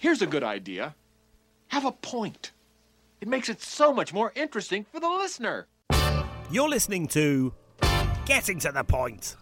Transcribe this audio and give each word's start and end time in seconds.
Here's 0.00 0.22
a 0.22 0.28
good 0.28 0.44
idea. 0.44 0.94
Have 1.68 1.84
a 1.84 1.90
point. 1.90 2.52
It 3.20 3.26
makes 3.26 3.48
it 3.48 3.60
so 3.60 3.92
much 3.92 4.14
more 4.14 4.32
interesting 4.36 4.86
for 4.92 5.00
the 5.00 5.08
listener. 5.08 5.66
You're 6.52 6.68
listening 6.68 7.08
to 7.08 7.52
Getting 8.24 8.60
to 8.60 8.70
the 8.70 8.84
Point, 8.84 9.34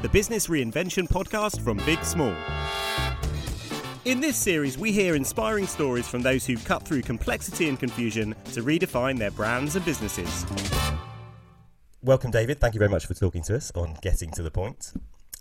the 0.00 0.08
business 0.10 0.46
reinvention 0.46 1.06
podcast 1.06 1.60
from 1.60 1.76
Big 1.84 2.02
Small. 2.04 2.34
In 4.06 4.18
this 4.18 4.38
series, 4.38 4.78
we 4.78 4.92
hear 4.92 5.14
inspiring 5.14 5.66
stories 5.66 6.08
from 6.08 6.22
those 6.22 6.46
who've 6.46 6.64
cut 6.64 6.84
through 6.84 7.02
complexity 7.02 7.68
and 7.68 7.78
confusion 7.78 8.34
to 8.54 8.62
redefine 8.62 9.18
their 9.18 9.30
brands 9.30 9.76
and 9.76 9.84
businesses. 9.84 10.46
Welcome, 12.02 12.30
David. 12.30 12.60
Thank 12.60 12.72
you 12.72 12.78
very 12.78 12.90
much 12.90 13.04
for 13.04 13.12
talking 13.12 13.42
to 13.42 13.56
us 13.56 13.70
on 13.74 13.98
Getting 14.00 14.30
to 14.30 14.42
the 14.42 14.50
Point. 14.50 14.94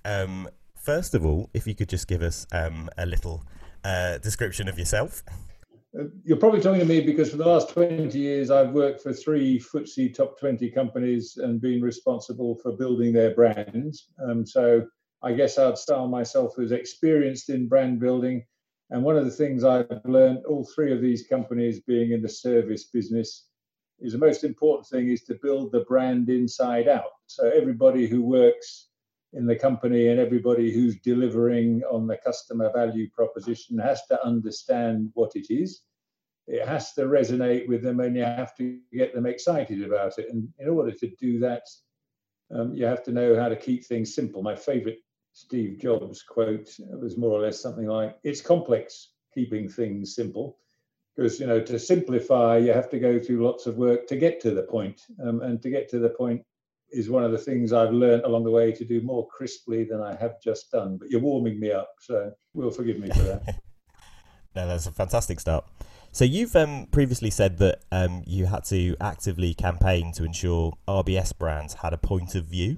Um, 0.04 0.50
first 0.76 1.16
of 1.16 1.26
all, 1.26 1.50
if 1.54 1.66
you 1.68 1.74
could 1.74 1.88
just 1.88 2.10
give 2.10 2.22
us 2.22 2.46
um, 2.52 2.90
a 2.98 3.06
little 3.06 3.46
uh, 3.84 4.18
description 4.20 4.68
of 4.68 4.78
yourself. 4.78 5.24
Uh, 5.98 6.04
you're 6.24 6.38
probably 6.38 6.62
talking 6.62 6.80
to 6.80 6.86
me 6.86 7.02
because 7.02 7.30
for 7.30 7.38
the 7.38 7.46
last 7.46 7.70
20 7.70 8.18
years, 8.18 8.50
I've 8.50 8.72
worked 8.72 9.02
for 9.02 9.14
three 9.14 9.60
FTSE 9.60 10.14
top 10.14 10.40
20 10.40 10.70
companies 10.72 11.38
and 11.38 11.60
been 11.60 11.82
responsible 11.82 12.56
for 12.64 12.72
building 12.72 13.12
their 13.12 13.36
brands. 13.36 14.08
Um, 14.26 14.46
so 14.46 14.88
I 15.22 15.34
guess 15.34 15.58
I'd 15.58 15.78
style 15.78 16.08
myself 16.08 16.58
as 16.60 16.72
experienced 16.72 17.50
in 17.50 17.68
brand 17.68 18.00
building. 18.00 18.46
And 18.90 19.04
one 19.04 19.18
of 19.18 19.26
the 19.26 19.32
things 19.32 19.64
I've 19.64 19.88
learned, 20.06 20.46
all 20.46 20.68
three 20.76 20.94
of 20.94 21.02
these 21.02 21.28
companies 21.28 21.82
being 21.82 22.12
in 22.12 22.22
the 22.22 22.30
service 22.30 22.86
business, 22.86 23.48
is 24.00 24.14
the 24.14 24.18
most 24.18 24.44
important 24.44 24.88
thing 24.88 25.10
is 25.10 25.24
to 25.24 25.40
build 25.42 25.72
the 25.72 25.82
brand 25.82 26.30
inside 26.30 26.88
out. 26.88 27.12
So 27.28 27.50
everybody 27.50 28.08
who 28.08 28.24
works 28.24 28.90
in 29.34 29.46
the 29.46 29.56
company 29.56 30.08
and 30.08 30.20
everybody 30.20 30.72
who's 30.72 31.00
delivering 31.00 31.84
on 31.90 32.08
the 32.08 32.18
customer 32.18 32.72
value 32.74 33.10
proposition 33.10 33.78
has 33.80 34.06
to 34.08 34.26
understand 34.26 35.10
what 35.14 35.36
it 35.36 35.48
is. 35.50 35.82
It 36.48 36.68
has 36.68 36.94
to 36.94 37.04
resonate 37.04 37.68
with 37.68 37.82
them 37.82 38.02
and 38.02 38.16
you 38.16 38.24
have 38.24 38.56
to 38.58 38.80
get 38.92 39.14
them 39.14 39.26
excited 39.26 39.84
about 39.84 40.18
it. 40.18 40.28
And 40.30 40.50
in 40.60 40.68
order 40.68 40.92
to 40.92 41.08
do 41.20 41.40
that, 41.40 41.64
um, 42.54 42.74
you 42.74 42.86
have 42.86 43.04
to 43.04 43.12
know 43.12 43.40
how 43.40 43.48
to 43.48 43.56
keep 43.56 43.86
things 43.86 44.14
simple. 44.14 44.44
My 44.44 44.56
favorite 44.56 45.00
Steve 45.34 45.80
Jobs 45.80 46.22
quote 46.22 46.70
was 46.80 47.18
more 47.18 47.40
or 47.40 47.42
less 47.42 47.62
something 47.62 47.88
like, 47.88 48.18
"It's 48.24 48.42
complex 48.42 49.14
keeping 49.34 49.70
things 49.70 50.14
simple." 50.14 50.58
Because 51.16 51.40
you 51.40 51.48
know, 51.48 51.62
to 51.62 51.80
simplify, 51.80 52.58
you 52.58 52.74
have 52.74 52.90
to 52.90 53.00
go 53.00 53.20
through 53.20 53.46
lots 53.46 53.66
of 53.66 53.78
work 53.78 54.08
to 54.08 54.18
get 54.18 54.42
to 54.42 54.52
the 54.52 54.64
point, 54.64 55.02
um, 55.24 55.42
and 55.42 55.62
to 55.62 55.70
get 55.70 55.88
to 55.90 56.00
the 56.00 56.10
point 56.10 56.44
is 56.92 57.10
one 57.10 57.24
of 57.24 57.32
the 57.32 57.38
things 57.38 57.74
I've 57.74 57.92
learned 57.94 58.24
along 58.24 58.44
the 58.44 58.52
way 58.52 58.72
to 58.72 58.86
do 58.86 59.02
more 59.02 59.28
crisply 59.28 59.84
than 59.84 60.02
I 60.02 60.16
have 60.16 60.42
just 60.42 60.72
done. 60.72 60.98
But 60.98 61.10
you're 61.10 61.22
warming 61.22 61.60
me 61.60 61.72
up, 61.72 61.90
so 62.00 62.32
will 62.54 62.72
forgive 62.72 63.00
me 63.00 63.10
for 63.10 63.24
that. 63.24 63.62
no, 64.56 64.68
that's 64.68 64.88
a 64.88 64.92
fantastic 64.92 65.40
start. 65.40 65.66
So 66.14 66.26
you've 66.26 66.56
um, 66.58 66.88
previously 66.92 67.30
said 67.30 67.58
that 67.60 67.80
um, 67.92 68.24
you 68.28 68.48
had 68.48 68.66
to 68.66 68.98
actively 69.00 69.54
campaign 69.54 70.12
to 70.14 70.26
ensure 70.26 70.74
RBS 70.88 71.38
brands 71.38 71.76
had 71.76 71.94
a 71.94 71.98
point 71.98 72.36
of 72.36 72.46
view. 72.46 72.78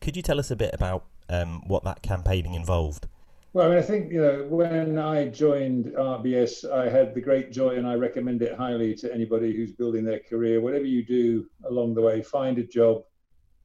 Could 0.00 0.16
you 0.16 0.22
tell 0.22 0.40
us 0.40 0.50
a 0.50 0.56
bit 0.56 0.74
about 0.74 1.04
um, 1.28 1.62
what 1.68 1.84
that 1.84 2.02
campaigning 2.02 2.54
involved? 2.54 3.06
Well, 3.52 3.66
I 3.66 3.70
mean, 3.70 3.78
I 3.78 3.82
think 3.82 4.12
you 4.12 4.20
know 4.20 4.46
when 4.48 4.98
I 4.98 5.26
joined 5.28 5.86
RBS, 5.86 6.70
I 6.70 6.88
had 6.88 7.14
the 7.14 7.20
great 7.20 7.50
joy, 7.50 7.70
and 7.76 7.86
I 7.86 7.94
recommend 7.94 8.42
it 8.42 8.56
highly 8.56 8.94
to 8.96 9.12
anybody 9.12 9.56
who's 9.56 9.72
building 9.72 10.04
their 10.04 10.20
career. 10.20 10.60
Whatever 10.60 10.84
you 10.84 11.04
do 11.04 11.46
along 11.68 11.94
the 11.94 12.00
way, 12.00 12.22
find 12.22 12.58
a 12.58 12.64
job 12.64 13.02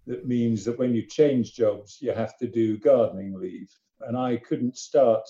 that 0.08 0.28
means 0.28 0.64
that 0.66 0.78
when 0.78 0.94
you 0.94 1.06
change 1.06 1.54
jobs, 1.54 1.98
you 2.02 2.12
have 2.12 2.38
to 2.38 2.48
do 2.48 2.78
gardening 2.78 3.34
leave. 3.34 3.70
And 4.02 4.18
I 4.18 4.38
couldn't 4.38 4.78
start 4.78 5.28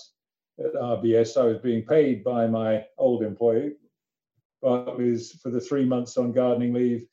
at 0.58 0.74
RBS. 0.74 1.40
I 1.40 1.46
was 1.46 1.58
being 1.58 1.84
paid 1.84 2.22
by 2.24 2.46
my 2.46 2.84
old 2.98 3.22
employer, 3.22 3.70
but 4.60 4.98
was 4.98 5.32
for 5.42 5.50
the 5.50 5.60
three 5.60 5.84
months 5.84 6.16
on 6.16 6.32
gardening 6.32 6.74
leave. 6.74 7.06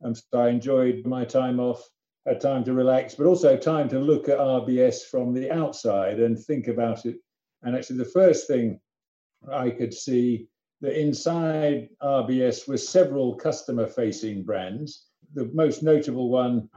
And 0.00 0.16
so 0.16 0.40
I 0.40 0.48
enjoyed 0.48 1.06
my 1.06 1.24
time 1.24 1.60
off 1.60 1.88
had 2.26 2.40
time 2.40 2.64
to 2.64 2.72
relax, 2.72 3.14
but 3.14 3.26
also 3.26 3.56
time 3.56 3.88
to 3.90 3.98
look 3.98 4.28
at 4.28 4.38
RBS 4.38 5.04
from 5.10 5.34
the 5.34 5.50
outside 5.50 6.20
and 6.20 6.38
think 6.38 6.68
about 6.68 7.04
it. 7.04 7.16
And 7.62 7.76
actually, 7.76 7.98
the 7.98 8.04
first 8.06 8.46
thing 8.46 8.80
I 9.50 9.70
could 9.70 9.92
see 9.92 10.48
that 10.80 10.98
inside 10.98 11.88
RBS 12.02 12.66
were 12.66 12.78
several 12.78 13.34
customer 13.36 13.86
facing 13.86 14.42
brands. 14.42 15.06
The 15.34 15.50
most 15.52 15.82
notable 15.82 16.30
one, 16.30 16.68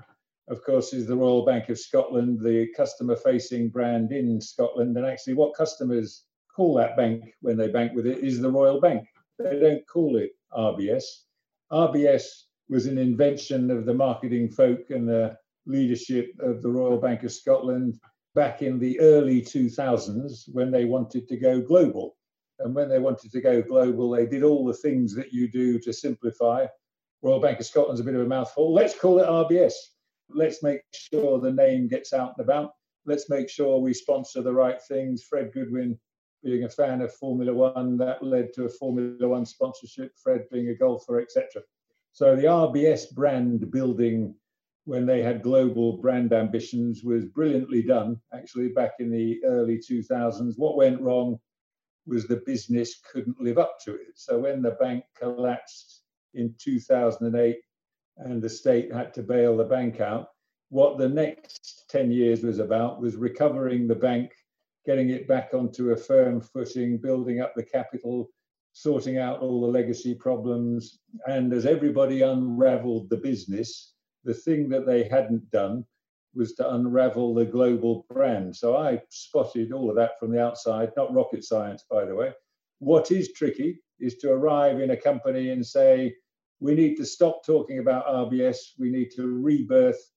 of 0.50 0.64
course, 0.64 0.94
is 0.94 1.06
the 1.06 1.16
Royal 1.16 1.46
Bank 1.46 1.70
of 1.70 1.80
Scotland, 1.80 2.40
the 2.40 2.68
customer 2.76 3.16
facing 3.16 3.70
brand 3.70 4.12
in 4.12 4.40
Scotland. 4.40 4.96
And 4.98 5.06
actually, 5.06 5.34
what 5.34 5.56
customers 5.56 6.24
call 6.56 6.74
that 6.76 6.98
bank 6.98 7.34
when 7.42 7.58
they 7.58 7.68
bank 7.68 7.94
with 7.94 8.08
it 8.08 8.20
is 8.20 8.40
the 8.40 8.50
Royal 8.50 8.80
Bank. 8.80 9.08
They 9.38 9.60
don't 9.60 9.88
call 9.88 10.18
it 10.18 10.32
RBS. 10.54 11.04
RBS 11.72 12.24
was 12.70 12.86
an 12.86 12.98
invention 12.98 13.70
of 13.70 13.86
the 13.86 13.94
marketing 13.94 14.50
folk 14.50 14.90
and 14.90 15.08
the 15.08 15.38
leadership 15.66 16.32
of 16.40 16.62
the 16.62 16.70
Royal 16.70 16.98
Bank 16.98 17.24
of 17.24 17.32
Scotland 17.32 18.00
back 18.34 18.62
in 18.62 18.80
the 18.80 19.00
early 19.00 19.42
2000s 19.42 20.44
when 20.54 20.72
they 20.72 20.86
wanted 20.86 21.28
to 21.28 21.38
go 21.38 21.62
global. 21.62 22.16
And 22.60 22.74
when 22.74 22.90
they 22.90 23.00
wanted 23.00 23.32
to 23.32 23.42
go 23.42 23.62
global, 23.62 24.10
they 24.10 24.26
did 24.26 24.44
all 24.44 24.66
the 24.66 24.74
things 24.74 25.14
that 25.16 25.32
you 25.32 25.48
do 25.50 25.80
to 25.80 25.94
simplify. 25.94 26.66
Royal 27.22 27.40
Bank 27.40 27.60
of 27.60 27.66
Scotland's 27.66 28.02
a 28.02 28.04
bit 28.04 28.16
of 28.16 28.22
a 28.22 28.26
mouthful. 28.26 28.74
Let's 28.74 28.98
call 28.98 29.20
it 29.20 29.28
RBS. 29.28 29.74
Let's 30.30 30.64
make 30.64 30.82
sure 30.94 31.40
the 31.40 31.52
name 31.52 31.88
gets 31.88 32.14
out 32.14 32.34
and 32.38 32.44
about. 32.44 32.72
Let's 33.06 33.30
make 33.30 33.50
sure 33.50 33.80
we 33.80 33.94
sponsor 33.94 34.42
the 34.42 34.54
right 34.54 34.82
things. 34.82 35.24
Fred 35.24 35.52
Goodwin 35.54 35.98
being 36.44 36.66
a 36.66 36.70
fan 36.70 37.02
of 37.02 37.14
Formula 37.14 37.54
One, 37.54 37.98
that 37.98 38.22
led 38.24 38.54
to 38.54 38.66
a 38.66 38.70
Formula 38.70 39.28
One 39.28 39.46
sponsorship, 39.46 40.12
Fred 40.22 40.46
being 40.52 40.70
a 40.70 40.76
golfer, 40.76 41.20
etc. 41.20 41.62
So 42.12 42.36
the 42.36 42.44
RBS 42.44 43.14
brand 43.14 43.72
building 43.72 44.36
when 44.86 45.06
they 45.06 45.22
had 45.22 45.44
global 45.44 45.98
brand 45.98 46.32
ambitions 46.32 47.04
was 47.04 47.26
brilliantly 47.26 47.82
done, 47.82 48.20
actually, 48.34 48.70
back 48.70 48.94
in 49.00 49.12
the 49.12 49.44
early 49.44 49.78
2000s. 49.78 50.54
What 50.58 50.78
went 50.78 51.02
wrong 51.02 51.40
was 52.06 52.26
the 52.26 52.42
business 52.46 53.02
couldn't 53.12 53.40
live 53.42 53.58
up 53.58 53.78
to 53.84 53.96
it. 53.96 54.14
So 54.16 54.40
when 54.40 54.62
the 54.62 54.72
bank 54.72 55.04
collapsed 55.20 56.04
in 56.34 56.56
2008 56.58 57.58
and 58.18 58.42
the 58.42 58.50
state 58.50 58.94
had 58.94 59.14
to 59.14 59.24
bail 59.24 59.58
the 59.58 59.64
bank 59.64 60.00
out, 60.00 60.30
what 60.70 60.98
the 60.98 61.08
next 61.08 61.86
10 61.90 62.12
years 62.12 62.44
was 62.44 62.60
about 62.60 63.02
was 63.02 63.16
recovering 63.16 63.88
the 63.88 63.96
bank, 63.96 64.32
getting 64.86 65.10
it 65.10 65.28
back 65.28 65.54
onto 65.54 65.92
a 65.92 65.98
firm 65.98 66.42
footing, 66.42 66.98
building 66.98 67.40
up 67.42 67.54
the 67.56 67.64
capital, 67.64 68.30
sorting 68.74 69.18
out 69.18 69.40
all 69.40 69.62
the 69.62 69.68
legacy 69.68 70.14
problems. 70.14 71.00
And 71.26 71.54
as 71.54 71.66
everybody 71.66 72.22
unraveled 72.22 73.10
the 73.10 73.18
business, 73.18 73.94
the 74.24 74.34
thing 74.34 74.70
that 74.70 74.86
they 74.86 75.04
hadn't 75.08 75.50
done 75.52 75.86
was 76.36 76.54
to 76.54 76.74
unravel 76.76 77.34
the 77.34 77.46
global 77.46 78.06
brand. 78.10 78.56
So 78.56 78.78
I 78.78 79.02
spotted 79.10 79.72
all 79.72 79.90
of 79.90 79.96
that 79.96 80.20
from 80.20 80.32
the 80.32 80.42
outside, 80.42 80.92
not 80.96 81.14
rocket 81.14 81.44
science, 81.44 81.86
by 81.90 82.06
the 82.06 82.14
way. 82.14 82.34
What 82.80 83.12
is 83.12 83.34
tricky 83.34 83.80
is 84.00 84.18
to 84.18 84.32
arrive 84.32 84.80
in 84.80 84.92
a 84.92 84.98
company 84.98 85.50
and 85.50 85.66
say, 85.66 86.14
we 86.60 86.74
need 86.74 86.96
to 86.98 87.06
stop 87.06 87.46
talking 87.46 87.80
about 87.80 88.08
RBS, 88.08 88.58
we 88.80 88.90
need 88.90 89.12
to 89.12 89.28
rebirth 89.28 90.12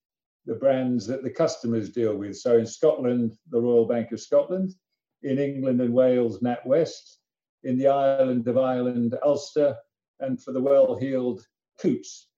the 0.47 0.55
brands 0.55 1.07
that 1.07 1.23
the 1.23 1.31
customers 1.31 1.91
deal 1.91 2.17
with. 2.17 2.37
So 2.37 2.57
in 2.57 2.67
Scotland, 2.67 3.33
the 3.51 3.61
Royal 3.61 3.87
Bank 3.87 4.13
of 4.13 4.21
Scotland, 4.21 4.75
in 5.23 5.39
England 5.39 5.81
and 5.81 5.93
Wales, 5.93 6.41
NatWest, 6.41 7.17
in 7.63 7.77
the 7.77 7.89
island 7.89 8.49
of 8.49 8.57
Ireland, 8.57 9.17
Ulster, 9.23 9.77
and 10.21 10.43
for 10.43 10.53
the 10.53 10.61
well 10.61 10.97
heeled 10.97 11.45
Coutts. 11.79 12.29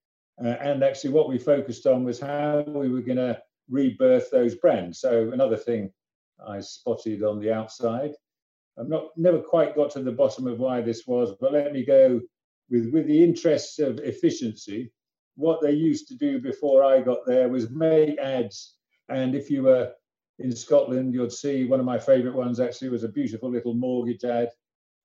Uh, 0.43 0.49
and 0.59 0.83
actually, 0.83 1.11
what 1.11 1.29
we 1.29 1.37
focused 1.37 1.85
on 1.85 2.03
was 2.03 2.19
how 2.19 2.63
we 2.67 2.89
were 2.89 3.01
going 3.01 3.17
to 3.17 3.39
rebirth 3.69 4.29
those 4.31 4.55
brands. 4.55 4.99
So, 4.99 5.31
another 5.31 5.55
thing 5.57 5.91
I 6.45 6.59
spotted 6.59 7.23
on 7.23 7.39
the 7.39 7.53
outside. 7.53 8.11
I've 8.77 8.89
not 8.89 9.09
never 9.15 9.39
quite 9.39 9.75
got 9.75 9.91
to 9.91 10.01
the 10.01 10.11
bottom 10.11 10.47
of 10.47 10.59
why 10.59 10.81
this 10.81 11.05
was, 11.05 11.35
but 11.39 11.53
let 11.53 11.71
me 11.71 11.85
go 11.85 12.19
with 12.73 12.91
with 12.91 13.07
the 13.07 13.23
interests 13.23 13.79
of 13.79 13.99
efficiency. 13.99 14.91
What 15.35 15.61
they 15.61 15.71
used 15.71 16.07
to 16.09 16.15
do 16.15 16.39
before 16.39 16.83
I 16.83 17.01
got 17.01 17.25
there 17.25 17.47
was 17.47 17.69
make 17.69 18.19
ads, 18.19 18.75
and 19.09 19.35
if 19.35 19.49
you 19.49 19.63
were 19.63 19.93
in 20.39 20.55
Scotland, 20.55 21.13
you'd 21.13 21.31
see 21.31 21.65
one 21.65 21.79
of 21.79 21.85
my 21.85 21.99
favourite 21.99 22.35
ones 22.35 22.59
actually 22.59 22.89
was 22.89 23.03
a 23.03 23.09
beautiful 23.19 23.49
little 23.49 23.73
mortgage 23.73 24.23
ad 24.23 24.49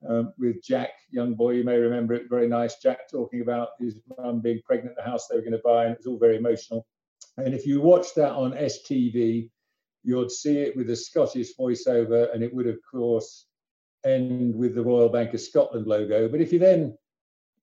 um, 0.09 0.33
with 0.39 0.63
Jack, 0.63 0.91
young 1.11 1.35
boy, 1.35 1.53
you 1.53 1.65
may 1.65 1.77
remember 1.77 2.15
it, 2.15 2.31
very 2.31 2.49
nice. 2.49 2.77
Jack 2.77 3.11
talking 3.11 3.41
about 3.41 3.71
his 3.81 4.01
mum 4.17 4.41
being 4.41 4.61
pregnant, 4.65 4.97
the 4.97 5.03
house 5.03 5.27
they 5.27 5.37
were 5.37 5.43
going 5.43 5.53
to 5.53 5.61
buy, 5.65 5.85
and 5.85 5.93
it 5.93 5.99
was 5.99 6.07
all 6.07 6.19
very 6.19 6.37
emotional. 6.37 6.87
And 7.37 7.55
if 7.55 7.67
you 7.67 7.81
watch 7.81 8.15
that 8.15 8.33
on 8.33 8.53
STV, 8.53 9.51
you'd 10.05 10.31
see 10.31 10.59
it 10.59 10.77
with 10.77 10.91
a 10.91 10.97
Scottish 10.97 11.57
voiceover, 11.59 12.33
and 12.33 12.43
it 12.43 12.55
would, 12.55 12.67
of 12.67 12.79
course, 12.91 13.47
end 14.05 14.55
with 14.55 14.75
the 14.75 14.83
Royal 14.83 15.09
Bank 15.09 15.35
of 15.35 15.41
Scotland 15.41 15.87
logo. 15.87 16.29
But 16.29 16.41
if 16.41 16.53
you 16.53 16.59
then 16.59 16.97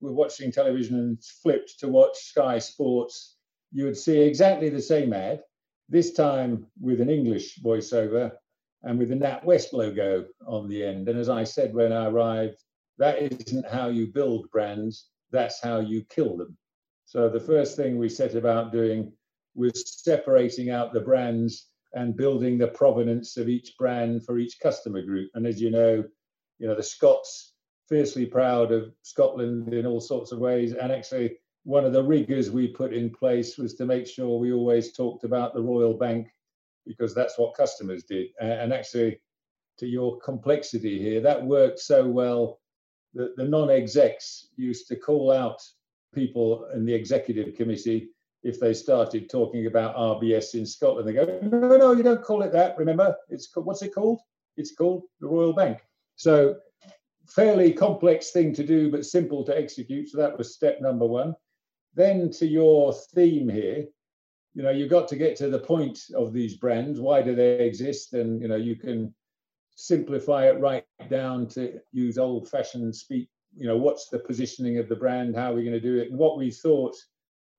were 0.00 0.12
watching 0.12 0.52
television 0.52 0.96
and 0.98 1.22
flipped 1.42 1.78
to 1.80 1.88
watch 1.88 2.16
Sky 2.16 2.58
Sports, 2.58 3.36
you 3.72 3.84
would 3.84 3.96
see 3.96 4.20
exactly 4.20 4.68
the 4.68 4.82
same 4.82 5.12
ad, 5.12 5.42
this 5.88 6.12
time 6.12 6.66
with 6.80 7.00
an 7.00 7.10
English 7.10 7.58
voiceover 7.60 8.32
and 8.82 8.98
with 8.98 9.08
the 9.08 9.14
NatWest 9.14 9.72
logo 9.72 10.26
on 10.46 10.68
the 10.68 10.84
end. 10.84 11.08
And 11.08 11.18
as 11.18 11.28
I 11.28 11.44
said 11.44 11.74
when 11.74 11.92
I 11.92 12.06
arrived, 12.06 12.62
that 12.98 13.18
isn't 13.18 13.68
how 13.68 13.88
you 13.88 14.06
build 14.06 14.50
brands, 14.50 15.08
that's 15.30 15.60
how 15.60 15.80
you 15.80 16.04
kill 16.04 16.36
them. 16.36 16.56
So 17.04 17.28
the 17.28 17.40
first 17.40 17.76
thing 17.76 17.98
we 17.98 18.08
set 18.08 18.34
about 18.34 18.72
doing 18.72 19.12
was 19.54 20.02
separating 20.02 20.70
out 20.70 20.92
the 20.92 21.00
brands 21.00 21.68
and 21.94 22.16
building 22.16 22.58
the 22.58 22.68
provenance 22.68 23.36
of 23.36 23.48
each 23.48 23.74
brand 23.78 24.24
for 24.24 24.38
each 24.38 24.60
customer 24.62 25.02
group. 25.02 25.30
And 25.34 25.46
as 25.46 25.60
you 25.60 25.70
know, 25.70 26.04
you 26.58 26.66
know, 26.66 26.74
the 26.74 26.82
Scots 26.82 27.54
fiercely 27.88 28.26
proud 28.26 28.72
of 28.72 28.92
Scotland 29.02 29.72
in 29.72 29.86
all 29.86 30.00
sorts 30.00 30.32
of 30.32 30.38
ways. 30.38 30.72
And 30.72 30.90
actually, 30.92 31.36
one 31.64 31.84
of 31.84 31.92
the 31.92 32.02
rigors 32.02 32.50
we 32.50 32.68
put 32.68 32.92
in 32.92 33.10
place 33.10 33.58
was 33.58 33.74
to 33.74 33.86
make 33.86 34.06
sure 34.06 34.38
we 34.38 34.52
always 34.52 34.92
talked 34.92 35.24
about 35.24 35.54
the 35.54 35.62
Royal 35.62 35.94
Bank 35.94 36.28
because 36.86 37.14
that's 37.14 37.38
what 37.38 37.56
customers 37.56 38.04
did. 38.04 38.28
And 38.40 38.72
actually, 38.72 39.20
to 39.78 39.86
your 39.86 40.18
complexity 40.20 40.98
here, 41.00 41.20
that 41.20 41.44
worked 41.44 41.80
so 41.80 42.06
well 42.06 42.60
that 43.14 43.36
the 43.36 43.44
non 43.44 43.70
execs 43.70 44.48
used 44.56 44.86
to 44.88 44.96
call 44.96 45.32
out 45.32 45.60
people 46.14 46.68
in 46.74 46.84
the 46.84 46.94
executive 46.94 47.54
committee 47.54 48.10
if 48.42 48.60
they 48.60 48.72
started 48.72 49.28
talking 49.28 49.66
about 49.66 49.96
RBS 49.96 50.54
in 50.54 50.64
Scotland. 50.64 51.08
They 51.08 51.12
go, 51.12 51.24
no, 51.42 51.76
no, 51.76 51.92
you 51.92 52.02
don't 52.02 52.22
call 52.22 52.42
it 52.42 52.52
that. 52.52 52.78
Remember, 52.78 53.16
it's 53.28 53.48
what's 53.54 53.82
it 53.82 53.94
called? 53.94 54.20
It's 54.56 54.74
called 54.74 55.02
the 55.20 55.26
Royal 55.26 55.52
Bank. 55.52 55.80
So, 56.14 56.56
fairly 57.28 57.72
complex 57.72 58.30
thing 58.30 58.52
to 58.54 58.64
do, 58.64 58.90
but 58.90 59.04
simple 59.04 59.44
to 59.44 59.56
execute. 59.56 60.08
So 60.08 60.18
that 60.18 60.36
was 60.38 60.54
step 60.54 60.80
number 60.80 61.06
one. 61.06 61.34
Then 61.94 62.30
to 62.32 62.46
your 62.46 62.92
theme 63.14 63.48
here, 63.48 63.86
you 64.54 64.62
know, 64.62 64.70
you've 64.70 64.90
got 64.90 65.08
to 65.08 65.16
get 65.16 65.36
to 65.36 65.48
the 65.48 65.58
point 65.58 65.98
of 66.14 66.32
these 66.32 66.56
brands. 66.56 67.00
Why 67.00 67.22
do 67.22 67.34
they 67.34 67.60
exist? 67.60 68.14
And 68.14 68.40
you 68.40 68.48
know, 68.48 68.56
you 68.56 68.76
can 68.76 69.14
simplify 69.74 70.48
it 70.48 70.60
right 70.60 70.84
down 71.10 71.46
to 71.48 71.78
use 71.92 72.16
old-fashioned 72.16 72.94
speak. 72.94 73.28
You 73.56 73.66
know, 73.66 73.76
what's 73.76 74.08
the 74.08 74.18
positioning 74.18 74.78
of 74.78 74.88
the 74.88 74.96
brand? 74.96 75.36
How 75.36 75.52
are 75.52 75.54
we 75.54 75.62
going 75.62 75.72
to 75.74 75.80
do 75.80 75.98
it? 75.98 76.10
And 76.10 76.18
what 76.18 76.38
we 76.38 76.50
thought 76.50 76.96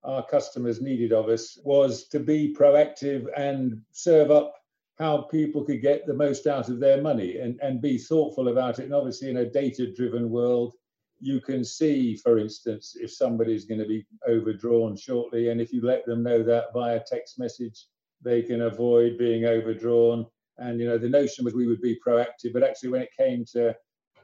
our 0.04 0.26
customers 0.26 0.82
needed 0.82 1.14
of 1.14 1.30
us 1.30 1.58
was 1.64 2.08
to 2.08 2.20
be 2.20 2.56
proactive 2.58 3.26
and 3.36 3.82
serve 3.92 4.32
up 4.32 4.56
how 4.98 5.22
people 5.22 5.64
could 5.64 5.82
get 5.82 6.08
the 6.08 6.14
most 6.14 6.48
out 6.48 6.70
of 6.70 6.80
their 6.80 7.02
money 7.02 7.38
and, 7.38 7.60
and 7.62 7.82
be 7.82 7.98
thoughtful 7.98 8.48
about 8.48 8.80
it. 8.80 8.86
And 8.86 8.94
obviously, 8.94 9.30
in 9.30 9.38
a 9.38 9.50
data 9.50 9.92
driven 9.94 10.30
world, 10.30 10.74
you 11.20 11.40
can 11.40 11.64
see, 11.64 12.16
for 12.16 12.38
instance, 12.40 12.96
if 13.00 13.12
somebody's 13.12 13.66
going 13.66 13.80
to 13.80 13.88
be 13.88 14.06
overdrawn 14.28 14.96
shortly. 14.96 15.50
And 15.50 15.62
if 15.62 15.72
you 15.72 15.82
let 15.82 16.06
them 16.06 16.24
know 16.24 16.42
that 16.44 16.74
via 16.74 17.02
text 17.06 17.40
message, 17.40 17.86
they 18.24 18.42
can 18.42 18.62
avoid 18.64 19.18
being 19.18 19.46
overdrawn. 19.46 20.26
And, 20.58 20.80
you 20.80 20.88
know, 20.88 20.98
the 20.98 21.10
notion 21.10 21.46
was 21.46 21.54
we 21.54 21.68
would 21.68 21.82
be 21.82 22.00
proactive. 22.06 22.54
But 22.54 22.64
actually, 22.64 22.90
when 22.90 23.02
it 23.02 23.10
came 23.18 23.46
to 23.54 23.76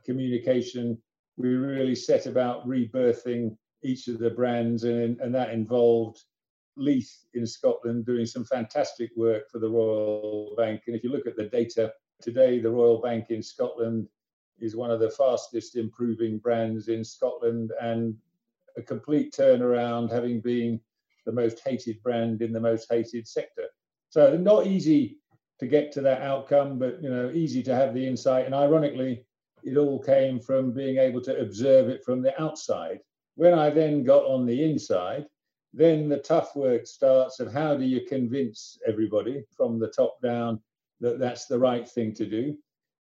communication, 0.04 0.98
we 1.38 1.50
really 1.50 1.96
set 1.96 2.26
about 2.26 2.68
rebirthing 2.68 3.56
each 3.84 4.08
of 4.08 4.18
the 4.18 4.32
brands. 4.32 4.84
And, 4.86 5.20
and 5.20 5.34
that 5.36 5.52
involved 5.52 6.24
Leith 6.76 7.26
in 7.34 7.46
Scotland 7.46 8.06
doing 8.06 8.26
some 8.26 8.46
fantastic 8.46 9.12
work 9.16 9.50
for 9.50 9.60
the 9.60 9.70
Royal 9.70 10.54
Bank. 10.58 10.82
And 10.88 10.96
if 10.96 11.04
you 11.04 11.12
look 11.12 11.28
at 11.28 11.36
the 11.36 11.46
data 11.46 11.94
today, 12.22 12.60
the 12.60 12.72
Royal 12.72 13.02
Bank 13.02 13.30
in 13.30 13.44
Scotland 13.44 14.08
is 14.60 14.76
one 14.76 14.92
of 14.92 15.00
the 15.00 15.10
fastest 15.10 15.76
improving 15.76 16.38
brands 16.38 16.88
in 16.88 17.04
Scotland 17.04 17.72
and 17.82 18.16
a 18.78 18.82
complete 18.82 19.34
turnaround, 19.34 20.12
having 20.12 20.42
been 20.42 20.80
the 21.26 21.32
most 21.32 21.62
hated 21.66 22.02
brand 22.02 22.42
in 22.42 22.52
the 22.52 22.60
most 22.60 22.88
hated 22.92 23.28
sector. 23.28 23.66
So 24.10 24.36
not 24.38 24.68
easy 24.68 25.18
to 25.60 25.68
get 25.68 25.92
to 25.94 26.02
that 26.02 26.22
outcome, 26.22 26.80
but 26.80 27.02
you 27.02 27.10
know, 27.10 27.32
easy 27.32 27.64
to 27.64 27.76
have 27.76 27.94
the 27.94 28.06
insight. 28.06 28.46
And 28.46 28.56
ironically, 28.56 29.26
it 29.64 29.78
all 29.78 30.02
came 30.02 30.40
from 30.40 30.74
being 30.74 30.98
able 30.98 31.22
to 31.22 31.40
observe 31.40 31.90
it 31.90 32.04
from 32.04 32.22
the 32.22 32.40
outside. 32.42 33.00
When 33.36 33.54
I 33.54 33.70
then 33.70 34.04
got 34.04 34.26
on 34.26 34.46
the 34.46 34.64
inside, 34.64 35.26
then 35.74 36.08
the 36.08 36.20
tough 36.20 36.56
work 36.56 36.86
starts 36.86 37.40
of 37.40 37.52
how 37.52 37.76
do 37.76 37.84
you 37.84 38.06
convince 38.08 38.78
everybody 38.88 39.44
from 39.58 39.80
the 39.80 39.88
top 39.88 40.22
down 40.22 40.62
that 41.00 41.20
that's 41.20 41.48
the 41.48 41.58
right 41.58 41.90
thing 41.90 42.14
to 42.14 42.26
do? 42.26 42.56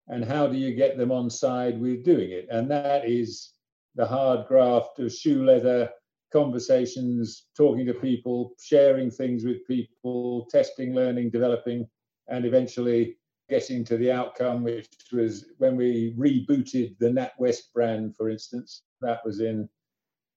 And 0.07 0.25
how 0.25 0.47
do 0.47 0.57
you 0.57 0.73
get 0.73 0.97
them 0.97 1.11
on 1.11 1.29
side 1.29 1.79
with 1.79 2.03
doing 2.03 2.31
it? 2.31 2.47
And 2.49 2.69
that 2.71 3.07
is 3.07 3.53
the 3.95 4.05
hard 4.05 4.47
graft 4.47 4.99
of 4.99 5.13
shoe 5.13 5.45
leather 5.45 5.89
conversations 6.31 7.45
talking 7.55 7.85
to 7.85 7.93
people 7.93 8.55
sharing 8.59 9.11
things 9.11 9.45
with 9.45 9.65
people 9.67 10.47
testing 10.49 10.95
learning 10.95 11.29
developing 11.29 11.87
and 12.27 12.43
eventually 12.43 13.15
getting 13.49 13.85
to 13.85 13.97
the 13.97 14.11
outcome 14.11 14.63
which 14.63 14.87
was 15.11 15.45
when 15.59 15.75
we 15.75 16.15
rebooted 16.17 16.97
the 16.97 17.05
NatWest 17.07 17.71
brand 17.71 18.15
for 18.15 18.31
instance 18.31 18.81
that 19.01 19.19
was 19.23 19.41
in 19.41 19.69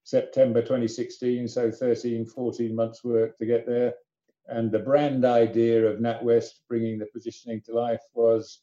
September 0.06 0.62
2016, 0.62 1.48
so 1.48 1.68
13, 1.68 2.24
14 2.24 2.76
months 2.76 3.02
work 3.02 3.36
to 3.36 3.44
get 3.44 3.66
there. 3.66 3.92
And 4.46 4.70
the 4.70 4.78
brand 4.78 5.24
idea 5.24 5.84
of 5.84 5.98
NatWest 5.98 6.60
bringing 6.68 6.96
the 6.96 7.06
positioning 7.06 7.60
to 7.62 7.74
life 7.74 8.02
was 8.14 8.60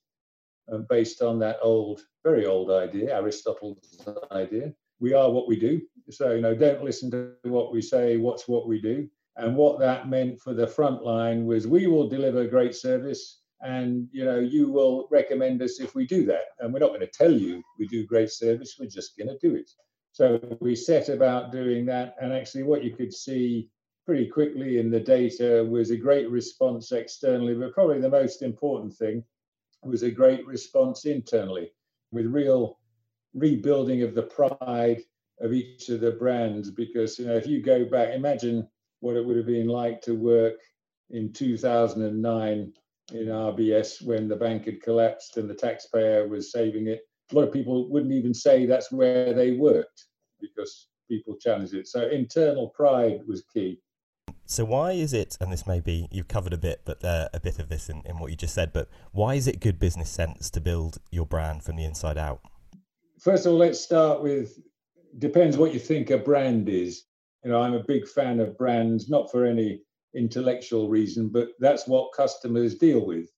um, 0.72 0.86
based 0.90 1.22
on 1.22 1.40
that 1.40 1.57
old, 1.62 2.00
very 2.24 2.45
old 2.45 2.72
idea, 2.72 3.13
Aristotle's 3.13 4.07
idea. 4.31 4.74
We 5.01 5.13
are 5.13 5.30
what 5.30 5.50
we 5.50 5.60
do. 5.60 5.81
So, 6.10 6.31
you 6.31 6.40
know, 6.40 6.56
don't 6.56 6.81
listen 6.81 7.12
to 7.12 7.34
what 7.44 7.74
we 7.74 7.81
say, 7.81 8.16
what's 8.16 8.48
what 8.48 8.66
we 8.66 8.80
do. 8.80 9.10
And 9.36 9.57
what 9.57 9.80
that 9.80 10.07
meant 10.07 10.39
for 10.39 10.54
the 10.54 10.66
front 10.66 11.04
line 11.04 11.46
was 11.46 11.68
we 11.68 11.88
will 11.88 12.07
deliver 12.07 12.48
great 12.48 12.74
service 12.74 13.42
and 13.60 14.07
you 14.12 14.24
know 14.25 14.39
you 14.39 14.69
will 14.69 15.07
recommend 15.10 15.62
us 15.62 15.80
if 15.80 15.96
we 15.96 16.06
do 16.06 16.25
that 16.25 16.48
and 16.60 16.74
we're 16.74 16.80
not 16.80 16.89
going 16.89 17.00
to 17.00 17.07
tell 17.07 17.31
you 17.31 17.63
we 17.80 17.88
do 17.88 18.06
great 18.06 18.30
service 18.30 18.75
we're 18.78 18.89
just 18.89 19.17
going 19.17 19.29
to 19.29 19.38
do 19.39 19.56
it 19.56 19.72
so 20.13 20.39
we 20.62 20.75
set 20.75 21.10
about 21.10 21.51
doing 21.51 21.88
that, 21.88 22.15
and 22.22 22.32
actually, 22.32 22.62
what 22.62 22.84
you 22.84 22.96
could 22.96 23.12
see 23.12 23.70
pretty 24.05 24.27
quickly 24.27 24.77
in 24.77 24.91
the 24.91 25.00
data 25.00 25.65
was 25.67 25.89
a 25.89 25.98
great 25.98 26.29
response 26.29 26.91
externally, 26.91 27.55
but 27.55 27.74
probably 27.74 28.00
the 28.00 28.10
most 28.10 28.43
important 28.43 28.93
thing 28.93 29.24
was 29.84 30.03
a 30.03 30.12
great 30.12 30.46
response 30.46 31.05
internally 31.05 31.72
with 32.12 32.27
real 32.27 32.77
rebuilding 33.34 34.03
of 34.03 34.13
the 34.13 34.22
pride 34.22 35.01
of 35.41 35.51
each 35.51 35.89
of 35.89 36.00
the 36.00 36.12
brands. 36.12 36.70
Because 36.70 37.17
you 37.17 37.25
know, 37.25 37.36
if 37.36 37.48
you 37.48 37.63
go 37.63 37.84
back, 37.84 38.13
imagine 38.13 38.67
what 39.00 39.15
it 39.15 39.25
would 39.25 39.38
have 39.38 39.48
been 39.48 39.67
like 39.67 40.00
to 40.01 40.13
work 40.13 40.60
in 41.10 41.34
2009 41.34 42.74
in 43.13 43.25
RBS 43.25 44.05
when 44.05 44.27
the 44.27 44.36
bank 44.36 44.65
had 44.65 44.82
collapsed 44.84 45.38
and 45.38 45.50
the 45.50 45.55
taxpayer 45.55 46.27
was 46.27 46.51
saving 46.51 46.86
it 46.88 47.01
a 47.34 47.36
lot 47.36 47.48
of 47.48 47.54
people 47.54 47.90
wouldn't 47.90 48.13
even 48.13 48.34
say 48.34 48.66
that's 48.66 48.92
where 48.92 49.34
they 49.34 49.52
worked 49.52 50.06
because 50.40 50.88
people 51.10 51.36
challenged 51.36 51.74
it. 51.74 51.88
So 51.88 52.08
internal 52.10 52.70
pride 52.70 53.22
was 53.28 53.44
key. 53.54 53.80
So 54.46 54.66
why 54.66 54.92
is 54.92 55.13
it, 55.13 55.38
and 55.40 55.52
this 55.52 55.66
may 55.66 55.80
be 55.80 56.08
you've 56.12 56.28
covered 56.28 56.54
a 56.54 56.58
bit, 56.58 56.82
but 56.86 57.04
uh, 57.04 57.30
a 57.34 57.40
bit 57.40 57.60
of 57.60 57.70
this 57.70 57.90
in, 57.90 58.02
in 58.06 58.20
what 58.20 58.30
you 58.30 58.38
just 58.38 58.54
said, 58.54 58.74
but 58.74 58.90
why 59.12 59.36
is 59.36 59.48
it 59.48 59.60
good 59.60 59.80
business 59.80 60.10
sense 60.10 60.50
to 60.52 60.62
build 60.62 60.98
your 61.12 61.25
brand 61.25 61.63
from 61.63 61.75
the 61.75 61.86
inside 61.86 62.18
out? 62.18 62.42
First 63.20 63.46
of 63.46 63.54
all, 63.54 63.58
let's 63.58 63.80
start 63.80 64.22
with 64.22 64.60
depends 65.18 65.58
what 65.58 65.74
you 65.74 65.80
think 65.80 66.10
a 66.10 66.18
brand 66.18 66.68
is. 66.70 67.04
You 67.44 67.52
know, 67.52 67.62
I'm 67.62 67.74
a 67.74 67.84
big 67.84 68.08
fan 68.08 68.40
of 68.40 68.58
brands, 68.58 69.10
not 69.10 69.32
for 69.32 69.46
any 69.46 69.82
intellectual 70.13 70.90
reason, 70.90 71.30
but 71.30 71.50
that's 71.60 71.88
what 71.88 72.13
customers 72.13 72.75
deal 72.75 73.06
with. 73.06 73.30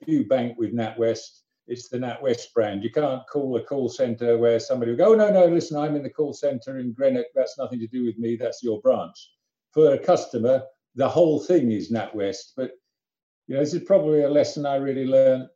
If 0.00 0.08
you 0.08 0.26
bank 0.26 0.56
with 0.58 0.74
NatWest, 0.74 1.40
it's 1.66 1.88
the 1.88 1.98
NatWest 1.98 2.52
brand. 2.52 2.82
You 2.82 2.90
can't 2.90 3.22
call 3.26 3.56
a 3.56 3.62
call 3.62 3.88
center 3.88 4.36
where 4.38 4.60
somebody 4.60 4.90
will 4.90 4.98
go, 4.98 5.12
oh, 5.12 5.14
no, 5.14 5.30
no, 5.30 5.46
listen, 5.46 5.76
I'm 5.76 5.96
in 5.96 6.02
the 6.02 6.10
call 6.10 6.32
center 6.32 6.78
in 6.78 6.92
Greenock. 6.92 7.26
That's 7.34 7.58
nothing 7.58 7.80
to 7.80 7.86
do 7.86 8.04
with 8.04 8.18
me. 8.18 8.36
That's 8.36 8.62
your 8.62 8.80
branch. 8.80 9.30
For 9.72 9.94
a 9.94 9.98
customer, 9.98 10.62
the 10.94 11.08
whole 11.08 11.40
thing 11.40 11.72
is 11.72 11.90
NatWest. 11.90 12.52
But 12.56 12.72
you 13.46 13.54
know, 13.54 13.60
this 13.60 13.74
is 13.74 13.82
probably 13.82 14.22
a 14.22 14.30
lesson 14.30 14.66
I 14.66 14.76
really 14.76 15.06
learned 15.06 15.48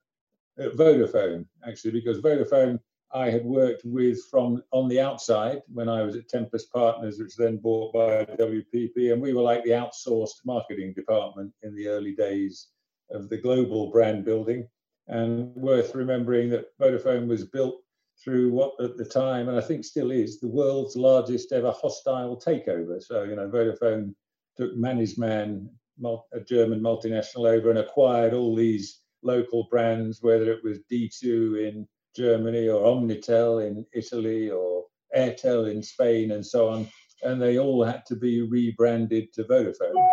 at 0.58 0.74
Vodafone, 0.74 1.46
actually, 1.66 1.92
because 1.92 2.20
Vodafone 2.20 2.78
I 3.12 3.30
had 3.30 3.44
worked 3.44 3.82
with 3.84 4.18
from 4.30 4.62
on 4.70 4.88
the 4.88 5.00
outside 5.00 5.62
when 5.72 5.88
I 5.88 6.02
was 6.02 6.14
at 6.14 6.28
Tempus 6.28 6.66
Partners, 6.66 7.18
which 7.18 7.36
then 7.36 7.56
bought 7.56 7.94
by 7.94 8.24
WPP, 8.36 9.12
and 9.12 9.22
we 9.22 9.32
were 9.32 9.42
like 9.42 9.64
the 9.64 9.70
outsourced 9.70 10.44
marketing 10.44 10.92
department 10.92 11.52
in 11.62 11.74
the 11.74 11.88
early 11.88 12.14
days 12.14 12.68
of 13.10 13.30
the 13.30 13.38
global 13.38 13.90
brand 13.90 14.26
building. 14.26 14.68
And 15.08 15.54
worth 15.54 15.94
remembering 15.94 16.50
that 16.50 16.66
Vodafone 16.78 17.26
was 17.28 17.44
built 17.44 17.82
through 18.22 18.52
what 18.52 18.74
at 18.82 18.96
the 18.96 19.04
time, 19.04 19.48
and 19.48 19.56
I 19.56 19.60
think 19.60 19.84
still 19.84 20.10
is, 20.10 20.40
the 20.40 20.48
world's 20.48 20.96
largest 20.96 21.52
ever 21.52 21.70
hostile 21.70 22.36
takeover. 22.38 23.02
So, 23.02 23.22
you 23.22 23.36
know, 23.36 23.48
Vodafone 23.48 24.14
took 24.56 24.74
Mannesmann, 24.76 25.68
a 26.04 26.40
German 26.40 26.80
multinational, 26.80 27.48
over 27.48 27.70
and 27.70 27.78
acquired 27.78 28.34
all 28.34 28.54
these 28.54 29.00
local 29.22 29.66
brands, 29.70 30.18
whether 30.20 30.52
it 30.52 30.62
was 30.62 30.80
D2 30.90 31.68
in 31.68 31.88
Germany 32.14 32.68
or 32.68 32.84
Omnitel 32.84 33.66
in 33.66 33.86
Italy 33.92 34.50
or 34.50 34.84
Airtel 35.16 35.70
in 35.70 35.82
Spain 35.82 36.32
and 36.32 36.44
so 36.44 36.68
on. 36.68 36.88
And 37.22 37.40
they 37.40 37.58
all 37.58 37.82
had 37.82 38.04
to 38.06 38.16
be 38.16 38.42
rebranded 38.42 39.32
to 39.34 39.44
Vodafone. 39.44 40.08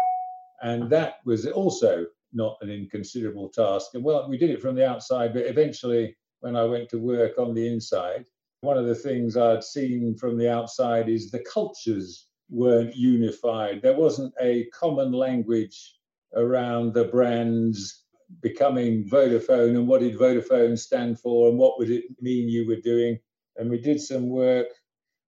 And 0.61 0.89
that 0.89 1.17
was 1.25 1.45
also 1.45 2.05
not 2.35 2.57
an 2.61 2.69
inconsiderable 2.69 3.49
task. 3.49 3.91
And 3.93 4.03
well, 4.03 4.29
we 4.29 4.37
did 4.37 4.49
it 4.49 4.61
from 4.61 4.75
the 4.75 4.87
outside, 4.87 5.33
but 5.33 5.45
eventually, 5.45 6.15
when 6.41 6.55
I 6.55 6.65
went 6.65 6.89
to 6.89 6.99
work 6.99 7.39
on 7.39 7.53
the 7.53 7.67
inside, 7.67 8.25
one 8.61 8.77
of 8.77 8.85
the 8.85 8.95
things 8.95 9.37
I'd 9.37 9.63
seen 9.63 10.15
from 10.15 10.37
the 10.37 10.51
outside 10.51 11.09
is 11.09 11.31
the 11.31 11.45
cultures 11.51 12.27
weren't 12.49 12.95
unified. 12.95 13.81
There 13.81 13.97
wasn't 13.97 14.33
a 14.39 14.65
common 14.65 15.11
language 15.11 15.95
around 16.35 16.93
the 16.93 17.05
brands 17.05 18.03
becoming 18.41 19.07
Vodafone 19.07 19.75
and 19.75 19.87
what 19.87 20.01
did 20.01 20.17
Vodafone 20.17 20.77
stand 20.77 21.19
for 21.19 21.49
and 21.49 21.57
what 21.57 21.79
would 21.79 21.89
it 21.89 22.03
mean 22.21 22.49
you 22.49 22.67
were 22.67 22.81
doing. 22.81 23.17
And 23.57 23.69
we 23.69 23.79
did 23.79 24.01
some 24.01 24.29
work 24.29 24.67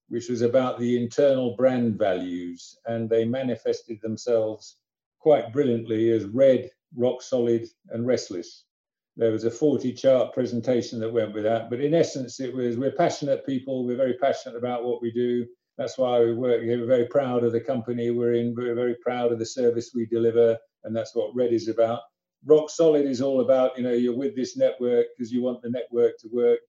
which 0.10 0.30
was 0.30 0.42
about 0.42 0.80
the 0.80 1.02
internal 1.02 1.56
brand 1.56 1.98
values, 1.98 2.78
and 2.86 3.10
they 3.10 3.26
manifested 3.26 4.00
themselves 4.02 4.78
quite 5.20 5.52
brilliantly 5.52 6.10
as 6.12 6.26
red, 6.26 6.70
rock 6.96 7.22
solid, 7.22 7.68
and 7.90 8.06
restless. 8.06 8.66
There 9.16 9.32
was 9.32 9.46
a 9.46 9.52
40 9.52 9.94
chart 9.94 10.34
presentation 10.34 11.00
that 11.00 11.12
went 11.12 11.34
with 11.34 11.44
that, 11.44 11.70
but 11.70 11.82
in 11.82 11.94
essence, 11.94 12.40
it 12.40 12.54
was 12.54 12.78
we're 12.78 12.92
passionate 12.92 13.46
people, 13.46 13.86
we're 13.86 13.98
very 13.98 14.14
passionate 14.14 14.58
about 14.58 14.84
what 14.84 15.02
we 15.02 15.12
do. 15.12 15.46
That's 15.78 15.98
why 15.98 16.20
we 16.24 16.34
work. 16.34 16.62
We're 16.64 16.86
very 16.86 17.06
proud 17.06 17.44
of 17.44 17.52
the 17.52 17.62
company 17.62 18.10
we're 18.10 18.34
in. 18.34 18.56
We're 18.56 18.76
very 18.76 18.96
proud 18.96 19.32
of 19.32 19.40
the 19.40 19.46
service 19.46 19.92
we 19.94 20.06
deliver, 20.06 20.58
and 20.84 20.96
that's 20.96 21.16
what 21.16 21.36
Red 21.36 21.54
is 21.54 21.68
about. 21.68 22.02
Rock 22.46 22.70
Solid 22.70 23.06
is 23.06 23.22
all 23.22 23.42
about, 23.42 23.78
you 23.78 23.84
know, 23.84 23.94
you're 23.94 24.16
with 24.16 24.36
this 24.36 24.58
network 24.58 25.08
because 25.16 25.32
you 25.32 25.42
want 25.42 25.62
the 25.62 25.70
network 25.70 26.18
to 26.20 26.30
work. 26.32 26.60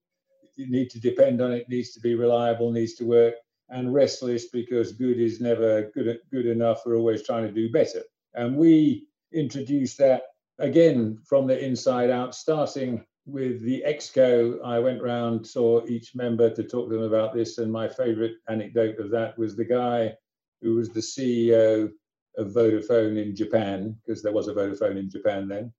You 0.57 0.71
need 0.71 0.91
to 0.91 1.01
depend 1.01 1.41
on 1.41 1.53
it, 1.53 1.69
needs 1.69 1.93
to 1.93 2.01
be 2.01 2.15
reliable, 2.15 2.73
needs 2.73 2.95
to 2.95 3.05
work. 3.05 3.35
And 3.71 3.93
restless 3.93 4.49
because 4.49 4.93
good 4.93 5.21
is 5.21 5.41
never 5.41 5.91
good, 5.95 6.19
good 6.33 6.47
enough. 6.47 6.81
We're 6.85 6.97
always 6.97 7.23
trying 7.23 7.47
to 7.47 7.53
do 7.53 7.71
better. 7.71 8.03
And 8.35 8.57
we 8.57 9.08
introduced 9.33 9.99
that 9.99 10.23
again 10.59 11.19
from 11.25 11.47
the 11.47 11.65
inside 11.65 12.11
out, 12.11 12.35
starting 12.35 13.05
with 13.27 13.63
the 13.63 13.85
exco. 13.87 14.59
I 14.65 14.79
went 14.79 15.03
round, 15.03 15.47
saw 15.47 15.87
each 15.87 16.15
member 16.15 16.51
to 16.51 16.65
talk 16.65 16.89
to 16.89 16.97
them 16.97 17.05
about 17.05 17.35
this. 17.35 17.59
And 17.59 17.71
my 17.71 17.89
favorite 17.89 18.37
anecdote 18.49 18.99
of 18.99 19.11
that 19.11 19.39
was 19.39 19.55
the 19.55 19.65
guy 19.65 20.15
who 20.63 20.75
was 20.77 20.89
the 20.89 21.01
CEO 21.01 21.91
of 22.37 22.49
Vodafone 22.49 23.23
in 23.23 23.37
Japan, 23.37 23.97
because 24.05 24.23
there 24.23 24.33
was 24.33 24.49
a 24.49 24.55
Vodafone 24.55 24.99
in 24.99 25.11
Japan 25.11 25.49
then, 25.49 25.73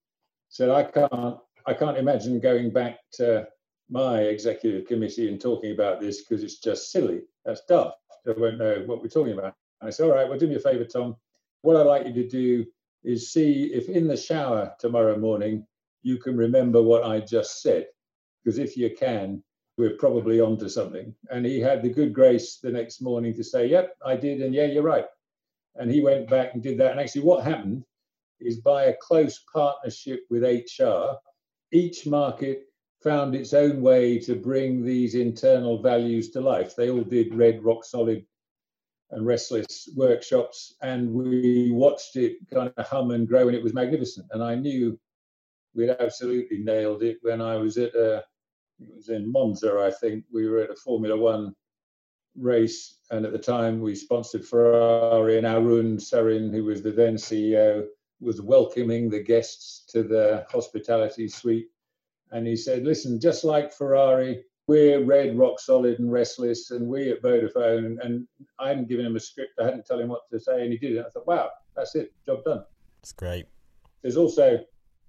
said, 0.50 0.70
I 0.70 0.84
can't, 0.84 1.38
I 1.66 1.74
can't 1.74 1.98
imagine 1.98 2.40
going 2.40 2.72
back 2.72 3.00
to 3.14 3.48
my 3.90 4.20
executive 4.20 4.88
committee 4.88 5.28
and 5.28 5.42
talking 5.42 5.72
about 5.72 6.00
this 6.00 6.22
because 6.22 6.44
it's 6.44 6.60
just 6.60 6.92
silly. 6.92 7.22
That's 7.46 7.62
daft. 7.68 7.98
They 8.26 8.34
won't 8.34 8.60
know 8.60 8.84
what 8.86 9.02
we're 9.02 9.08
talking 9.08 9.34
about. 9.34 9.56
And 9.82 9.88
I 9.88 9.90
said, 9.90 10.06
all 10.06 10.16
right, 10.16 10.30
well, 10.30 10.38
do 10.38 10.48
me 10.48 10.56
a 10.56 10.60
favor, 10.60 10.86
Tom. 10.86 11.16
What 11.62 11.76
I'd 11.76 11.84
like 11.84 12.06
you 12.06 12.14
to 12.14 12.28
do 12.28 12.66
is 13.04 13.32
see 13.32 13.72
if 13.74 13.90
in 13.90 14.08
the 14.08 14.18
shower 14.18 14.74
tomorrow 14.80 15.18
morning 15.18 15.66
you 16.02 16.18
can 16.18 16.38
remember 16.38 16.82
what 16.82 17.04
I 17.04 17.20
just 17.20 17.62
said. 17.62 17.88
Because 18.44 18.58
if 18.58 18.78
you 18.78 18.96
can, 18.98 19.44
we're 19.78 19.98
probably 19.98 20.40
onto 20.42 20.70
something. 20.70 21.14
And 21.30 21.46
he 21.46 21.60
had 21.60 21.82
the 21.82 21.90
good 21.90 22.14
grace 22.14 22.58
the 22.58 22.72
next 22.72 23.02
morning 23.02 23.34
to 23.36 23.44
say, 23.44 23.68
Yep, 23.68 23.96
I 24.06 24.16
did. 24.16 24.42
And 24.42 24.54
yeah, 24.54 24.66
you're 24.66 24.84
right. 24.84 25.06
And 25.76 25.90
he 25.90 26.02
went 26.02 26.30
back 26.30 26.54
and 26.54 26.64
did 26.64 26.78
that. 26.80 26.92
And 26.92 27.00
actually, 27.00 27.22
what 27.22 27.44
happened 27.44 27.84
is 28.40 28.60
by 28.60 28.86
a 28.86 28.96
close 29.02 29.40
partnership 29.54 30.26
with 30.30 30.44
HR, 30.44 31.16
each 31.72 32.06
market 32.06 32.64
found 33.02 33.36
its 33.36 33.54
own 33.54 33.82
way 33.82 34.20
to 34.20 34.36
bring 34.36 34.84
these 34.84 35.16
internal 35.16 35.82
values 35.82 36.32
to 36.32 36.42
life. 36.42 36.76
They 36.76 36.90
all 36.90 37.04
did 37.04 37.34
red, 37.34 37.64
rock 37.64 37.86
solid, 37.86 38.26
and 39.12 39.26
restless 39.26 39.90
workshops, 39.96 40.76
and 40.82 41.12
we 41.12 41.72
watched 41.72 42.16
it 42.16 42.38
kind 42.54 42.72
of 42.78 42.88
hum 42.88 43.12
and 43.12 43.28
grow, 43.28 43.48
and 43.48 43.56
it 43.56 43.64
was 43.64 43.74
magnificent. 43.74 44.28
And 44.32 44.44
I 44.44 44.56
knew 44.56 45.00
we'd 45.74 45.90
absolutely 45.90 46.60
nailed 46.60 47.04
it 47.04 47.18
when 47.22 47.42
I 47.42 47.58
was 47.58 47.78
at 47.78 47.94
a, 47.96 48.24
it 48.80 48.96
was 48.96 49.10
in 49.10 49.32
Monza, 49.32 49.80
I 49.80 49.92
think. 49.92 50.26
We 50.32 50.48
were 50.48 50.60
at 50.60 50.70
a 50.70 50.76
Formula 50.76 51.18
One 51.18 51.56
race, 52.38 53.00
and 53.12 53.26
at 53.26 53.32
the 53.32 53.40
time 53.40 53.82
we 53.82 53.96
sponsored 53.96 54.46
Ferrari, 54.46 55.38
and 55.38 55.48
Arun 55.48 55.98
Sarin, 55.98 56.52
who 56.52 56.66
was 56.66 56.82
the 56.82 56.92
then 56.92 57.16
CEO, 57.16 57.86
was 58.22 58.42
welcoming 58.42 59.10
the 59.10 59.24
guests 59.24 59.86
to 59.92 60.04
the 60.04 60.46
hospitality 60.50 61.28
suite. 61.28 61.70
And 62.32 62.46
he 62.46 62.56
said, 62.56 62.84
Listen, 62.84 63.20
just 63.20 63.44
like 63.44 63.74
Ferrari, 63.74 64.44
we're 64.70 65.04
red, 65.04 65.38
rock 65.38 65.60
solid, 65.60 66.00
and 66.00 66.12
restless, 66.12 66.72
and 66.72 66.88
we 66.88 67.12
at 67.12 67.24
Vodafone. 67.24 67.98
And, 68.04 68.28
I 68.60 68.70
hadn't 68.70 68.88
given 68.88 69.06
him 69.06 69.16
a 69.16 69.20
script, 69.20 69.60
I 69.60 69.66
hadn't 69.66 69.88
told 69.88 70.02
him 70.02 70.10
what 70.10 70.30
to 70.32 70.40
say, 70.40 70.62
and 70.64 70.72
he 70.72 70.78
did 70.78 70.98
it. 70.98 71.06
I 71.06 71.10
thought, 71.10 71.28
wow, 71.28 71.50
that's 71.76 71.96
it, 71.96 72.14
job 72.26 72.44
done. 72.44 72.64
That's 73.02 73.14
great. 73.14 73.48
There's 74.02 74.18
also 74.18 74.60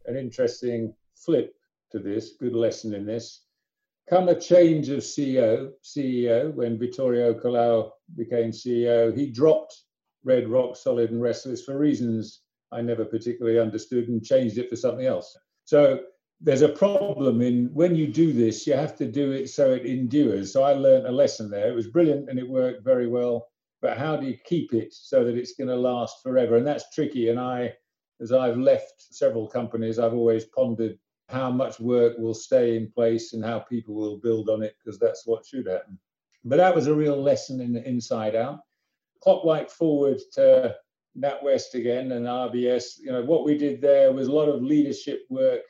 an 0.07 0.17
interesting 0.17 0.95
flip 1.15 1.55
to 1.93 1.99
this, 1.99 2.33
good 2.41 2.55
lesson 2.55 2.95
in 2.95 3.05
this 3.05 3.43
come 4.11 4.29
a 4.29 4.39
change 4.39 4.89
of 4.89 4.99
CEO, 4.99 5.71
CEO 5.85 6.53
when 6.55 6.79
Vittorio 6.79 7.33
Colao 7.33 7.93
became 8.17 8.51
CEO, 8.51 9.17
he 9.17 9.31
dropped 9.31 9.83
Red 10.25 10.49
Rock, 10.49 10.75
Solid 10.77 11.13
and 11.13 11.23
Restless 11.23 11.65
for 11.65 11.79
reasons 11.79 12.41
I 12.73 12.83
never 12.83 13.05
particularly 13.05 13.61
understood 13.61 14.09
and 14.09 14.25
changed 14.25 14.59
it 14.59 14.69
for 14.69 14.75
something 14.75 15.07
else. 15.07 15.37
So 15.65 16.01
there's 16.41 16.63
a 16.63 16.69
problem 16.69 17.43
in 17.43 17.67
when 17.75 17.95
you 17.95 18.07
do 18.07 18.33
this, 18.33 18.67
you 18.67 18.73
have 18.73 18.97
to 18.97 19.07
do 19.07 19.33
it 19.33 19.49
so 19.49 19.73
it 19.73 19.85
endures. 19.85 20.53
So 20.53 20.63
I 20.63 20.73
learned 20.73 21.07
a 21.07 21.13
lesson 21.13 21.51
there. 21.51 21.69
It 21.69 21.75
was 21.75 21.89
brilliant 21.89 22.31
and 22.31 22.39
it 22.39 22.49
worked 22.49 22.83
very 22.83 23.07
well. 23.07 23.49
But 23.83 23.99
how 23.99 24.17
do 24.17 24.27
you 24.27 24.37
keep 24.45 24.73
it 24.73 24.93
so 24.93 25.25
that 25.25 25.37
it's 25.37 25.55
going 25.55 25.69
to 25.69 25.77
last 25.77 26.23
forever? 26.23 26.57
And 26.57 26.67
that's 26.67 26.95
tricky. 26.95 27.29
And 27.29 27.39
I, 27.39 27.73
as 28.21 28.33
I've 28.33 28.57
left 28.57 28.95
several 28.99 29.49
companies, 29.49 29.99
I've 29.99 30.15
always 30.15 30.47
pondered 30.47 30.99
how 31.29 31.51
much 31.51 31.79
work 31.79 32.19
will 32.19 32.35
stay 32.35 32.77
in 32.77 32.91
place 32.91 33.33
and 33.33 33.45
how 33.45 33.61
people 33.61 33.95
will 33.95 34.19
build 34.19 34.49
on 34.49 34.63
it 34.63 34.75
because 34.83 34.99
that's 34.99 35.27
what 35.27 35.47
should 35.47 35.67
happen. 35.67 35.99
But 36.45 36.57
that 36.57 36.75
was 36.75 36.87
a 36.87 36.95
real 36.95 37.21
lesson 37.23 37.61
in 37.61 37.73
the 37.73 37.87
inside 37.87 38.35
out. 38.35 38.61
Clockwise 39.23 39.73
forward 39.73 40.19
to 40.33 40.75
NatWest 41.19 41.75
again 41.75 42.13
and 42.13 42.27
RBS. 42.27 42.99
You 42.99 43.13
know 43.13 43.23
what 43.23 43.45
we 43.45 43.57
did 43.59 43.81
there 43.81 44.13
was 44.13 44.29
a 44.29 44.33
lot 44.33 44.49
of 44.49 44.63
leadership 44.63 45.25
work 45.29 45.61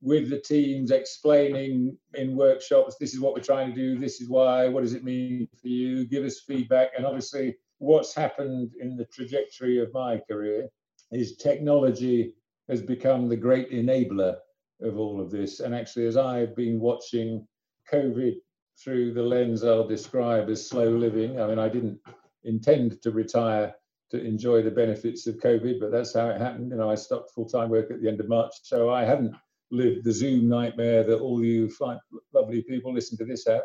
with 0.00 0.30
the 0.30 0.38
teams, 0.38 0.90
explaining 0.90 1.96
in 2.14 2.36
workshops. 2.36 2.96
This 2.98 3.14
is 3.14 3.20
what 3.20 3.34
we're 3.34 3.40
trying 3.40 3.74
to 3.74 3.74
do. 3.74 3.98
This 3.98 4.20
is 4.20 4.28
why. 4.28 4.68
What 4.68 4.82
does 4.82 4.94
it 4.94 5.04
mean 5.04 5.48
for 5.60 5.68
you? 5.68 6.06
Give 6.06 6.24
us 6.24 6.40
feedback. 6.40 6.90
And 6.96 7.04
obviously, 7.04 7.56
what's 7.78 8.14
happened 8.14 8.72
in 8.80 8.96
the 8.96 9.06
trajectory 9.06 9.80
of 9.80 9.92
my 9.92 10.20
career 10.30 10.68
is 11.10 11.36
technology 11.36 12.32
has 12.68 12.82
become 12.82 13.28
the 13.28 13.36
great 13.36 13.70
enabler 13.72 14.36
of 14.80 14.98
all 14.98 15.20
of 15.20 15.30
this. 15.30 15.60
And 15.60 15.74
actually, 15.74 16.06
as 16.06 16.16
I've 16.16 16.54
been 16.54 16.78
watching 16.78 17.46
COVID 17.92 18.36
through 18.76 19.14
the 19.14 19.22
lens 19.22 19.64
I'll 19.64 19.88
describe 19.88 20.48
as 20.48 20.68
slow 20.68 20.90
living, 20.90 21.40
I 21.40 21.46
mean, 21.48 21.58
I 21.58 21.68
didn't 21.68 21.98
intend 22.44 23.02
to 23.02 23.10
retire 23.10 23.74
to 24.10 24.24
enjoy 24.24 24.62
the 24.62 24.70
benefits 24.70 25.26
of 25.26 25.36
COVID, 25.36 25.80
but 25.80 25.90
that's 25.90 26.14
how 26.14 26.28
it 26.28 26.40
happened. 26.40 26.70
You 26.70 26.76
know, 26.76 26.90
I 26.90 26.94
stopped 26.94 27.32
full 27.32 27.48
time 27.48 27.68
work 27.68 27.90
at 27.90 28.00
the 28.00 28.08
end 28.08 28.20
of 28.20 28.28
March, 28.28 28.54
so 28.62 28.90
I 28.90 29.04
haven't 29.04 29.34
lived 29.70 30.04
the 30.04 30.12
Zoom 30.12 30.48
nightmare 30.48 31.04
that 31.04 31.20
all 31.20 31.44
you 31.44 31.70
fine, 31.70 31.98
lovely 32.32 32.62
people 32.62 32.92
listen 32.92 33.18
to 33.18 33.24
this 33.24 33.46
app. 33.46 33.64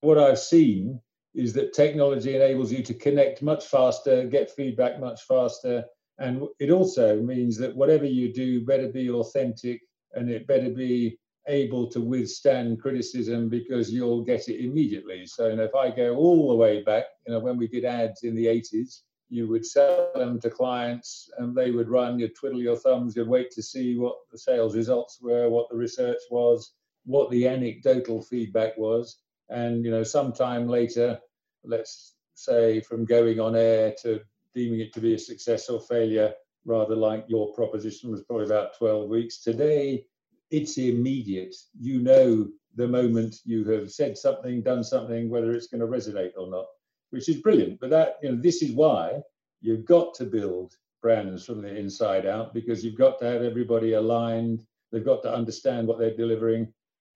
What 0.00 0.18
I've 0.18 0.38
seen 0.38 1.00
is 1.34 1.52
that 1.54 1.72
technology 1.72 2.34
enables 2.34 2.72
you 2.72 2.82
to 2.82 2.94
connect 2.94 3.42
much 3.42 3.66
faster, 3.66 4.24
get 4.26 4.50
feedback 4.50 4.98
much 5.00 5.22
faster, 5.22 5.84
and 6.18 6.42
it 6.58 6.70
also 6.70 7.20
means 7.20 7.56
that 7.58 7.76
whatever 7.76 8.04
you 8.04 8.32
do 8.32 8.64
better 8.64 8.88
be 8.88 9.10
authentic 9.10 9.80
and 10.14 10.28
it 10.28 10.46
better 10.46 10.70
be 10.70 11.16
able 11.46 11.88
to 11.90 12.00
withstand 12.00 12.80
criticism 12.80 13.48
because 13.48 13.90
you'll 13.92 14.24
get 14.24 14.48
it 14.48 14.64
immediately. 14.64 15.26
So, 15.26 15.48
you 15.48 15.56
know, 15.56 15.64
if 15.64 15.74
I 15.74 15.90
go 15.90 16.16
all 16.16 16.48
the 16.48 16.56
way 16.56 16.82
back, 16.82 17.04
you 17.26 17.32
know, 17.32 17.40
when 17.40 17.56
we 17.56 17.68
did 17.68 17.84
ads 17.84 18.22
in 18.24 18.34
the 18.34 18.46
80s, 18.46 19.02
you 19.30 19.46
would 19.48 19.64
sell 19.64 20.10
them 20.14 20.40
to 20.40 20.50
clients 20.50 21.30
and 21.38 21.54
they 21.54 21.70
would 21.70 21.88
run, 21.88 22.18
you'd 22.18 22.34
twiddle 22.34 22.60
your 22.60 22.76
thumbs, 22.76 23.14
you'd 23.14 23.28
wait 23.28 23.50
to 23.52 23.62
see 23.62 23.96
what 23.96 24.16
the 24.32 24.38
sales 24.38 24.74
results 24.74 25.18
were, 25.20 25.48
what 25.48 25.68
the 25.68 25.76
research 25.76 26.20
was, 26.30 26.72
what 27.04 27.30
the 27.30 27.46
anecdotal 27.46 28.22
feedback 28.22 28.76
was. 28.76 29.20
And, 29.48 29.84
you 29.84 29.90
know, 29.90 30.02
sometime 30.02 30.68
later, 30.68 31.18
let's 31.64 32.14
say 32.34 32.80
from 32.80 33.04
going 33.04 33.40
on 33.40 33.56
air 33.56 33.94
to 34.02 34.20
deeming 34.54 34.80
it 34.80 34.92
to 34.94 35.00
be 35.00 35.14
a 35.14 35.18
success 35.18 35.68
or 35.68 35.80
failure, 35.80 36.32
rather 36.64 36.96
like 36.96 37.24
your 37.28 37.52
proposition 37.54 38.10
was 38.10 38.22
probably 38.22 38.46
about 38.46 38.76
12 38.78 39.08
weeks. 39.08 39.42
Today, 39.42 40.04
it's 40.50 40.78
immediate. 40.78 41.54
You 41.78 42.00
know 42.00 42.48
the 42.76 42.88
moment 42.88 43.36
you 43.44 43.64
have 43.64 43.90
said 43.90 44.16
something, 44.16 44.62
done 44.62 44.84
something, 44.84 45.28
whether 45.28 45.52
it's 45.52 45.66
going 45.66 45.80
to 45.80 45.86
resonate 45.86 46.32
or 46.36 46.48
not, 46.48 46.66
which 47.10 47.28
is 47.28 47.36
brilliant. 47.36 47.80
But 47.80 47.90
that, 47.90 48.16
you 48.22 48.30
know, 48.30 48.40
this 48.40 48.62
is 48.62 48.72
why 48.72 49.20
you've 49.60 49.84
got 49.84 50.14
to 50.14 50.24
build 50.24 50.74
brands 51.00 51.44
from 51.44 51.62
the 51.62 51.74
inside 51.74 52.26
out 52.26 52.52
because 52.54 52.84
you've 52.84 52.98
got 52.98 53.18
to 53.20 53.24
have 53.24 53.42
everybody 53.42 53.94
aligned. 53.94 54.62
They've 54.90 55.04
got 55.04 55.22
to 55.22 55.32
understand 55.32 55.86
what 55.86 55.98
they're 55.98 56.16
delivering 56.16 56.72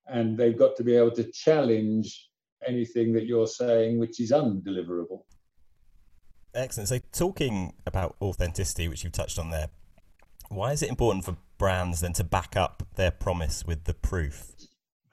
and 0.07 0.37
they've 0.37 0.57
got 0.57 0.75
to 0.77 0.83
be 0.83 0.95
able 0.95 1.11
to 1.11 1.31
challenge 1.31 2.29
anything 2.65 3.13
that 3.13 3.25
you're 3.25 3.47
saying 3.47 3.99
which 3.99 4.19
is 4.19 4.31
undeliverable. 4.31 5.23
Excellent. 6.53 6.89
So, 6.89 6.99
talking 7.11 7.73
about 7.85 8.15
authenticity, 8.21 8.87
which 8.87 9.03
you've 9.03 9.13
touched 9.13 9.39
on 9.39 9.49
there, 9.49 9.69
why 10.49 10.71
is 10.71 10.83
it 10.83 10.89
important 10.89 11.25
for 11.25 11.35
brands 11.57 12.01
then 12.01 12.13
to 12.13 12.23
back 12.23 12.55
up 12.55 12.83
their 12.95 13.11
promise 13.11 13.65
with 13.65 13.85
the 13.85 13.93
proof? 13.93 14.52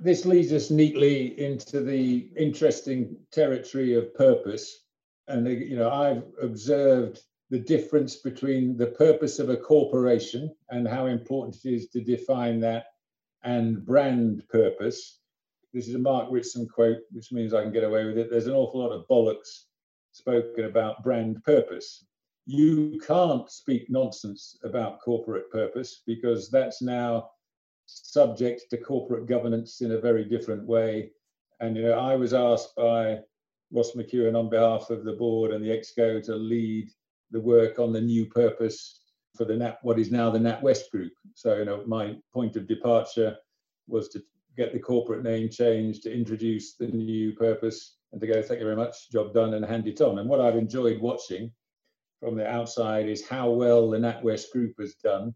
This 0.02 0.24
leads 0.24 0.50
us 0.50 0.70
neatly 0.70 1.38
into 1.38 1.82
the 1.82 2.30
interesting 2.34 3.16
territory 3.30 3.92
of 3.92 4.14
purpose. 4.14 4.84
And, 5.28 5.46
uh, 5.46 5.50
you 5.50 5.76
know, 5.76 5.90
I've 5.90 6.24
observed 6.40 7.20
the 7.50 7.58
difference 7.58 8.16
between 8.16 8.78
the 8.78 8.86
purpose 8.86 9.38
of 9.38 9.50
a 9.50 9.58
corporation 9.58 10.54
and 10.70 10.88
how 10.88 11.06
important 11.06 11.62
it 11.64 11.74
is 11.74 11.88
to 11.90 12.00
define 12.00 12.60
that 12.60 12.86
and 13.42 13.84
brand 13.84 14.42
purpose. 14.48 15.20
This 15.74 15.86
is 15.86 15.94
a 15.94 15.98
Mark 15.98 16.28
Ritson 16.30 16.66
quote, 16.66 17.00
which 17.10 17.30
means 17.30 17.52
I 17.52 17.62
can 17.62 17.72
get 17.72 17.84
away 17.84 18.06
with 18.06 18.16
it. 18.16 18.30
There's 18.30 18.46
an 18.46 18.54
awful 18.54 18.80
lot 18.80 18.92
of 18.92 19.06
bollocks 19.06 19.64
spoken 20.12 20.64
about 20.64 21.02
brand 21.02 21.44
purpose. 21.44 22.06
You 22.46 22.98
can't 23.06 23.50
speak 23.50 23.90
nonsense 23.90 24.56
about 24.64 25.00
corporate 25.00 25.50
purpose 25.50 26.02
because 26.06 26.48
that's 26.48 26.80
now 26.80 27.30
subject 28.02 28.64
to 28.70 28.76
corporate 28.76 29.26
governance 29.26 29.80
in 29.80 29.92
a 29.92 30.00
very 30.00 30.24
different 30.24 30.66
way. 30.66 31.10
And 31.60 31.76
you 31.76 31.82
know, 31.82 31.98
I 31.98 32.16
was 32.16 32.32
asked 32.32 32.74
by 32.76 33.20
Ross 33.72 33.92
McEwan 33.92 34.38
on 34.38 34.48
behalf 34.48 34.90
of 34.90 35.04
the 35.04 35.12
board 35.12 35.52
and 35.52 35.64
the 35.64 35.68
Exco 35.68 36.24
to 36.24 36.34
lead 36.34 36.90
the 37.30 37.40
work 37.40 37.78
on 37.78 37.92
the 37.92 38.00
new 38.00 38.26
purpose 38.26 39.00
for 39.36 39.44
the 39.44 39.56
NAT, 39.56 39.78
what 39.82 39.98
is 39.98 40.10
now 40.10 40.30
the 40.30 40.38
NatWest 40.38 40.90
Group. 40.90 41.12
So, 41.34 41.56
you 41.56 41.64
know, 41.64 41.84
my 41.86 42.16
point 42.32 42.56
of 42.56 42.66
departure 42.66 43.36
was 43.86 44.08
to 44.08 44.22
get 44.56 44.72
the 44.72 44.80
corporate 44.80 45.22
name 45.22 45.48
changed, 45.48 46.02
to 46.02 46.12
introduce 46.12 46.74
the 46.74 46.88
new 46.88 47.32
purpose, 47.34 47.96
and 48.12 48.20
to 48.20 48.26
go, 48.26 48.42
thank 48.42 48.58
you 48.58 48.66
very 48.66 48.76
much, 48.76 49.10
job 49.10 49.32
done, 49.32 49.54
and 49.54 49.64
hand 49.64 49.86
it 49.86 50.00
on. 50.00 50.18
And 50.18 50.28
what 50.28 50.40
I've 50.40 50.56
enjoyed 50.56 51.00
watching 51.00 51.52
from 52.18 52.36
the 52.36 52.46
outside 52.46 53.08
is 53.08 53.26
how 53.26 53.50
well 53.50 53.88
the 53.88 53.98
NatWest 53.98 54.50
Group 54.50 54.74
has 54.80 54.94
done 54.94 55.34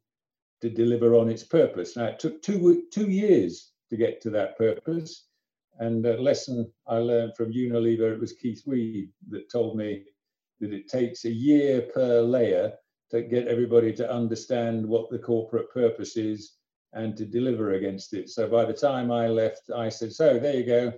to 0.65 0.71
deliver 0.71 1.15
on 1.15 1.29
its 1.29 1.45
purpose. 1.45 1.95
Now, 1.95 2.07
it 2.07 2.19
took 2.19 2.41
two, 2.41 2.85
two 2.91 3.11
years 3.11 3.73
to 3.91 3.99
get 3.99 4.23
to 4.23 4.31
that 4.31 4.57
purpose. 4.57 5.27
And 5.79 6.07
a 6.07 6.17
lesson 6.17 6.73
I 6.87 6.97
learned 6.97 7.37
from 7.37 7.53
Unilever, 7.53 8.15
it 8.15 8.19
was 8.19 8.33
Keith 8.33 8.63
Weed 8.65 9.11
that 9.29 9.53
told 9.53 9.77
me 9.77 10.05
that 10.61 10.73
it 10.73 10.89
takes 10.89 11.27
a 11.27 11.31
year 11.31 11.83
per 11.83 12.23
layer 12.23 12.73
to 13.11 13.21
get 13.21 13.47
everybody 13.47 13.93
to 13.93 14.11
understand 14.11 14.87
what 14.87 15.11
the 15.11 15.19
corporate 15.19 15.71
purpose 15.71 16.17
is 16.17 16.55
and 16.95 17.15
to 17.19 17.27
deliver 17.27 17.73
against 17.73 18.15
it. 18.15 18.31
So 18.31 18.49
by 18.49 18.65
the 18.65 18.73
time 18.73 19.13
I 19.13 19.29
left, 19.29 19.71
I 19.77 19.91
said, 19.91 20.15
So 20.15 20.39
there 20.39 20.57
you 20.57 20.65
go. 20.65 20.93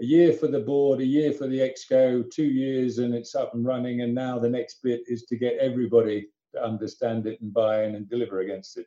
A 0.00 0.04
year 0.04 0.34
for 0.34 0.48
the 0.48 0.60
board, 0.60 1.00
a 1.00 1.06
year 1.06 1.32
for 1.32 1.46
the 1.46 1.60
exco, 1.60 2.30
two 2.30 2.44
years, 2.44 2.98
and 2.98 3.14
it's 3.14 3.34
up 3.34 3.54
and 3.54 3.64
running. 3.64 4.02
And 4.02 4.14
now 4.14 4.38
the 4.38 4.50
next 4.50 4.82
bit 4.82 5.00
is 5.06 5.22
to 5.24 5.36
get 5.36 5.56
everybody 5.58 6.26
to 6.54 6.62
understand 6.62 7.26
it 7.26 7.40
and 7.40 7.54
buy 7.54 7.84
in 7.84 7.94
and 7.94 8.06
deliver 8.06 8.40
against 8.40 8.76
it. 8.76 8.86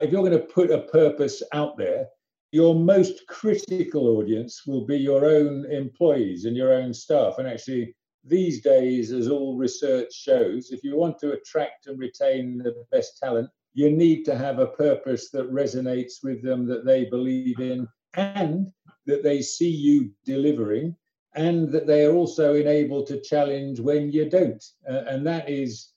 If 0.00 0.10
you're 0.10 0.26
going 0.26 0.32
to 0.32 0.38
put 0.38 0.70
a 0.70 0.82
purpose 0.82 1.42
out 1.52 1.76
there, 1.76 2.06
your 2.52 2.74
most 2.74 3.26
critical 3.28 4.18
audience 4.18 4.66
will 4.66 4.86
be 4.86 4.96
your 4.96 5.24
own 5.24 5.70
employees 5.70 6.46
and 6.46 6.56
your 6.56 6.72
own 6.72 6.92
staff. 6.92 7.34
And 7.38 7.46
actually, 7.46 7.94
these 8.24 8.62
days, 8.62 9.12
as 9.12 9.28
all 9.28 9.56
research 9.56 10.12
shows, 10.12 10.70
if 10.70 10.82
you 10.82 10.96
want 10.96 11.18
to 11.20 11.32
attract 11.32 11.86
and 11.86 11.98
retain 11.98 12.58
the 12.58 12.74
best 12.90 13.18
talent, 13.18 13.50
you 13.74 13.90
need 13.90 14.24
to 14.24 14.36
have 14.36 14.58
a 14.58 14.66
purpose 14.66 15.30
that 15.30 15.52
resonates 15.52 16.14
with 16.22 16.42
them, 16.42 16.66
that 16.66 16.84
they 16.84 17.04
believe 17.04 17.60
in, 17.60 17.86
and 18.14 18.72
that 19.06 19.22
they 19.22 19.40
see 19.42 19.70
you 19.70 20.10
delivering, 20.24 20.96
and 21.34 21.70
that 21.70 21.86
they 21.86 22.04
are 22.04 22.14
also 22.14 22.54
enabled 22.54 23.06
to 23.06 23.20
challenge 23.20 23.78
when 23.78 24.10
you 24.10 24.28
don't. 24.28 24.64
Uh, 24.88 25.02
and 25.06 25.26
that 25.26 25.48
is 25.48 25.89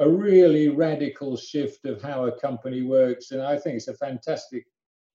a 0.00 0.08
really 0.08 0.68
radical 0.68 1.36
shift 1.36 1.84
of 1.84 2.00
how 2.00 2.24
a 2.24 2.40
company 2.40 2.80
works. 2.80 3.32
And 3.32 3.42
I 3.42 3.58
think 3.58 3.76
it's 3.76 3.88
a 3.88 3.94
fantastic 3.94 4.66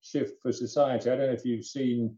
shift 0.01 0.41
for 0.41 0.53
society. 0.53 1.09
I 1.09 1.15
don't 1.15 1.27
know 1.27 1.33
if 1.33 1.43
you've 1.43 1.65
seen 1.65 2.15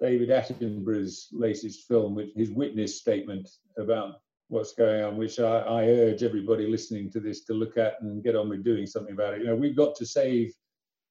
David 0.00 0.30
Attenborough's 0.30 1.28
latest 1.32 1.86
film, 1.86 2.14
which 2.14 2.30
his 2.34 2.50
witness 2.50 2.98
statement 2.98 3.46
about 3.76 4.20
what's 4.48 4.72
going 4.72 5.04
on, 5.04 5.18
which 5.18 5.38
I, 5.38 5.58
I, 5.58 5.84
urge 5.88 6.22
everybody 6.22 6.66
listening 6.66 7.10
to 7.10 7.20
this 7.20 7.44
to 7.44 7.52
look 7.52 7.76
at 7.76 8.00
and 8.00 8.24
get 8.24 8.34
on 8.34 8.48
with 8.48 8.64
doing 8.64 8.86
something 8.86 9.12
about 9.12 9.34
it. 9.34 9.40
You 9.40 9.48
know, 9.48 9.56
we've 9.56 9.76
got 9.76 9.94
to 9.96 10.06
save 10.06 10.54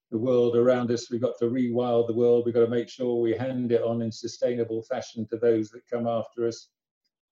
the 0.09 0.17
world 0.17 0.55
around 0.55 0.89
us. 0.89 1.11
We've 1.11 1.21
got 1.21 1.37
to 1.39 1.45
rewild 1.45 2.07
the 2.07 2.15
world. 2.15 2.45
We've 2.45 2.55
got 2.55 2.65
to 2.65 2.71
make 2.71 2.89
sure 2.89 3.21
we 3.21 3.37
hand 3.37 3.71
it 3.71 3.83
on 3.83 4.01
in 4.01 4.11
sustainable 4.11 4.81
fashion 4.81 5.27
to 5.27 5.37
those 5.37 5.69
that 5.69 5.87
come 5.87 6.07
after 6.07 6.47
us. 6.47 6.69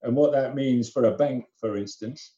And 0.03 0.15
what 0.15 0.33
that 0.33 0.53
means 0.53 0.91
for 0.91 1.05
a 1.05 1.17
bank, 1.17 1.45
for 1.59 1.77
instance, 1.77 2.35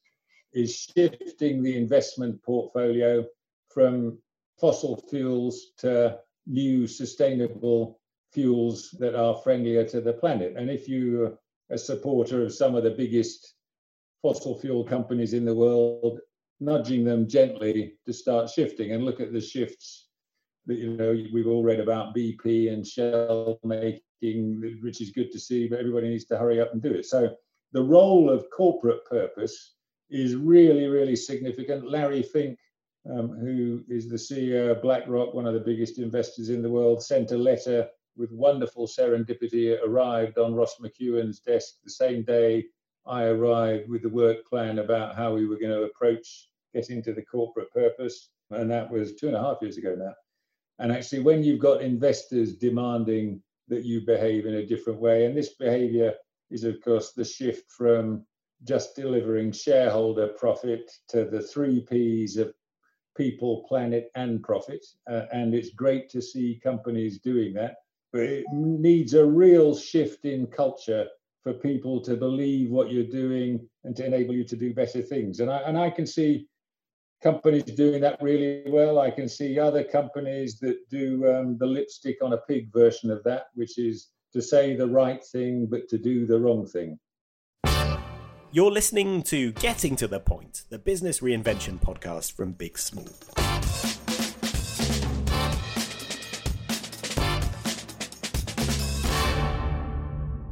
is 0.54 0.90
shifting 0.96 1.62
the 1.62 1.78
investment 1.78 2.42
portfolio 2.44 3.26
from 3.70 4.18
fossil 4.60 5.04
fuels 5.10 5.74
to 5.78 6.18
new 6.46 6.88
sustainable 6.88 8.00
fuels 8.32 8.92
that 9.00 9.16
are 9.16 9.42
friendlier 9.44 9.84
to 9.86 10.02
the 10.02 10.14
planet. 10.14 10.56
And 10.58 10.70
if 10.70 10.88
you're 10.88 11.38
a 11.70 11.78
supporter 11.78 12.44
of 12.44 12.54
some 12.54 12.76
of 12.76 12.84
the 12.84 12.92
biggest 12.92 13.56
fossil 14.22 14.58
fuel 14.60 14.84
companies 14.84 15.34
in 15.34 15.46
the 15.46 15.56
world, 15.56 16.20
nudging 16.60 17.04
them 17.04 17.28
gently 17.28 17.96
to 18.06 18.14
start 18.14 18.50
shifting 18.50 18.92
and 18.92 19.06
look 19.06 19.20
at 19.20 19.32
the 19.32 19.42
shifts 19.42 20.08
that 20.66 20.78
you 20.78 20.98
know 20.98 21.16
we've 21.32 21.48
all 21.48 21.64
read 21.64 21.80
about 21.80 22.16
BP 22.16 22.72
and 22.74 22.86
Shell 22.86 23.60
making, 23.64 24.80
which 24.82 25.02
is 25.02 25.12
good 25.12 25.32
to 25.32 25.40
see, 25.40 25.68
but 25.68 25.80
everybody 25.80 26.10
needs 26.10 26.26
to 26.26 26.38
hurry 26.38 26.60
up 26.60 26.74
and 26.74 26.82
do 26.82 26.92
it. 26.92 27.06
So 27.06 27.36
the 27.72 27.84
role 27.84 28.30
of 28.30 28.46
corporate 28.56 29.06
purpose 29.06 29.76
is 30.10 30.36
really, 30.36 30.88
really 30.88 31.16
significant. 31.16 31.90
Larry 31.90 32.24
Fink, 32.24 32.58
um, 33.10 33.30
who 33.30 33.84
is 33.90 34.10
the 34.10 34.16
CEO 34.16 34.72
of 34.72 34.82
BlackRock, 34.82 35.34
one 35.34 35.48
of 35.48 35.54
the 35.54 35.60
biggest 35.60 36.00
investors 36.00 36.50
in 36.50 36.62
the 36.62 36.70
world, 36.70 37.04
sent 37.04 37.32
a 37.32 37.38
letter 37.38 37.88
with 38.16 38.32
wonderful 38.32 38.88
serendipity, 38.88 39.78
arrived 39.86 40.38
on 40.38 40.56
Ross 40.56 40.78
McEwan's 40.82 41.40
desk 41.40 41.76
the 41.84 41.92
same 41.92 42.24
day 42.24 42.66
I 43.08 43.24
arrived 43.24 43.90
with 43.90 44.02
the 44.02 44.10
work 44.10 44.46
plan 44.48 44.80
about 44.80 45.16
how 45.16 45.34
we 45.34 45.46
were 45.48 45.58
going 45.58 45.72
to 45.72 45.84
approach 45.84 46.50
getting 46.74 47.02
to 47.04 47.14
the 47.14 47.22
corporate 47.22 47.72
purpose. 47.72 48.30
And 48.52 48.70
that 48.70 48.92
was 48.92 49.16
two 49.16 49.28
and 49.28 49.36
a 49.36 49.42
half 49.42 49.58
years 49.62 49.78
ago 49.78 49.96
now. 49.98 50.14
And 50.80 50.92
actually, 50.92 51.22
when 51.22 51.44
you've 51.44 51.60
got 51.60 51.82
investors 51.82 52.56
demanding 52.56 53.42
that 53.70 53.84
you 53.84 54.06
behave 54.06 54.46
in 54.46 54.56
a 54.56 54.66
different 54.66 55.00
way, 55.00 55.26
and 55.26 55.36
this 55.36 55.56
behavior 55.56 56.14
is, 56.52 56.64
of 56.64 56.82
course, 56.82 57.14
the 57.14 57.26
shift 57.26 57.72
from 57.72 58.26
just 58.64 58.96
delivering 58.96 59.52
shareholder 59.52 60.30
profit 60.30 60.92
to 61.10 61.26
the 61.26 61.42
three 61.42 61.82
P's 61.82 62.38
of 62.38 62.54
people, 63.16 63.66
planet, 63.68 64.12
and 64.16 64.44
profit. 64.44 64.86
Uh, 65.10 65.26
and 65.32 65.54
it's 65.54 65.72
great 65.72 66.10
to 66.10 66.22
see 66.22 66.60
companies 66.64 67.20
doing 67.20 67.54
that 67.54 67.78
but 68.12 68.22
it 68.22 68.46
needs 68.52 69.14
a 69.14 69.26
real 69.26 69.76
shift 69.76 70.26
in 70.26 70.48
culture 70.48 71.08
for 71.44 71.54
people 71.54 72.02
to 72.02 72.16
believe 72.16 72.72
what 72.72 72.92
you're 72.92 73.04
doing 73.04 73.68
and 73.84 73.96
to 73.96 74.06
enable 74.06 74.34
you 74.34 74.44
to 74.44 74.56
do 74.56 74.74
better 74.74 75.02
things. 75.02 75.40
And 75.40 75.52
I 75.52 75.60
and 75.60 75.78
I 75.78 75.90
can 75.90 76.08
see 76.08 76.48
companies 77.22 77.64
doing 77.64 78.02
that 78.02 78.22
really 78.22 78.64
well. 78.68 79.00
I 79.00 79.12
can 79.12 79.28
see 79.28 79.60
other 79.60 79.84
companies 79.84 80.60
that 80.60 80.78
do 80.90 81.32
um, 81.32 81.58
the 81.58 81.66
lipstick 81.66 82.18
on 82.22 82.34
a 82.34 82.38
pig 82.38 82.72
version 82.72 83.12
of 83.12 83.24
that, 83.24 83.48
which 83.56 83.78
is 83.78 84.10
to 84.34 84.42
say 84.42 84.76
the 84.76 84.88
right 84.88 85.24
thing 85.24 85.68
but 85.70 85.88
to 85.90 85.98
do 85.98 86.26
the 86.26 86.40
wrong 86.40 86.66
thing. 86.66 87.00
You're 88.52 88.72
listening 88.72 89.24
to 89.24 89.52
Getting 89.52 89.98
to 89.98 90.08
the 90.08 90.22
Point, 90.22 90.64
the 90.70 90.80
business 90.80 91.20
reinvention 91.20 91.80
podcast 91.80 92.32
from 92.32 92.54
Big 92.54 92.78
Small. 92.78 93.08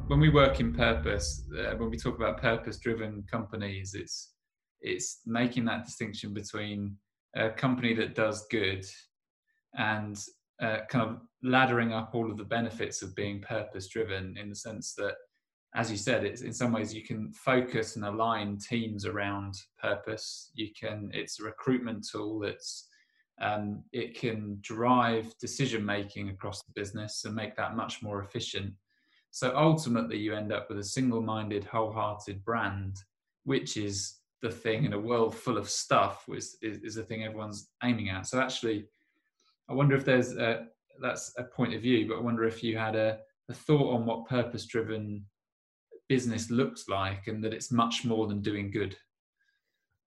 when 0.08 0.20
we 0.20 0.30
work 0.30 0.62
in 0.62 0.74
purpose, 0.74 1.44
uh, 1.58 1.76
when 1.76 1.90
we 1.90 1.98
talk 1.98 2.16
about 2.16 2.42
purpose-driven 2.42 3.24
companies, 3.30 3.94
it's 3.94 4.34
it's 4.82 5.22
making 5.26 5.66
that 5.66 5.84
distinction 5.84 6.34
between 6.34 6.96
a 7.36 7.50
company 7.50 7.94
that 7.94 8.16
does 8.16 8.46
good 8.52 8.86
and 9.78 10.18
uh, 10.62 10.80
kind 10.90 11.10
of 11.10 11.22
laddering 11.44 11.92
up 11.92 12.12
all 12.14 12.30
of 12.30 12.38
the 12.38 12.44
benefits 12.44 13.02
of 13.02 13.16
being 13.16 13.42
purpose-driven 13.42 14.38
in 14.38 14.50
the 14.50 14.56
sense 14.56 14.94
that 14.96 15.16
as 15.76 15.92
you 15.92 15.98
said, 15.98 16.24
it's 16.24 16.42
in 16.42 16.54
some 16.54 16.72
ways 16.72 16.94
you 16.94 17.04
can 17.04 17.32
focus 17.34 17.98
and 17.98 18.06
align 18.06 18.58
teams 18.58 19.06
around 19.06 19.56
purpose. 19.82 20.52
You 20.56 20.70
can 20.80 21.12
it's 21.14 21.40
a 21.40 21.44
recruitment 21.44 22.08
tool 22.10 22.40
that's 22.40 22.88
um, 23.42 23.84
it 23.92 24.18
can 24.18 24.58
drive 24.62 25.38
decision 25.40 25.86
making 25.86 26.30
across 26.30 26.62
the 26.64 26.72
business 26.74 27.26
and 27.26 27.36
make 27.36 27.58
that 27.58 27.76
much 27.76 28.02
more 28.02 28.22
efficient. 28.22 28.74
So 29.32 29.54
ultimately, 29.54 30.18
you 30.18 30.34
end 30.34 30.54
up 30.54 30.70
with 30.70 30.80
a 30.80 30.84
single 30.84 31.22
minded, 31.22 31.66
wholehearted 31.66 32.46
brand, 32.46 32.96
which 33.44 33.76
is 33.76 34.20
the 34.42 34.50
thing 34.50 34.86
in 34.86 34.94
a 34.94 35.00
world 35.00 35.36
full 35.36 35.58
of 35.58 35.70
stuff, 35.70 36.24
which 36.28 36.46
is, 36.62 36.78
is 36.84 36.96
the 36.96 37.04
thing 37.04 37.26
everyone's 37.26 37.68
aiming 37.84 38.10
at. 38.10 38.28
So 38.28 38.40
actually, 38.40 38.86
I 39.70 39.74
wonder 39.74 39.98
if 39.98 40.06
there's 40.06 40.38
a, 40.38 40.68
that's 41.02 41.34
a 41.38 41.44
point 41.44 41.74
of 41.74 41.82
view, 41.82 42.08
but 42.08 42.18
I 42.18 42.22
wonder 42.22 42.46
if 42.46 42.64
you 42.64 42.78
had 42.78 42.96
a, 42.96 43.18
a 43.50 43.54
thought 43.54 43.94
on 43.94 44.06
what 44.06 44.30
purpose 44.30 44.66
driven 44.66 45.26
business 46.08 46.50
looks 46.50 46.88
like 46.88 47.28
and 47.28 47.44
that 47.44 47.54
it's 47.54 47.72
much 47.72 48.06
more 48.06 48.28
than 48.28 48.42
doing 48.42 48.72
good. 48.72 48.96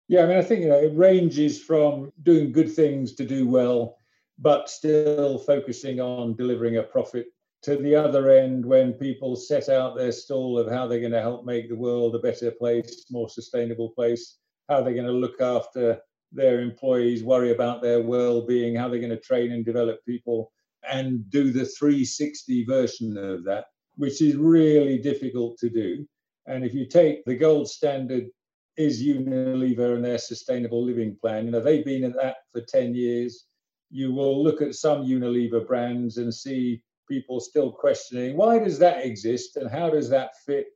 Yeah, 0.08 0.22
I 0.22 0.26
mean, 0.26 0.38
I 0.38 0.42
think 0.42 0.62
you 0.62 0.68
know 0.68 0.80
it 0.80 0.96
ranges 0.96 1.62
from 1.62 2.12
doing 2.22 2.52
good 2.52 2.72
things 2.72 3.14
to 3.16 3.26
do 3.26 3.46
well, 3.46 3.98
but 4.38 4.70
still 4.70 5.38
focusing 5.38 6.00
on 6.00 6.36
delivering 6.36 6.78
a 6.78 6.82
profit 6.82 7.26
to 7.62 7.76
the 7.76 7.94
other 7.94 8.30
end 8.30 8.64
when 8.64 8.92
people 8.92 9.36
set 9.36 9.68
out 9.68 9.96
their 9.96 10.12
stall 10.12 10.58
of 10.58 10.70
how 10.70 10.86
they're 10.86 11.00
going 11.00 11.12
to 11.12 11.20
help 11.20 11.44
make 11.44 11.68
the 11.68 11.76
world 11.76 12.14
a 12.14 12.20
better 12.20 12.50
place, 12.50 13.06
more 13.10 13.28
sustainable 13.28 13.90
place, 13.90 14.38
how 14.68 14.80
they're 14.80 14.94
going 14.94 15.06
to 15.06 15.12
look 15.12 15.40
after 15.40 16.00
their 16.30 16.60
employees, 16.60 17.24
worry 17.24 17.50
about 17.50 17.82
their 17.82 18.00
well-being, 18.02 18.76
how 18.76 18.88
they're 18.88 19.00
going 19.00 19.10
to 19.10 19.20
train 19.20 19.52
and 19.52 19.64
develop 19.64 19.98
people, 20.06 20.52
and 20.88 21.28
do 21.30 21.50
the 21.50 21.64
360 21.64 22.64
version 22.64 23.16
of 23.18 23.44
that, 23.44 23.66
which 23.98 24.22
is 24.22 24.36
really 24.36 24.98
difficult 24.98 25.58
to 25.58 25.68
do. 25.68 26.08
And 26.46 26.64
if 26.64 26.72
you 26.72 26.86
take 26.86 27.24
the 27.26 27.36
gold 27.36 27.68
standard 27.68 28.28
is 28.78 29.02
Unilever 29.02 29.96
and 29.96 30.04
their 30.04 30.18
sustainable 30.18 30.84
living 30.84 31.16
plan. 31.20 31.44
You 31.44 31.50
know, 31.50 31.60
they've 31.60 31.84
been 31.84 32.04
at 32.04 32.14
that 32.14 32.36
for 32.52 32.60
10 32.60 32.94
years. 32.94 33.46
You 33.90 34.14
will 34.14 34.42
look 34.42 34.62
at 34.62 34.76
some 34.76 35.02
Unilever 35.02 35.66
brands 35.66 36.18
and 36.18 36.32
see 36.32 36.80
people 37.08 37.40
still 37.40 37.72
questioning 37.72 38.36
why 38.36 38.58
does 38.58 38.78
that 38.78 39.04
exist 39.04 39.56
and 39.56 39.68
how 39.68 39.88
does 39.88 40.10
that 40.10 40.30
fit 40.44 40.66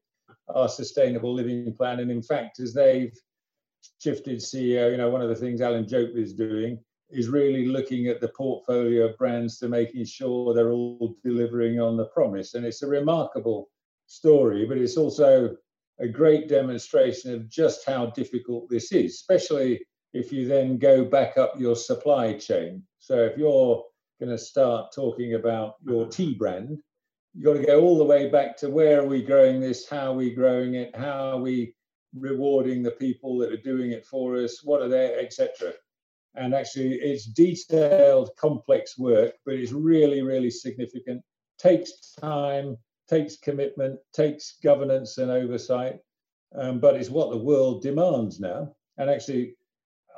our 0.48 0.68
sustainable 0.68 1.32
living 1.32 1.74
plan? 1.74 2.00
And 2.00 2.11
in 2.11 2.22
fact, 2.22 2.58
as 2.58 2.74
they've 2.74 3.12
shifted 4.00 4.38
CEO, 4.38 4.90
you 4.90 4.96
know, 4.96 5.11
one 5.11 5.22
of 5.22 5.28
the 5.28 5.37
things 5.37 5.61
Alan 5.61 5.87
Jope 5.87 6.16
is 6.16 6.32
doing 6.32 6.78
is 7.12 7.29
really 7.29 7.66
looking 7.66 8.07
at 8.07 8.20
the 8.20 8.29
portfolio 8.29 9.07
of 9.07 9.18
brands 9.18 9.59
to 9.59 9.68
making 9.68 10.05
sure 10.05 10.55
they're 10.55 10.72
all 10.72 11.16
delivering 11.22 11.79
on 11.79 11.96
the 11.96 12.07
promise. 12.07 12.55
And 12.55 12.64
it's 12.64 12.83
a 12.83 12.88
remarkable 12.88 13.68
story, 14.07 14.66
but 14.66 14.79
it's 14.79 14.96
also 14.96 15.55
a 16.01 16.09
great 16.09 16.48
demonstration 16.48 17.35
of 17.35 17.48
just 17.48 17.87
how 17.87 18.07
difficult 18.07 18.68
this 18.68 18.92
is, 18.92 19.14
especially 19.14 19.81
if 20.12 20.33
you 20.33 20.48
then 20.48 20.79
go 20.79 21.05
back 21.05 21.38
up 21.38 21.55
your 21.59 21.77
supply 21.77 22.35
chain. 22.35 22.83
So 22.98 23.18
if 23.18 23.37
you're 23.37 23.85
going 24.18 24.31
to 24.31 24.38
start 24.38 24.92
talking 24.94 25.35
about 25.35 25.75
your 25.87 26.07
tea 26.07 26.35
brand, 26.35 26.79
you've 27.35 27.44
got 27.44 27.55
to 27.55 27.66
go 27.66 27.81
all 27.81 27.98
the 27.98 28.05
way 28.05 28.29
back 28.29 28.57
to 28.59 28.70
where 28.70 29.01
are 29.01 29.07
we 29.07 29.22
growing 29.22 29.61
this, 29.61 29.88
how 29.88 30.12
are 30.12 30.16
we 30.16 30.35
growing 30.35 30.75
it, 30.75 30.94
how 30.96 31.31
are 31.31 31.40
we 31.40 31.75
rewarding 32.14 32.83
the 32.83 32.90
people 32.90 33.38
that 33.38 33.53
are 33.53 33.57
doing 33.62 33.92
it 33.92 34.05
for 34.05 34.37
us, 34.37 34.62
what 34.62 34.83
are 34.83 34.88
they, 34.88 35.14
etc. 35.14 35.72
And 36.35 36.55
actually, 36.55 36.95
it's 36.95 37.27
detailed, 37.27 38.31
complex 38.37 38.99
work, 38.99 39.35
but 39.45 39.55
it's 39.55 39.73
really, 39.73 40.23
really 40.23 40.51
significant. 40.51 41.23
Takes 41.59 42.14
time, 42.21 42.77
takes 43.09 43.37
commitment, 43.37 43.99
takes 44.14 44.59
governance 44.62 45.18
and 45.18 45.31
oversight, 45.31 45.99
um, 46.55 46.81
but 46.81 46.97
it's 46.97 47.11
what 47.11 47.31
the 47.31 47.37
world 47.37 47.83
demands 47.83 48.40
now. 48.40 48.75
And 48.97 49.11
actually, 49.11 49.57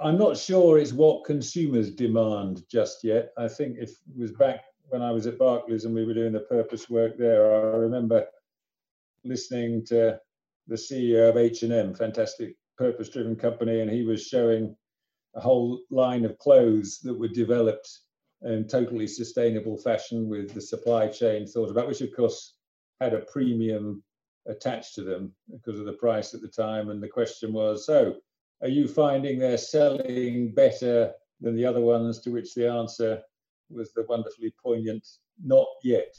I'm 0.01 0.19
not 0.19 0.37
sure 0.37 0.79
it's 0.79 0.93
what 0.93 1.25
consumers 1.25 1.91
demand 1.91 2.63
just 2.71 3.05
yet. 3.05 3.33
I 3.37 3.49
think 3.49 3.77
if 3.79 3.91
it 3.91 4.17
was 4.17 4.33
back 4.33 4.65
when 4.89 5.03
I 5.03 5.11
was 5.13 5.27
at 5.27 5.39
Barclays 5.39 5.85
and 5.85 5.95
we 5.95 6.05
were 6.05 6.15
doing 6.15 6.33
the 6.33 6.41
purpose 6.41 6.91
work 6.91 7.17
there, 7.17 7.55
I 7.55 7.77
remember 7.77 8.27
listening 9.25 9.85
to 9.87 10.21
the 10.67 10.77
CEO 10.77 11.29
of 11.29 11.37
H&M, 11.37 11.95
fantastic 11.95 12.57
purpose-driven 12.77 13.37
company, 13.37 13.81
and 13.81 13.91
he 13.91 14.03
was 14.03 14.27
showing 14.27 14.77
a 15.35 15.41
whole 15.41 15.81
line 15.91 16.25
of 16.25 16.39
clothes 16.39 17.01
that 17.01 17.19
were 17.19 17.29
developed 17.29 18.01
in 18.43 18.69
totally 18.69 19.07
sustainable 19.07 19.77
fashion 19.77 20.29
with 20.29 20.53
the 20.53 20.61
supply 20.61 21.09
chain 21.09 21.47
thought 21.47 21.71
about, 21.71 21.89
which 21.89 22.03
of 22.03 22.15
course 22.15 22.55
had 23.01 23.15
a 23.15 23.21
premium 23.21 24.03
attached 24.47 24.95
to 24.95 25.03
them 25.03 25.33
because 25.51 25.79
of 25.79 25.87
the 25.87 25.93
price 25.95 26.35
at 26.35 26.41
the 26.41 26.49
time. 26.49 26.91
And 26.91 27.03
the 27.03 27.09
question 27.09 27.53
was, 27.53 27.87
so 27.87 28.17
are 28.63 28.69
you 28.69 28.87
finding 28.87 29.39
they're 29.39 29.59
selling 29.59 30.53
better 30.53 31.13
than 31.41 31.57
the 31.57 31.65
other 31.65 31.81
ones? 31.81 32.21
To 32.21 32.31
which 32.31 32.55
the 32.55 32.71
answer 32.71 33.23
was 33.71 33.93
the 33.93 34.05
wonderfully 34.09 34.55
poignant, 34.63 35.07
not 35.43 35.67
yet. 35.83 36.15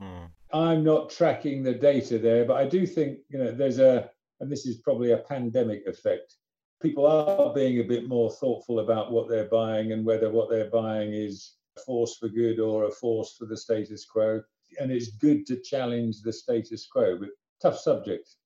Mm. 0.00 0.30
I'm 0.52 0.84
not 0.84 1.10
tracking 1.10 1.62
the 1.62 1.74
data 1.74 2.18
there, 2.18 2.44
but 2.44 2.56
I 2.56 2.66
do 2.66 2.86
think, 2.86 3.18
you 3.30 3.38
know, 3.38 3.50
there's 3.50 3.78
a, 3.78 4.10
and 4.40 4.50
this 4.52 4.66
is 4.66 4.76
probably 4.76 5.12
a 5.12 5.18
pandemic 5.18 5.86
effect. 5.86 6.36
People 6.82 7.06
are 7.06 7.54
being 7.54 7.78
a 7.78 7.84
bit 7.84 8.08
more 8.08 8.30
thoughtful 8.30 8.80
about 8.80 9.12
what 9.12 9.28
they're 9.28 9.48
buying 9.48 9.92
and 9.92 10.04
whether 10.04 10.30
what 10.30 10.50
they're 10.50 10.70
buying 10.70 11.12
is 11.12 11.54
a 11.76 11.80
force 11.80 12.16
for 12.18 12.28
good 12.28 12.58
or 12.58 12.84
a 12.84 12.90
force 12.90 13.36
for 13.38 13.46
the 13.46 13.56
status 13.56 14.04
quo 14.04 14.42
and 14.80 14.90
it's 14.90 15.08
good 15.08 15.46
to 15.46 15.56
challenge 15.56 16.22
the 16.22 16.32
status 16.32 16.86
quo, 16.86 17.16
but 17.18 17.30
tough 17.60 17.78
subject. 17.78 18.36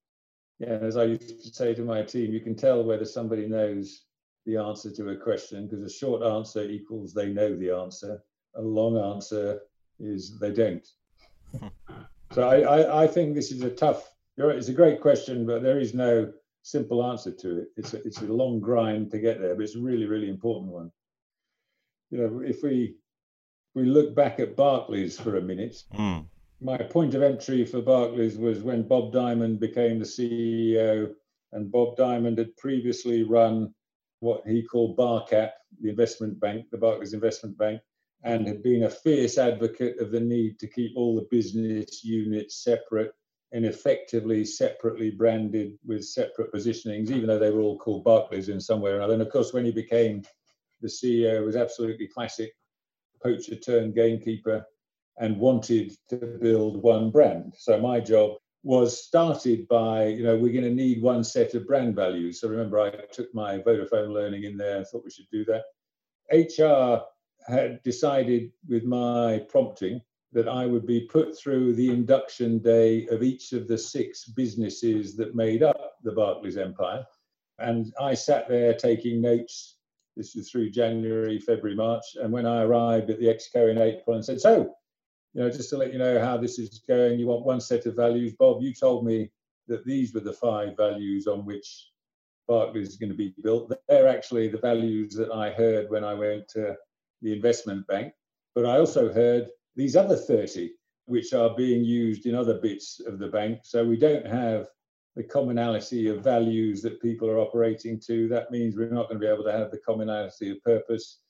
Yeah, 0.58 0.78
as 0.82 0.96
I 0.96 1.04
used 1.04 1.44
to 1.44 1.54
say 1.54 1.74
to 1.74 1.82
my 1.82 2.02
team, 2.02 2.32
you 2.32 2.40
can 2.40 2.54
tell 2.54 2.82
whether 2.82 3.04
somebody 3.04 3.46
knows 3.46 4.04
the 4.46 4.56
answer 4.56 4.90
to 4.92 5.10
a 5.10 5.16
question 5.16 5.66
because 5.66 5.82
a 5.82 5.90
short 5.90 6.22
answer 6.22 6.62
equals 6.62 7.12
they 7.12 7.28
know 7.28 7.54
the 7.56 7.70
answer. 7.70 8.22
A 8.54 8.62
long 8.62 8.96
answer 8.96 9.60
is 9.98 10.38
they 10.38 10.52
don't. 10.52 10.86
so 12.32 12.48
I, 12.48 12.60
I, 12.60 13.02
I, 13.04 13.06
think 13.06 13.34
this 13.34 13.50
is 13.50 13.62
a 13.62 13.70
tough. 13.70 14.10
It's 14.38 14.68
a 14.68 14.72
great 14.72 15.00
question, 15.00 15.46
but 15.46 15.62
there 15.62 15.80
is 15.80 15.94
no 15.94 16.32
simple 16.66 17.08
answer 17.08 17.30
to 17.30 17.60
it. 17.60 17.68
It's 17.76 17.94
a, 17.94 17.98
it's 18.04 18.22
a 18.22 18.24
long 18.24 18.58
grind 18.58 19.12
to 19.12 19.20
get 19.20 19.40
there, 19.40 19.54
but 19.54 19.62
it's 19.62 19.76
a 19.76 19.80
really 19.80 20.06
really 20.06 20.28
important 20.28 20.72
one. 20.72 20.90
You 22.10 22.18
know, 22.18 22.42
if 22.44 22.62
we 22.62 22.96
we 23.74 23.84
look 23.84 24.14
back 24.14 24.40
at 24.40 24.56
Barclays 24.56 25.18
for 25.18 25.36
a 25.36 25.40
minute, 25.40 25.84
mm. 25.94 26.26
my 26.60 26.78
point 26.78 27.14
of 27.14 27.22
entry 27.22 27.64
for 27.64 27.80
Barclays 27.82 28.36
was 28.36 28.62
when 28.62 28.88
Bob 28.88 29.12
Diamond 29.12 29.60
became 29.60 30.00
the 30.00 30.04
CEO, 30.04 31.12
and 31.52 31.70
Bob 31.70 31.96
Diamond 31.96 32.38
had 32.38 32.56
previously 32.56 33.22
run 33.22 33.72
what 34.20 34.42
he 34.46 34.62
called 34.62 34.96
Barcap, 34.96 35.50
the 35.80 35.90
investment 35.90 36.40
bank, 36.40 36.66
the 36.72 36.78
Barclays 36.78 37.12
Investment 37.12 37.56
Bank, 37.56 37.80
and 38.24 38.46
had 38.46 38.62
been 38.62 38.84
a 38.84 38.90
fierce 38.90 39.38
advocate 39.38 40.00
of 40.00 40.10
the 40.10 40.20
need 40.20 40.58
to 40.58 40.66
keep 40.66 40.92
all 40.96 41.14
the 41.14 41.28
business 41.30 42.02
units 42.02 42.64
separate 42.64 43.12
and 43.52 43.64
effectively 43.64 44.44
separately 44.44 45.10
branded 45.10 45.78
with 45.84 46.04
separate 46.04 46.52
positionings, 46.52 47.10
even 47.10 47.26
though 47.26 47.38
they 47.38 47.50
were 47.50 47.60
all 47.60 47.78
called 47.78 48.04
Barclays 48.04 48.48
in 48.48 48.60
some 48.60 48.80
way 48.80 48.90
or 48.90 48.96
another. 48.96 49.14
And 49.14 49.22
of 49.22 49.30
course, 49.30 49.52
when 49.52 49.64
he 49.64 49.72
became 49.72 50.22
the 50.80 50.88
CEO, 50.88 51.44
was 51.44 51.56
absolutely 51.56 52.08
classic 52.08 52.52
poacher 53.22 53.56
turned 53.56 53.94
gamekeeper 53.94 54.64
and 55.18 55.38
wanted 55.38 55.96
to 56.10 56.38
build 56.40 56.82
one 56.82 57.10
brand. 57.10 57.54
So 57.56 57.80
my 57.80 58.00
job 58.00 58.32
was 58.62 59.04
started 59.04 59.66
by, 59.68 60.06
you 60.06 60.24
know, 60.24 60.36
we're 60.36 60.52
going 60.52 60.64
to 60.64 60.70
need 60.70 61.00
one 61.00 61.22
set 61.22 61.54
of 61.54 61.66
brand 61.66 61.94
values. 61.94 62.40
So 62.40 62.48
remember, 62.48 62.80
I 62.80 62.90
took 63.12 63.32
my 63.32 63.58
Vodafone 63.58 64.12
learning 64.12 64.44
in 64.44 64.56
there 64.56 64.76
and 64.76 64.86
thought 64.86 65.04
we 65.04 65.10
should 65.10 65.30
do 65.30 65.44
that. 65.44 65.64
HR 66.32 67.04
had 67.50 67.80
decided 67.84 68.50
with 68.68 68.82
my 68.84 69.38
prompting 69.48 70.00
that 70.32 70.48
I 70.48 70.66
would 70.66 70.86
be 70.86 71.02
put 71.02 71.38
through 71.38 71.74
the 71.74 71.88
induction 71.88 72.58
day 72.58 73.06
of 73.08 73.22
each 73.22 73.52
of 73.52 73.68
the 73.68 73.78
six 73.78 74.24
businesses 74.24 75.16
that 75.16 75.34
made 75.34 75.62
up 75.62 75.96
the 76.02 76.12
Barclays 76.12 76.56
empire. 76.56 77.04
And 77.58 77.92
I 78.00 78.14
sat 78.14 78.48
there 78.48 78.74
taking 78.74 79.20
notes 79.20 79.76
this 80.16 80.34
was 80.34 80.50
through 80.50 80.70
January, 80.70 81.38
February, 81.38 81.76
March. 81.76 82.16
And 82.20 82.32
when 82.32 82.46
I 82.46 82.62
arrived 82.62 83.10
at 83.10 83.20
the 83.20 83.26
Exco 83.26 83.70
in 83.70 83.78
April 83.78 84.16
and 84.16 84.24
said, 84.24 84.40
So, 84.40 84.74
you 85.34 85.42
know, 85.42 85.50
just 85.50 85.68
to 85.70 85.76
let 85.76 85.92
you 85.92 85.98
know 85.98 86.18
how 86.18 86.38
this 86.38 86.58
is 86.58 86.82
going, 86.88 87.18
you 87.18 87.26
want 87.26 87.44
one 87.44 87.60
set 87.60 87.84
of 87.84 87.94
values. 87.94 88.32
Bob, 88.32 88.62
you 88.62 88.72
told 88.72 89.04
me 89.04 89.30
that 89.68 89.84
these 89.84 90.14
were 90.14 90.20
the 90.20 90.32
five 90.32 90.76
values 90.76 91.26
on 91.26 91.44
which 91.44 91.90
Barclays 92.48 92.88
is 92.88 92.96
going 92.96 93.10
to 93.10 93.16
be 93.16 93.34
built. 93.42 93.70
They're 93.88 94.08
actually 94.08 94.48
the 94.48 94.58
values 94.58 95.14
that 95.14 95.30
I 95.30 95.50
heard 95.50 95.90
when 95.90 96.04
I 96.04 96.14
went 96.14 96.48
to 96.50 96.74
the 97.20 97.32
investment 97.32 97.86
bank. 97.86 98.14
But 98.54 98.64
I 98.64 98.78
also 98.78 99.12
heard 99.12 99.48
these 99.76 99.94
other 99.94 100.16
30, 100.16 100.72
which 101.04 101.32
are 101.32 101.54
being 101.54 101.84
used 101.84 102.26
in 102.26 102.34
other 102.34 102.58
bits 102.58 103.00
of 103.06 103.18
the 103.18 103.28
bank. 103.28 103.60
So 103.62 103.84
we 103.84 103.96
don't 103.96 104.26
have 104.26 104.66
the 105.14 105.22
commonality 105.22 106.08
of 106.08 106.24
values 106.24 106.82
that 106.82 107.00
people 107.00 107.30
are 107.30 107.38
operating 107.38 108.00
to. 108.06 108.28
That 108.28 108.50
means 108.50 108.76
we're 108.76 108.90
not 108.90 109.08
going 109.08 109.20
to 109.20 109.26
be 109.26 109.32
able 109.32 109.44
to 109.44 109.52
have 109.52 109.70
the 109.70 109.78
commonality 109.78 110.50
of 110.50 110.62
purpose. 110.62 111.20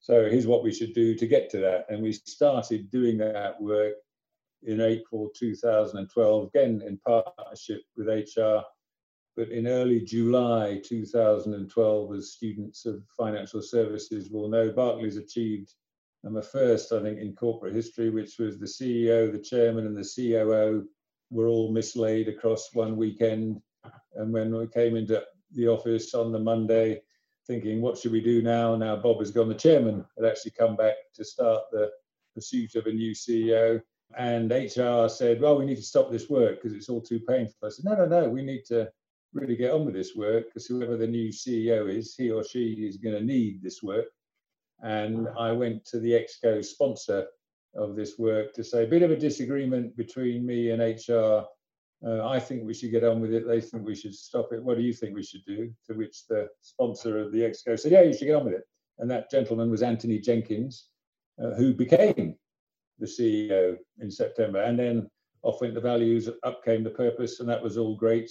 So 0.00 0.28
here's 0.30 0.46
what 0.46 0.62
we 0.62 0.72
should 0.72 0.94
do 0.94 1.14
to 1.14 1.26
get 1.26 1.50
to 1.50 1.58
that. 1.58 1.86
And 1.88 2.02
we 2.02 2.12
started 2.12 2.90
doing 2.90 3.18
that 3.18 3.60
work 3.60 3.94
in 4.62 4.80
April 4.80 5.30
2012, 5.36 6.50
again 6.54 6.82
in 6.86 6.98
partnership 6.98 7.82
with 7.96 8.08
HR. 8.08 8.62
But 9.36 9.50
in 9.50 9.66
early 9.66 10.00
July 10.00 10.80
2012, 10.84 12.14
as 12.14 12.32
students 12.32 12.86
of 12.86 13.02
financial 13.16 13.62
services 13.62 14.30
will 14.30 14.48
know, 14.48 14.70
Barclays 14.70 15.18
achieved 15.18 15.74
um, 16.24 16.34
the 16.34 16.42
first, 16.42 16.92
I 16.92 17.02
think, 17.02 17.18
in 17.18 17.34
corporate 17.34 17.74
history, 17.74 18.10
which 18.10 18.38
was 18.38 18.58
the 18.58 18.66
CEO, 18.66 19.30
the 19.30 19.38
chairman, 19.38 19.86
and 19.86 19.96
the 19.96 20.02
COO 20.02 20.86
were 21.30 21.48
all 21.48 21.72
mislaid 21.72 22.28
across 22.28 22.70
one 22.72 22.96
weekend. 22.96 23.60
And 24.14 24.32
when 24.32 24.54
we 24.54 24.66
came 24.66 24.96
into 24.96 25.22
the 25.52 25.68
office 25.68 26.14
on 26.14 26.32
the 26.32 26.38
Monday, 26.38 27.02
thinking, 27.46 27.80
what 27.80 27.98
should 27.98 28.12
we 28.12 28.20
do 28.20 28.42
now? 28.42 28.76
Now 28.76 28.96
Bob 28.96 29.20
has 29.20 29.30
gone, 29.30 29.48
the 29.48 29.54
chairman 29.54 30.04
had 30.16 30.26
actually 30.26 30.52
come 30.52 30.76
back 30.76 30.94
to 31.14 31.24
start 31.24 31.62
the 31.70 31.90
pursuit 32.34 32.74
of 32.74 32.86
a 32.86 32.92
new 32.92 33.12
CEO. 33.12 33.80
And 34.16 34.50
HR 34.50 35.08
said, 35.08 35.40
well, 35.40 35.58
we 35.58 35.66
need 35.66 35.76
to 35.76 35.82
stop 35.82 36.10
this 36.10 36.28
work 36.28 36.62
because 36.62 36.76
it's 36.76 36.88
all 36.88 37.00
too 37.00 37.20
painful. 37.20 37.54
I 37.64 37.68
said, 37.70 37.84
no, 37.84 37.94
no, 37.94 38.06
no, 38.06 38.28
we 38.28 38.42
need 38.42 38.64
to 38.66 38.90
really 39.32 39.56
get 39.56 39.72
on 39.72 39.84
with 39.84 39.94
this 39.94 40.14
work 40.14 40.46
because 40.46 40.66
whoever 40.66 40.96
the 40.96 41.06
new 41.06 41.30
CEO 41.30 41.92
is, 41.92 42.14
he 42.16 42.30
or 42.30 42.44
she 42.44 42.72
is 42.72 42.96
going 42.96 43.16
to 43.16 43.24
need 43.24 43.62
this 43.62 43.82
work. 43.82 44.06
And 44.82 45.28
I 45.38 45.52
went 45.52 45.84
to 45.86 45.98
the 45.98 46.12
ExCo 46.12 46.64
sponsor 46.64 47.26
of 47.74 47.96
this 47.96 48.18
work 48.18 48.52
to 48.54 48.64
say 48.64 48.84
a 48.84 48.88
bit 48.88 49.02
of 49.02 49.10
a 49.10 49.16
disagreement 49.16 49.96
between 49.96 50.46
me 50.46 50.70
and 50.70 50.80
HR. 50.80 51.44
Uh, 52.06 52.26
I 52.26 52.38
think 52.38 52.64
we 52.64 52.74
should 52.74 52.90
get 52.90 53.04
on 53.04 53.20
with 53.20 53.32
it. 53.32 53.46
They 53.46 53.60
think 53.60 53.84
we 53.84 53.94
should 53.94 54.14
stop 54.14 54.52
it. 54.52 54.62
What 54.62 54.76
do 54.76 54.82
you 54.82 54.92
think 54.92 55.14
we 55.14 55.22
should 55.22 55.44
do? 55.46 55.72
To 55.88 55.94
which 55.94 56.26
the 56.26 56.48
sponsor 56.60 57.18
of 57.18 57.32
the 57.32 57.40
ExCo 57.40 57.78
said, 57.78 57.92
Yeah, 57.92 58.02
you 58.02 58.12
should 58.12 58.26
get 58.26 58.36
on 58.36 58.44
with 58.44 58.54
it. 58.54 58.64
And 58.98 59.10
that 59.10 59.30
gentleman 59.30 59.70
was 59.70 59.82
Anthony 59.82 60.18
Jenkins, 60.18 60.88
uh, 61.42 61.54
who 61.54 61.74
became 61.74 62.36
the 62.98 63.06
CEO 63.06 63.76
in 64.00 64.10
September. 64.10 64.62
And 64.62 64.78
then 64.78 65.10
off 65.42 65.60
went 65.60 65.74
the 65.74 65.80
values, 65.80 66.28
up 66.42 66.64
came 66.64 66.82
the 66.82 66.90
purpose, 66.90 67.40
and 67.40 67.48
that 67.48 67.62
was 67.62 67.76
all 67.76 67.94
great. 67.94 68.30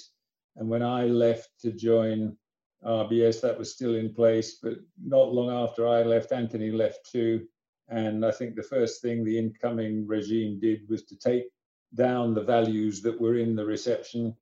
And 0.58 0.68
when 0.68 0.82
I 0.82 1.06
left 1.06 1.50
to 1.62 1.72
join 1.72 2.36
RBS, 2.86 3.42
that 3.42 3.58
was 3.58 3.74
still 3.74 3.96
in 3.96 4.14
place. 4.14 4.60
But 4.62 4.76
not 5.04 5.34
long 5.34 5.50
after 5.52 5.88
I 5.88 6.04
left, 6.04 6.32
Anthony 6.32 6.72
left 6.72 7.10
too. 7.12 7.46
And 7.90 8.26
I 8.26 8.32
think 8.32 8.56
the 8.56 8.64
first 8.64 9.02
thing 9.02 9.24
the 9.24 9.38
incoming 9.38 10.08
regime 10.08 10.60
did 10.60 10.90
was 10.90 11.04
to 11.06 11.18
take 11.18 11.46
down 11.94 12.34
the 12.34 12.44
values 12.44 13.02
that 13.02 13.20
were 13.20 13.38
in 13.38 13.56
the 13.56 13.66
reception 13.66 14.36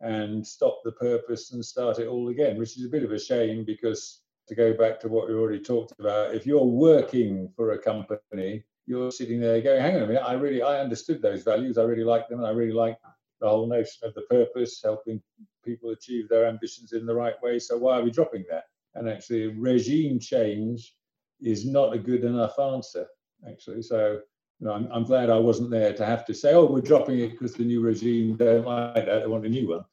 and 0.00 0.44
stop 0.46 0.80
the 0.84 0.92
purpose 0.92 1.52
and 1.52 1.64
start 1.64 1.98
it 1.98 2.08
all 2.08 2.28
again, 2.28 2.58
which 2.58 2.76
is 2.76 2.84
a 2.84 2.88
bit 2.88 3.04
of 3.04 3.12
a 3.12 3.18
shame 3.18 3.64
because 3.64 4.22
to 4.48 4.54
go 4.54 4.72
back 4.72 4.98
to 5.00 5.08
what 5.08 5.28
we 5.28 5.34
already 5.34 5.60
talked 5.60 5.92
about, 5.98 6.34
if 6.34 6.44
you're 6.44 6.64
working 6.64 7.48
for 7.54 7.72
a 7.72 7.78
company, 7.78 8.64
you're 8.86 9.12
sitting 9.12 9.40
there 9.40 9.60
going, 9.60 9.80
hang 9.80 9.96
on 9.96 10.02
a 10.02 10.06
minute, 10.06 10.24
I 10.26 10.32
really, 10.32 10.60
I 10.60 10.80
understood 10.80 11.22
those 11.22 11.44
values. 11.44 11.78
I 11.78 11.84
really 11.84 12.02
like 12.02 12.28
them. 12.28 12.40
And 12.40 12.46
I 12.48 12.50
really 12.50 12.72
like 12.72 12.98
the 13.42 13.48
whole 13.48 13.66
notion 13.66 14.08
of 14.08 14.14
the 14.14 14.22
purpose, 14.22 14.80
helping 14.82 15.20
people 15.64 15.90
achieve 15.90 16.28
their 16.28 16.46
ambitions 16.46 16.92
in 16.92 17.04
the 17.04 17.14
right 17.14 17.34
way. 17.42 17.58
So 17.58 17.76
why 17.76 17.98
are 17.98 18.02
we 18.02 18.10
dropping 18.10 18.44
that? 18.50 18.64
And 18.94 19.08
actually 19.08 19.48
regime 19.48 20.20
change 20.20 20.94
is 21.40 21.66
not 21.66 21.92
a 21.92 21.98
good 21.98 22.24
enough 22.24 22.58
answer, 22.58 23.06
actually. 23.48 23.82
So 23.82 24.20
you 24.60 24.66
know, 24.66 24.74
I'm, 24.74 24.88
I'm 24.92 25.04
glad 25.04 25.28
I 25.28 25.38
wasn't 25.38 25.70
there 25.70 25.92
to 25.92 26.06
have 26.06 26.24
to 26.26 26.34
say, 26.34 26.54
oh, 26.54 26.66
we're 26.66 26.80
dropping 26.80 27.18
it 27.18 27.32
because 27.32 27.54
the 27.54 27.64
new 27.64 27.80
regime 27.80 28.36
don't 28.36 28.64
like 28.64 29.06
that, 29.06 29.20
they 29.20 29.26
want 29.26 29.44
a 29.44 29.48
new 29.48 29.68
one. 29.68 29.84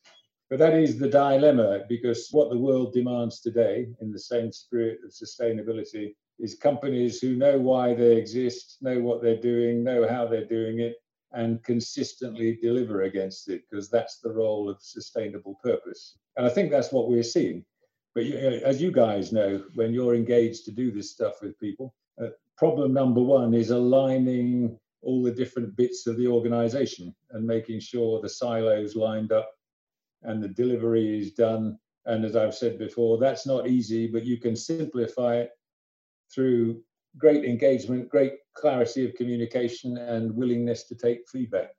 But 0.50 0.60
that 0.60 0.76
is 0.76 0.98
the 0.98 1.10
dilemma 1.10 1.82
because 1.90 2.28
what 2.32 2.52
the 2.52 2.58
world 2.58 2.94
demands 2.94 3.42
today, 3.42 3.88
in 4.00 4.12
the 4.12 4.20
same 4.20 4.52
spirit 4.52 5.00
of 5.04 5.12
sustainability, 5.12 6.14
is 6.40 6.56
companies 6.56 7.20
who 7.20 7.36
know 7.36 7.58
why 7.58 7.94
they 7.94 8.16
exist, 8.16 8.78
know 8.82 9.00
what 9.00 9.22
they're 9.22 9.42
doing, 9.42 9.84
know 9.84 10.08
how 10.08 10.28
they're 10.28 10.46
doing 10.46 10.80
it, 10.80 10.96
and 11.32 11.64
consistently 11.64 12.58
deliver 12.62 13.04
against 13.04 13.50
it, 13.50 13.64
because 13.70 13.90
that's 13.90 14.20
the 14.20 14.32
role 14.32 14.70
of 14.70 14.82
sustainable 14.82 15.60
purpose. 15.64 16.18
And 16.38 16.46
I 16.46 16.50
think 16.50 16.72
that's 16.72 16.92
what 16.92 17.10
we're 17.10 17.24
seeing. 17.24 17.64
But 18.16 18.26
you, 18.26 18.38
as 18.38 18.82
you 18.82 18.92
guys 18.92 19.32
know, 19.32 19.64
when 19.76 19.94
you're 19.94 20.16
engaged 20.16 20.66
to 20.66 20.72
do 20.72 20.92
this 20.92 21.12
stuff 21.12 21.36
with 21.42 21.60
people, 21.60 21.94
uh, 22.22 22.30
problem 22.58 22.94
number 22.94 23.22
one 23.22 23.54
is 23.54 23.70
aligning 23.70 24.78
all 25.02 25.24
the 25.24 25.32
different 25.32 25.76
bits 25.76 26.08
of 26.08 26.18
the 26.18 26.28
organization 26.28 27.16
and 27.32 27.46
making 27.46 27.80
sure 27.80 28.20
the 28.20 28.28
silos 28.28 28.96
lined 28.96 29.32
up 29.32 29.50
and 30.24 30.44
the 30.44 30.48
delivery 30.48 31.20
is 31.20 31.32
done. 31.32 31.78
And 32.06 32.26
as 32.26 32.36
I've 32.36 32.56
said 32.56 32.80
before, 32.80 33.18
that's 33.18 33.46
not 33.46 33.68
easy, 33.68 34.08
but 34.08 34.26
you 34.26 34.38
can 34.38 34.56
simplify 34.56 35.38
it 35.38 35.52
through 36.34 36.82
great 37.20 37.46
engagement, 37.46 38.10
great 38.10 38.34
clarity 38.56 39.06
of 39.06 39.14
communication, 39.16 39.98
and 39.98 40.36
willingness 40.36 40.86
to 40.86 40.96
take 40.96 41.20
feedback. 41.32 41.70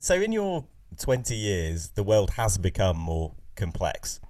So, 0.00 0.14
in 0.14 0.32
your 0.32 0.66
20 0.98 1.34
years, 1.34 1.90
the 1.90 2.02
world 2.02 2.30
has 2.30 2.58
become 2.58 2.98
more 2.98 3.34
complex 3.56 4.20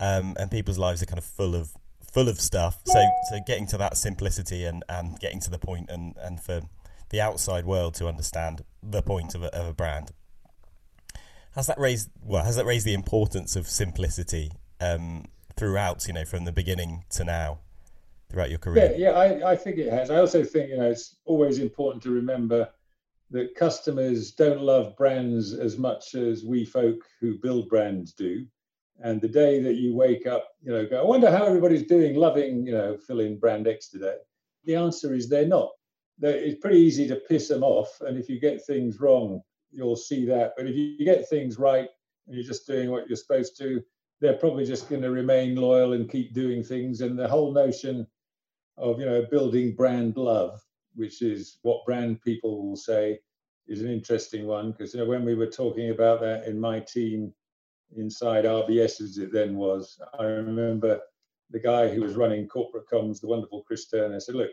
um, 0.00 0.36
and 0.38 0.50
people's 0.50 0.78
lives 0.78 1.02
are 1.02 1.06
kind 1.06 1.18
of 1.18 1.24
full 1.24 1.54
of 1.54 1.72
full 2.12 2.28
of 2.28 2.40
stuff. 2.40 2.80
So 2.84 3.02
so 3.30 3.38
getting 3.46 3.66
to 3.68 3.78
that 3.78 3.96
simplicity 3.96 4.64
and, 4.64 4.84
and 4.88 5.18
getting 5.18 5.40
to 5.40 5.50
the 5.50 5.58
point 5.58 5.90
and, 5.90 6.14
and 6.18 6.40
for 6.40 6.62
the 7.10 7.20
outside 7.20 7.64
world 7.64 7.94
to 7.94 8.08
understand 8.08 8.64
the 8.82 9.02
point 9.02 9.34
of 9.34 9.42
a, 9.42 9.54
of 9.54 9.66
a 9.66 9.72
brand. 9.72 10.12
Has 11.54 11.66
that 11.68 11.78
raised 11.78 12.10
well? 12.20 12.44
Has 12.44 12.56
that 12.56 12.66
raised 12.66 12.86
the 12.86 12.94
importance 12.94 13.56
of 13.56 13.68
simplicity 13.68 14.52
um, 14.80 15.26
throughout? 15.56 16.06
You 16.06 16.14
know, 16.14 16.24
from 16.24 16.44
the 16.44 16.52
beginning 16.52 17.04
to 17.10 17.24
now, 17.24 17.60
throughout 18.34 18.50
your 18.50 18.58
career. 18.58 18.94
Yeah, 18.96 19.10
yeah, 19.10 19.18
I, 19.18 19.52
I 19.52 19.56
think 19.56 19.78
it 19.78 19.90
has. 19.90 20.10
I 20.10 20.18
also 20.18 20.44
think 20.44 20.70
you 20.70 20.76
know 20.76 20.90
it's 20.90 21.16
always 21.24 21.58
important 21.58 22.02
to 22.02 22.10
remember 22.10 22.68
that 23.30 23.54
customers 23.54 24.32
don't 24.32 24.60
love 24.60 24.96
brands 24.96 25.54
as 25.54 25.78
much 25.78 26.14
as 26.14 26.44
we 26.44 26.64
folk 26.64 27.00
who 27.20 27.38
build 27.38 27.68
brands 27.68 28.12
do. 28.12 28.46
And 29.02 29.20
the 29.20 29.28
day 29.28 29.60
that 29.60 29.74
you 29.74 29.94
wake 29.94 30.26
up, 30.26 30.50
you 30.62 30.70
know, 30.70 30.86
go, 30.86 31.00
I 31.00 31.04
wonder 31.04 31.30
how 31.30 31.44
everybody's 31.44 31.86
doing, 31.86 32.14
loving, 32.14 32.64
you 32.64 32.72
know, 32.72 32.96
filling 32.96 33.38
brand 33.38 33.66
X 33.66 33.88
today. 33.88 34.16
The 34.64 34.76
answer 34.76 35.14
is 35.14 35.28
they're 35.28 35.48
not. 35.48 35.70
They're, 36.18 36.36
it's 36.36 36.60
pretty 36.60 36.78
easy 36.78 37.08
to 37.08 37.16
piss 37.16 37.48
them 37.48 37.64
off. 37.64 38.00
And 38.02 38.16
if 38.16 38.28
you 38.28 38.38
get 38.38 38.64
things 38.64 39.00
wrong, 39.00 39.40
you'll 39.72 39.96
see 39.96 40.24
that. 40.26 40.52
But 40.56 40.66
if 40.66 40.76
you 40.76 41.04
get 41.04 41.28
things 41.28 41.58
right 41.58 41.88
and 42.26 42.36
you're 42.36 42.44
just 42.44 42.68
doing 42.68 42.90
what 42.90 43.08
you're 43.08 43.16
supposed 43.16 43.58
to, 43.58 43.82
they're 44.20 44.34
probably 44.34 44.64
just 44.64 44.88
going 44.88 45.02
to 45.02 45.10
remain 45.10 45.56
loyal 45.56 45.94
and 45.94 46.08
keep 46.08 46.32
doing 46.32 46.62
things. 46.62 47.00
And 47.00 47.18
the 47.18 47.26
whole 47.26 47.52
notion 47.52 48.06
of, 48.76 48.98
you 48.98 49.06
know, 49.06 49.26
building 49.30 49.74
brand 49.74 50.16
love, 50.16 50.60
which 50.94 51.22
is 51.22 51.58
what 51.62 51.84
brand 51.86 52.20
people 52.22 52.66
will 52.66 52.76
say, 52.76 53.20
is 53.66 53.80
an 53.80 53.90
interesting 53.90 54.46
one. 54.46 54.72
Because, 54.72 54.94
you 54.94 55.00
know, 55.00 55.06
when 55.06 55.24
we 55.24 55.34
were 55.34 55.46
talking 55.46 55.90
about 55.90 56.20
that 56.20 56.46
in 56.46 56.58
my 56.58 56.80
team, 56.80 57.32
inside 57.96 58.44
RBS 58.44 59.00
as 59.00 59.18
it 59.18 59.32
then 59.32 59.56
was. 59.56 60.00
I 60.18 60.24
remember 60.24 61.00
the 61.50 61.60
guy 61.60 61.88
who 61.88 62.02
was 62.02 62.14
running 62.14 62.48
corporate 62.48 62.88
comms, 62.90 63.20
the 63.20 63.26
wonderful 63.26 63.62
Chris 63.62 63.86
Turner, 63.88 64.20
said, 64.20 64.34
Look, 64.34 64.50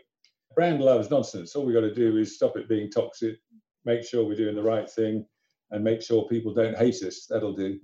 brand 0.54 0.80
love 0.80 1.00
is 1.00 1.10
nonsense. 1.10 1.54
All 1.54 1.64
we 1.64 1.72
got 1.72 1.80
to 1.80 1.94
do 1.94 2.16
is 2.16 2.34
stop 2.36 2.56
it 2.56 2.68
being 2.68 2.90
toxic, 2.90 3.38
make 3.84 4.04
sure 4.04 4.24
we're 4.24 4.36
doing 4.36 4.54
the 4.54 4.62
right 4.62 4.88
thing, 4.88 5.26
and 5.70 5.82
make 5.82 6.02
sure 6.02 6.28
people 6.28 6.54
don't 6.54 6.76
hate 6.76 7.02
us. 7.02 7.26
That'll 7.28 7.54
do. 7.54 7.80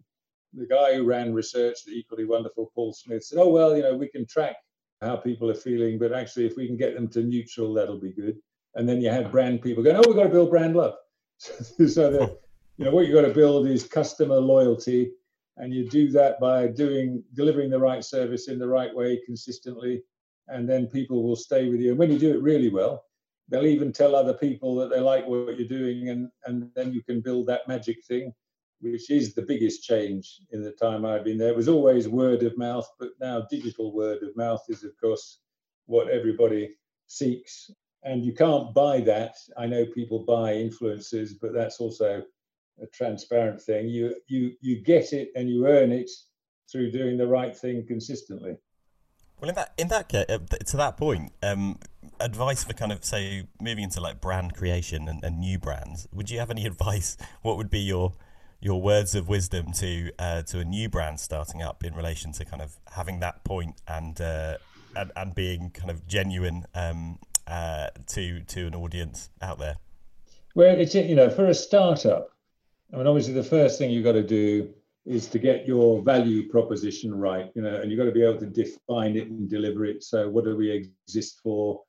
The 0.55 0.67
guy 0.67 0.95
who 0.95 1.05
ran 1.05 1.35
research, 1.35 1.85
the 1.85 1.93
equally 1.93 2.25
wonderful 2.25 2.71
Paul 2.75 2.93
Smith, 2.93 3.25
said, 3.25 3.39
Oh, 3.39 3.49
well, 3.49 3.77
you 3.77 3.83
know, 3.83 3.97
we 3.97 4.09
can 4.09 4.27
track 4.27 4.57
how 5.01 5.17
people 5.17 5.51
are 5.51 5.55
feeling, 5.55 5.99
but 5.99 6.13
actually, 6.13 6.47
if 6.47 6.57
we 6.57 6.67
can 6.67 6.77
get 6.77 6.95
them 6.95 7.09
to 7.09 7.23
neutral, 7.23 7.75
that'll 7.75 8.01
be 8.01 8.13
good. 8.13 8.37
And 8.75 8.89
then 8.89 9.01
you 9.01 9.11
have 9.11 9.33
brand 9.33 9.63
people 9.63 9.83
going, 9.83 9.97
Oh, 9.97 10.03
we've 10.07 10.17
got 10.17 10.25
to 10.25 10.29
build 10.29 10.51
brand 10.51 10.77
love. 10.77 10.95
so 11.39 12.11
that, 12.11 12.39
you 12.77 12.85
know, 12.85 12.91
what 12.91 13.07
you've 13.07 13.15
got 13.15 13.27
to 13.27 13.35
build 13.35 13.69
is 13.69 13.85
customer 13.85 14.37
loyalty 14.37 15.13
and 15.59 15.75
you 15.75 15.89
do 15.89 16.11
that 16.11 16.41
by 16.41 16.67
doing 16.67 17.23
delivering 17.35 17.71
the 17.71 17.79
right 17.79 18.05
service 18.05 18.49
in 18.49 18.59
the 18.59 18.69
right 18.69 18.95
way 18.95 19.21
consistently 19.27 20.03
and 20.49 20.69
then 20.69 20.87
people 20.87 21.23
will 21.23 21.37
stay 21.37 21.69
with 21.69 21.81
you 21.81 21.91
and 21.91 21.99
when 21.99 22.11
you 22.11 22.19
do 22.19 22.33
it 22.33 22.43
really 22.43 22.71
well 22.71 23.05
they'll 23.49 23.67
even 23.67 23.93
tell 23.93 24.15
other 24.15 24.35
people 24.35 24.75
that 24.77 24.91
they 24.91 25.01
like 25.01 25.27
what 25.27 25.59
you're 25.59 25.69
doing 25.69 26.09
and 26.09 26.31
and 26.47 26.71
then 26.75 26.93
you 26.93 27.03
can 27.03 27.21
build 27.21 27.47
that 27.47 27.67
magic 27.69 27.99
thing 28.07 28.33
which 28.81 29.11
is 29.11 29.35
the 29.35 29.43
biggest 29.43 29.83
change 29.83 30.41
in 30.53 30.63
the 30.63 30.73
time 30.73 31.05
I've 31.05 31.25
been 31.25 31.39
there. 31.39 31.51
It 31.51 31.57
was 31.57 31.69
always 31.69 32.09
word 32.09 32.43
of 32.43 32.57
mouth, 32.57 32.89
but 32.99 33.11
now 33.21 33.47
digital 33.51 33.93
word 33.93 34.23
of 34.23 34.37
mouth 34.37 34.63
is, 34.69 34.85
of 34.85 34.93
course, 35.01 35.41
what 35.87 36.09
everybody 36.09 36.71
seeks. 37.07 37.71
And 38.05 38.25
you 38.25 38.33
can't 38.33 38.73
buy 38.73 39.01
that. 39.01 39.35
I 39.57 39.67
know 39.67 39.85
people 39.85 40.25
buy 40.25 40.55
influences, 40.55 41.35
but 41.35 41.53
that's 41.53 41.81
also 41.81 42.23
a 42.81 42.87
transparent 42.87 43.61
thing. 43.61 43.89
You 43.89 44.15
you 44.29 44.53
you 44.61 44.83
get 44.83 45.13
it 45.13 45.31
and 45.35 45.51
you 45.51 45.67
earn 45.67 45.91
it 45.91 46.11
through 46.71 46.93
doing 46.93 47.17
the 47.17 47.27
right 47.27 47.57
thing 47.57 47.85
consistently. 47.87 48.57
Well, 49.41 49.49
in 49.49 49.55
that 49.55 49.73
in 49.79 49.89
that 49.89 50.15
uh, 50.15 50.39
to 50.39 50.77
that 50.77 50.97
point, 50.97 51.33
um, 51.43 51.79
advice 52.21 52.65
for 52.65 52.73
kind 52.73 52.93
of 52.93 53.05
say 53.05 53.47
moving 53.61 53.85
into 53.85 54.01
like 54.01 54.21
brand 54.21 54.55
creation 54.55 55.09
and, 55.09 55.23
and, 55.25 55.39
new 55.39 55.59
brands. 55.59 56.09
Would 56.13 56.31
you 56.31 56.39
have 56.39 56.51
any 56.51 56.67
advice? 56.73 57.17
What 57.43 57.57
would 57.57 57.71
be 57.71 57.81
your 57.81 58.13
your 58.61 58.83
words 58.83 59.15
of 59.15 59.29
wisdom 59.29 59.73
to 59.73 60.11
uh, 60.19 60.43
to 60.43 60.61
a 60.61 60.65
new 60.65 60.89
brand 60.89 61.21
starting 61.21 61.63
up 61.63 61.85
in 61.85 61.95
relation 61.95 62.33
to 62.33 62.45
kind 62.45 62.63
of 62.63 62.77
having 62.93 63.21
that 63.21 63.45
point 63.45 63.81
and 63.87 64.21
uh, 64.21 64.57
and, 64.97 65.13
and 65.17 65.35
being 65.35 65.71
kind 65.71 65.91
of 65.91 66.07
genuine 66.07 66.65
um, 66.75 67.19
uh, 67.47 67.89
to 68.09 68.43
to 68.45 68.67
an 68.67 68.75
audience 68.75 69.31
out 69.41 69.59
there? 69.59 69.77
Well, 70.55 70.79
it's 70.79 70.95
you 70.95 71.15
know 71.15 71.31
for 71.31 71.47
a 71.47 71.55
startup. 71.55 72.31
I 72.93 72.97
mean, 72.97 73.07
obviously, 73.07 73.35
the 73.35 73.45
first 73.45 73.79
thing 73.79 73.91
you've 73.91 74.05
got 74.05 74.13
to 74.13 74.23
do 74.23 74.71
is 75.05 75.27
to 75.29 75.39
get 75.39 75.67
your 75.67 76.03
value 76.03 76.49
proposition 76.49 77.15
right. 77.15 77.51
You 77.55 77.63
know, 77.63 77.77
and 77.77 77.91
you've 77.91 77.99
got 77.99 78.07
to 78.07 78.13
be 78.13 78.25
able 78.25 78.41
to 78.41 78.47
define 78.47 79.17
it 79.17 79.29
and 79.29 79.49
deliver 79.49 79.85
it. 79.85 80.03
So, 80.03 80.29
what 80.29 80.45
do 80.45 80.57
we 80.57 80.71
exist 80.71 81.41
for? 81.43 81.83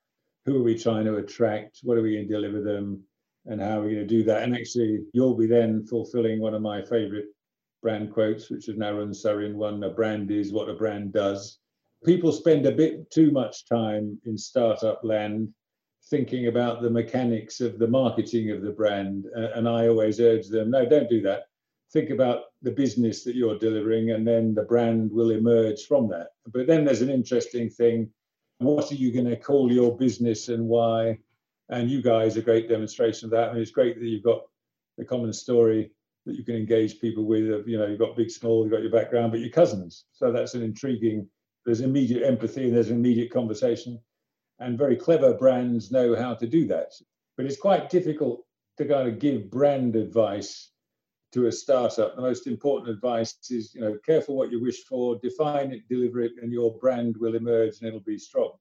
Who 0.46 0.58
are 0.58 0.64
we 0.64 0.78
trying 0.78 1.06
to 1.06 1.18
attract? 1.18 1.80
What 1.84 1.98
are 1.98 2.02
we 2.02 2.16
going 2.16 2.28
to 2.28 2.34
deliver 2.34 2.62
them? 2.62 3.04
And 3.50 3.60
how 3.60 3.80
are 3.80 3.84
we 3.84 3.96
going 3.96 4.08
to 4.08 4.16
do 4.18 4.24
that? 4.24 4.44
And 4.44 4.56
actually, 4.56 5.00
you'll 5.12 5.36
be 5.36 5.48
then 5.48 5.84
fulfilling 5.86 6.40
one 6.40 6.54
of 6.54 6.62
my 6.62 6.82
favorite 6.84 7.26
brand 7.82 8.14
quotes, 8.14 8.50
which 8.50 8.70
is 8.70 8.78
Narun 8.78 9.10
Sarin 9.10 9.56
one: 9.56 9.84
"A 9.84 9.90
brand 9.90 10.32
is 10.32 10.54
what 10.54 10.70
a 10.70 10.76
brand 10.76 11.12
does." 11.12 11.60
People 12.06 12.32
spend 12.32 12.66
a 12.66 12.72
bit 12.72 13.10
too 13.12 13.32
much 13.32 13.66
time 13.66 14.18
in 14.26 14.38
startup 14.38 15.04
land 15.04 15.54
thinking 16.10 16.48
about 16.48 16.82
the 16.82 16.90
mechanics 16.90 17.60
of 17.60 17.78
the 17.78 17.88
marketing 17.88 18.52
of 18.52 18.62
the 18.62 18.72
brand. 18.72 19.26
And 19.34 19.68
I 19.68 19.88
always 19.88 20.20
urge 20.20 20.48
them, 20.48 20.72
no, 20.72 20.86
don't 20.86 21.10
do 21.10 21.22
that. 21.24 21.44
Think 21.92 22.10
about 22.10 22.44
the 22.62 22.72
business 22.72 23.24
that 23.24 23.36
you're 23.36 23.58
delivering, 23.58 24.12
and 24.12 24.28
then 24.28 24.54
the 24.54 24.64
brand 24.64 25.12
will 25.12 25.32
emerge 25.32 25.86
from 25.88 26.08
that. 26.10 26.28
But 26.54 26.68
then 26.68 26.86
there's 26.86 27.02
an 27.02 27.10
interesting 27.10 27.70
thing. 27.70 28.12
What 28.60 28.92
are 28.92 28.96
you 28.96 29.12
going 29.12 29.26
to 29.26 29.36
call 29.36 29.72
your 29.72 29.98
business 29.98 30.50
and 30.50 30.68
why? 30.68 31.18
And 31.70 31.90
you 31.90 32.02
guys 32.02 32.36
are 32.36 32.42
a 32.42 32.44
great 32.44 32.68
demonstration 32.68 33.26
of 33.26 33.32
that. 33.32 33.50
I 33.50 33.54
mean, 33.54 33.62
it's 33.62 33.72
great 33.72 34.00
that 34.00 34.06
you've 34.06 34.24
got 34.24 34.42
the 34.98 35.06
common 35.06 35.32
story 35.34 35.92
that 36.26 36.36
you 36.36 36.44
can 36.44 36.56
engage 36.56 37.00
people 37.00 37.26
with. 37.26 37.50
Of, 37.52 37.68
you 37.68 37.78
know, 37.78 37.86
you've 37.86 38.00
got 38.00 38.16
big, 38.16 38.32
small, 38.32 38.64
you've 38.64 38.72
got 38.72 38.82
your 38.82 38.92
background, 38.92 39.32
but 39.32 39.40
your 39.40 39.52
cousins. 39.52 40.06
So 40.12 40.32
that's 40.32 40.56
an 40.56 40.64
intriguing. 40.64 41.28
There's 41.66 41.82
immediate 41.82 42.26
empathy 42.26 42.66
and 42.66 42.76
there's 42.76 42.90
an 42.90 42.98
immediate 42.98 43.32
conversation 43.32 44.00
and 44.60 44.78
very 44.78 44.96
clever 44.96 45.34
brands 45.34 45.92
know 45.92 46.16
how 46.16 46.34
to 46.36 46.48
do 46.48 46.68
that. 46.68 46.92
But 47.38 47.46
it's 47.46 47.60
quite 47.60 47.90
difficult 47.90 48.44
to 48.78 48.86
kind 48.86 49.08
of 49.08 49.20
give 49.20 49.50
brand 49.50 49.96
advice 49.96 50.72
to 51.32 51.48
a 51.48 51.52
startup. 51.52 52.16
The 52.16 52.22
most 52.22 52.48
important 52.48 52.90
advice 52.90 53.38
is, 53.50 53.74
you 53.76 53.82
know, 53.82 53.98
careful 54.06 54.36
what 54.36 54.52
you 54.52 54.62
wish 54.62 54.84
for, 54.84 55.20
define 55.22 55.72
it, 55.72 55.88
deliver 55.88 56.22
it, 56.22 56.34
and 56.42 56.52
your 56.52 56.78
brand 56.80 57.16
will 57.18 57.36
emerge 57.36 57.80
and 57.80 57.88
it'll 57.88 58.00
be 58.00 58.18
strong. 58.18 58.54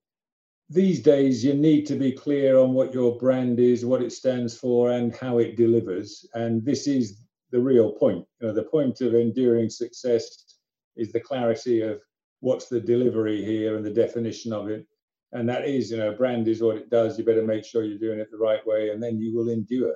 These 0.71 1.03
days, 1.03 1.45
you 1.45 1.55
need 1.55 1.87
to 1.87 1.97
be 1.97 2.13
clear 2.13 2.59
on 2.59 2.75
what 2.75 2.93
your 2.93 3.17
brand 3.17 3.59
is, 3.59 3.87
what 3.87 4.03
it 4.03 4.13
stands 4.13 4.57
for, 4.57 4.91
and 4.91 5.15
how 5.17 5.39
it 5.39 5.57
delivers. 5.57 6.27
And 6.35 6.65
this 6.65 6.87
is 6.87 7.23
the 7.51 7.61
real 7.61 7.93
point. 7.93 8.27
You 8.41 8.49
know, 8.49 8.55
the 8.55 8.65
point 8.65 9.01
of 9.01 9.15
enduring 9.15 9.71
success 9.71 10.57
is 10.97 11.11
the 11.13 11.21
clarity 11.21 11.81
of 11.81 12.01
what's 12.41 12.69
the 12.69 12.81
delivery 12.81 13.45
here 13.45 13.77
and 13.77 13.85
the 13.85 13.91
definition 13.91 14.53
of 14.53 14.69
it 14.69 14.87
and 15.33 15.49
that 15.49 15.67
is 15.67 15.91
you 15.91 15.97
know 15.97 16.13
brand 16.15 16.49
is 16.49 16.63
what 16.63 16.77
it 16.77 16.91
does 16.91 17.19
you 17.19 17.25
better 17.25 17.43
make 17.43 17.65
sure 17.65 17.83
you're 17.83 17.99
doing 17.99 18.19
it 18.19 18.31
the 18.31 18.37
right 18.37 18.67
way 18.67 18.91
and 18.91 19.03
then 19.03 19.19
you 19.19 19.35
will 19.35 19.49
endure 19.49 19.95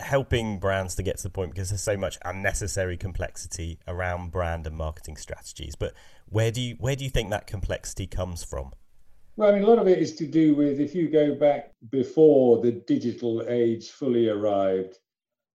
helping 0.00 0.58
brands 0.58 0.94
to 0.94 1.02
get 1.02 1.16
to 1.18 1.22
the 1.24 1.30
point 1.30 1.52
because 1.52 1.70
there's 1.70 1.82
so 1.82 1.96
much 1.96 2.18
unnecessary 2.24 2.96
complexity 2.96 3.78
around 3.86 4.30
brand 4.30 4.66
and 4.66 4.76
marketing 4.76 5.16
strategies 5.16 5.74
but 5.74 5.92
where 6.26 6.50
do 6.50 6.60
you 6.60 6.76
where 6.78 6.96
do 6.96 7.04
you 7.04 7.10
think 7.10 7.30
that 7.30 7.46
complexity 7.46 8.06
comes 8.06 8.42
from 8.42 8.72
well 9.40 9.48
i 9.48 9.54
mean 9.54 9.64
a 9.64 9.66
lot 9.66 9.78
of 9.78 9.88
it 9.88 9.98
is 9.98 10.14
to 10.14 10.26
do 10.26 10.54
with 10.54 10.78
if 10.78 10.94
you 10.94 11.08
go 11.08 11.34
back 11.34 11.72
before 11.90 12.60
the 12.60 12.72
digital 12.86 13.42
age 13.48 13.88
fully 13.88 14.28
arrived 14.28 14.98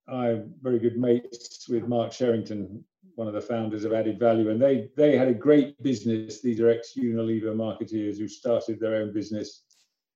i'm 0.07 0.51
very 0.63 0.79
good 0.79 0.97
mates 0.97 1.69
with 1.69 1.87
mark 1.87 2.11
sherrington 2.11 2.83
one 3.13 3.27
of 3.27 3.33
the 3.33 3.39
founders 3.39 3.85
of 3.85 3.93
Added 3.93 4.19
Value, 4.19 4.49
and 4.49 4.61
they 4.61 4.89
they 4.97 5.15
had 5.15 5.29
a 5.29 5.33
great 5.33 5.81
business. 5.81 6.41
These 6.41 6.59
are 6.59 6.69
ex 6.69 6.95
Unilever 6.97 7.55
marketeers 7.55 8.17
who 8.17 8.27
started 8.27 8.77
their 8.77 8.95
own 8.95 9.13
business 9.13 9.63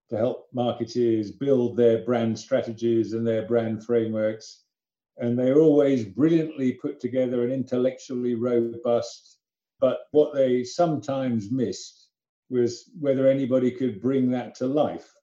to 0.10 0.18
help 0.18 0.48
marketeers 0.54 1.38
build 1.40 1.78
their 1.78 2.04
brand 2.04 2.38
strategies 2.38 3.14
and 3.14 3.26
their 3.26 3.48
brand 3.48 3.86
frameworks. 3.86 4.64
And 5.18 5.40
they 5.40 5.52
were 5.54 5.62
always 5.62 6.04
brilliantly 6.04 6.74
put 6.74 7.00
together 7.00 7.44
and 7.44 7.54
intellectually 7.54 8.36
robust. 8.36 9.38
But 9.80 10.00
what 10.12 10.34
they 10.34 10.66
sometimes 10.66 11.52
missed 11.52 11.99
was 12.50 12.90
whether 13.00 13.28
anybody 13.28 13.72
could 13.72 14.02
bring 14.02 14.30
that 14.32 14.56
to 14.56 14.68
life. 14.68 15.14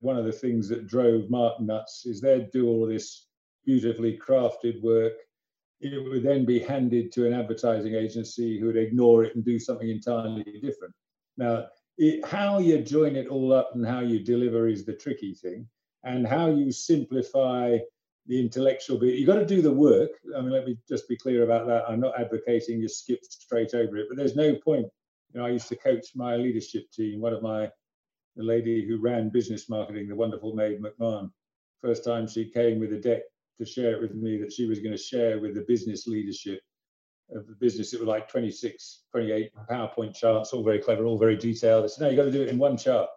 One 0.00 0.16
of 0.16 0.24
the 0.24 0.32
things 0.32 0.68
that 0.68 0.86
drove 0.86 1.28
Mark 1.28 1.60
nuts 1.60 2.06
is 2.06 2.20
they'd 2.20 2.50
do 2.50 2.68
all 2.68 2.86
this 2.86 3.26
beautifully 3.64 4.18
crafted 4.24 4.80
work 4.82 5.14
it 5.80 6.08
would 6.08 6.22
then 6.22 6.44
be 6.44 6.58
handed 6.58 7.12
to 7.12 7.26
an 7.26 7.32
advertising 7.32 7.94
agency 7.94 8.58
who 8.58 8.66
would 8.66 8.76
ignore 8.76 9.24
it 9.24 9.34
and 9.34 9.44
do 9.44 9.58
something 9.58 9.88
entirely 9.88 10.42
different. 10.60 10.94
Now, 11.36 11.66
it, 11.98 12.24
how 12.26 12.58
you 12.58 12.78
join 12.78 13.16
it 13.16 13.28
all 13.28 13.52
up 13.52 13.70
and 13.74 13.86
how 13.86 14.00
you 14.00 14.20
deliver 14.20 14.68
is 14.68 14.84
the 14.84 14.94
tricky 14.94 15.34
thing, 15.34 15.68
and 16.04 16.26
how 16.26 16.50
you 16.50 16.72
simplify 16.72 17.78
the 18.26 18.40
intellectual 18.40 18.98
bit. 18.98 19.14
You've 19.14 19.28
got 19.28 19.36
to 19.36 19.46
do 19.46 19.62
the 19.62 19.72
work. 19.72 20.10
I 20.36 20.40
mean, 20.40 20.50
let 20.50 20.66
me 20.66 20.76
just 20.88 21.08
be 21.08 21.16
clear 21.16 21.44
about 21.44 21.66
that. 21.66 21.84
I'm 21.88 22.00
not 22.00 22.20
advocating 22.20 22.80
you 22.80 22.88
skip 22.88 23.20
straight 23.22 23.74
over 23.74 23.96
it, 23.96 24.06
but 24.08 24.16
there's 24.16 24.36
no 24.36 24.54
point. 24.54 24.86
You 25.32 25.40
know, 25.40 25.46
I 25.46 25.50
used 25.50 25.68
to 25.68 25.76
coach 25.76 26.06
my 26.14 26.36
leadership 26.36 26.90
team. 26.90 27.20
One 27.20 27.32
of 27.32 27.42
my, 27.42 27.70
the 28.36 28.44
lady 28.44 28.86
who 28.86 28.98
ran 28.98 29.28
business 29.28 29.68
marketing, 29.68 30.08
the 30.08 30.16
wonderful 30.16 30.54
Maid 30.54 30.80
McMahon, 30.80 31.30
first 31.80 32.04
time 32.04 32.26
she 32.26 32.50
came 32.50 32.80
with 32.80 32.92
a 32.92 32.98
deck 32.98 33.22
to 33.58 33.66
share 33.66 33.92
it 33.92 34.00
with 34.00 34.14
me 34.14 34.38
that 34.38 34.52
she 34.52 34.66
was 34.66 34.78
going 34.78 34.96
to 34.96 35.02
share 35.02 35.40
with 35.40 35.54
the 35.54 35.64
business 35.68 36.06
leadership 36.06 36.60
of 37.34 37.46
the 37.46 37.54
business. 37.54 37.92
It 37.92 38.00
was 38.00 38.08
like 38.08 38.28
26, 38.28 39.04
28 39.10 39.50
PowerPoint 39.70 40.14
charts, 40.14 40.52
all 40.52 40.64
very 40.64 40.78
clever, 40.78 41.04
all 41.04 41.18
very 41.18 41.36
detailed. 41.36 41.84
I 41.84 41.88
said, 41.88 42.02
no, 42.02 42.08
you've 42.08 42.16
got 42.16 42.24
to 42.24 42.32
do 42.32 42.42
it 42.42 42.48
in 42.48 42.58
one 42.58 42.76
chart. 42.76 43.08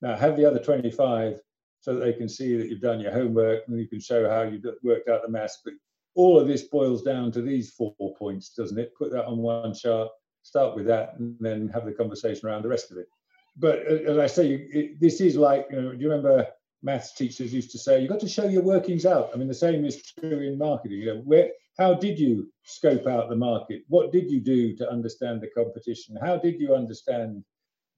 Now, 0.00 0.16
have 0.16 0.36
the 0.36 0.46
other 0.46 0.60
25 0.60 1.40
so 1.80 1.94
that 1.94 2.00
they 2.00 2.12
can 2.12 2.28
see 2.28 2.56
that 2.56 2.68
you've 2.68 2.80
done 2.80 3.00
your 3.00 3.12
homework 3.12 3.64
and 3.66 3.78
you 3.78 3.88
can 3.88 4.00
show 4.00 4.28
how 4.28 4.42
you've 4.42 4.64
worked 4.82 5.08
out 5.08 5.22
the 5.22 5.28
maths. 5.28 5.60
But 5.64 5.74
all 6.14 6.38
of 6.38 6.46
this 6.46 6.62
boils 6.62 7.02
down 7.02 7.32
to 7.32 7.42
these 7.42 7.70
four 7.70 7.94
points, 8.18 8.50
doesn't 8.50 8.78
it? 8.78 8.94
Put 8.96 9.10
that 9.12 9.26
on 9.26 9.38
one 9.38 9.74
chart, 9.74 10.08
start 10.42 10.76
with 10.76 10.86
that, 10.86 11.14
and 11.18 11.36
then 11.40 11.68
have 11.68 11.84
the 11.84 11.92
conversation 11.92 12.48
around 12.48 12.62
the 12.62 12.68
rest 12.68 12.90
of 12.90 12.98
it. 12.98 13.08
But 13.56 13.80
uh, 13.86 14.12
as 14.12 14.18
I 14.18 14.26
say, 14.26 14.52
it, 14.52 15.00
this 15.00 15.20
is 15.20 15.36
like, 15.36 15.66
you 15.70 15.80
know, 15.80 15.92
do 15.92 15.98
you 15.98 16.10
remember 16.10 16.46
maths 16.82 17.12
teachers 17.12 17.52
used 17.52 17.70
to 17.72 17.78
say, 17.78 18.00
you've 18.00 18.10
got 18.10 18.20
to 18.20 18.28
show 18.28 18.48
your 18.48 18.62
workings 18.62 19.04
out. 19.04 19.30
I 19.34 19.36
mean, 19.36 19.48
the 19.48 19.54
same 19.54 19.84
is 19.84 20.02
true 20.02 20.40
in 20.40 20.56
marketing. 20.56 20.98
You 20.98 21.06
know, 21.14 21.20
where, 21.24 21.50
how 21.78 21.92
did 21.92 22.18
you 22.18 22.50
scope 22.62 23.06
out 23.06 23.28
the 23.28 23.36
market? 23.36 23.82
What 23.88 24.12
did 24.12 24.30
you 24.30 24.40
do 24.40 24.74
to 24.76 24.90
understand 24.90 25.42
the 25.42 25.48
competition? 25.48 26.16
How 26.20 26.38
did 26.38 26.58
you 26.58 26.74
understand 26.74 27.44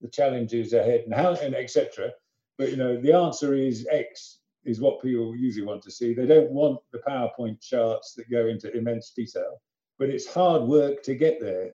the 0.02 0.08
challenges 0.08 0.72
ahead 0.72 1.02
and 1.06 1.14
how 1.14 1.34
and 1.34 1.54
etc. 1.54 2.10
But 2.58 2.70
you 2.70 2.76
know, 2.76 3.00
the 3.00 3.14
answer 3.14 3.54
is 3.54 3.86
X 3.90 4.40
is 4.64 4.80
what 4.80 5.00
people 5.00 5.34
usually 5.34 5.66
want 5.66 5.82
to 5.82 5.90
see. 5.90 6.12
They 6.12 6.26
don't 6.26 6.50
want 6.50 6.80
the 6.92 6.98
PowerPoint 6.98 7.60
charts 7.60 8.14
that 8.14 8.30
go 8.30 8.48
into 8.48 8.76
immense 8.76 9.10
detail, 9.10 9.62
but 9.98 10.10
it's 10.10 10.26
hard 10.26 10.62
work 10.62 11.02
to 11.04 11.14
get 11.14 11.40
there. 11.40 11.72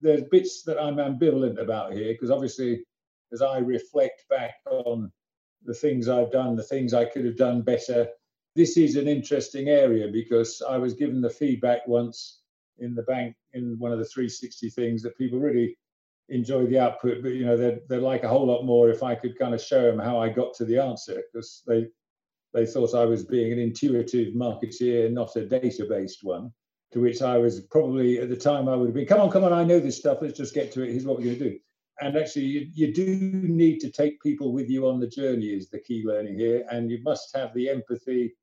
There's 0.00 0.22
bits 0.30 0.62
that 0.62 0.80
I'm 0.80 0.96
ambivalent 0.96 1.60
about 1.60 1.92
here 1.92 2.12
because 2.12 2.30
obviously, 2.30 2.84
as 3.32 3.42
I 3.42 3.58
reflect 3.58 4.24
back 4.28 4.54
on 4.66 5.12
the 5.64 5.74
things 5.74 6.08
I've 6.08 6.32
done, 6.32 6.56
the 6.56 6.62
things 6.62 6.94
I 6.94 7.04
could 7.04 7.24
have 7.24 7.36
done 7.36 7.62
better. 7.62 8.08
This 8.56 8.76
is 8.76 8.96
an 8.96 9.06
interesting 9.06 9.68
area 9.68 10.08
because 10.08 10.62
I 10.66 10.78
was 10.78 10.94
given 10.94 11.20
the 11.20 11.30
feedback 11.30 11.86
once 11.86 12.40
in 12.78 12.94
the 12.94 13.02
bank 13.02 13.36
in 13.52 13.78
one 13.78 13.92
of 13.92 13.98
the 13.98 14.04
360 14.04 14.70
things 14.70 15.02
that 15.02 15.16
people 15.16 15.38
really 15.38 15.76
enjoy 16.30 16.64
the 16.66 16.78
output, 16.78 17.22
but 17.22 17.32
you 17.32 17.44
know 17.44 17.56
they'd, 17.56 17.80
they'd 17.88 17.98
like 17.98 18.22
a 18.22 18.28
whole 18.28 18.46
lot 18.46 18.64
more 18.64 18.88
if 18.88 19.02
I 19.02 19.14
could 19.14 19.38
kind 19.38 19.54
of 19.54 19.60
show 19.60 19.82
them 19.82 19.98
how 19.98 20.18
I 20.18 20.28
got 20.28 20.54
to 20.54 20.64
the 20.64 20.78
answer 20.78 21.22
because 21.32 21.62
they 21.66 21.88
they 22.52 22.66
thought 22.66 22.94
I 22.94 23.04
was 23.04 23.24
being 23.24 23.52
an 23.52 23.58
intuitive 23.60 24.34
marketeer, 24.34 25.12
not 25.12 25.36
a 25.36 25.46
data-based 25.46 26.24
one. 26.24 26.52
To 26.92 27.00
which 27.00 27.22
I 27.22 27.38
was 27.38 27.60
probably 27.60 28.18
at 28.18 28.28
the 28.28 28.36
time 28.36 28.68
I 28.68 28.74
would 28.74 28.88
have 28.88 28.94
been, 28.94 29.06
come 29.06 29.20
on, 29.20 29.30
come 29.30 29.44
on, 29.44 29.52
I 29.52 29.62
know 29.62 29.78
this 29.78 29.96
stuff. 29.96 30.18
Let's 30.20 30.36
just 30.36 30.54
get 30.54 30.72
to 30.72 30.82
it. 30.82 30.90
Here's 30.90 31.04
what 31.04 31.18
we're 31.18 31.24
going 31.24 31.38
to 31.38 31.50
do 31.50 31.58
and 32.00 32.16
actually 32.16 32.44
you, 32.44 32.66
you, 32.72 32.92
do 32.92 33.06
need 33.06 33.78
to 33.80 33.90
take 33.90 34.20
people 34.22 34.52
with 34.52 34.68
you 34.68 34.88
on 34.88 35.00
the 35.00 35.06
journey 35.06 35.46
is 35.46 35.68
the 35.68 35.78
key 35.78 36.02
learning 36.04 36.38
here 36.38 36.64
and 36.70 36.90
you 36.90 36.98
must 37.02 37.34
have 37.36 37.52
the 37.54 37.68
empathy 37.68 38.34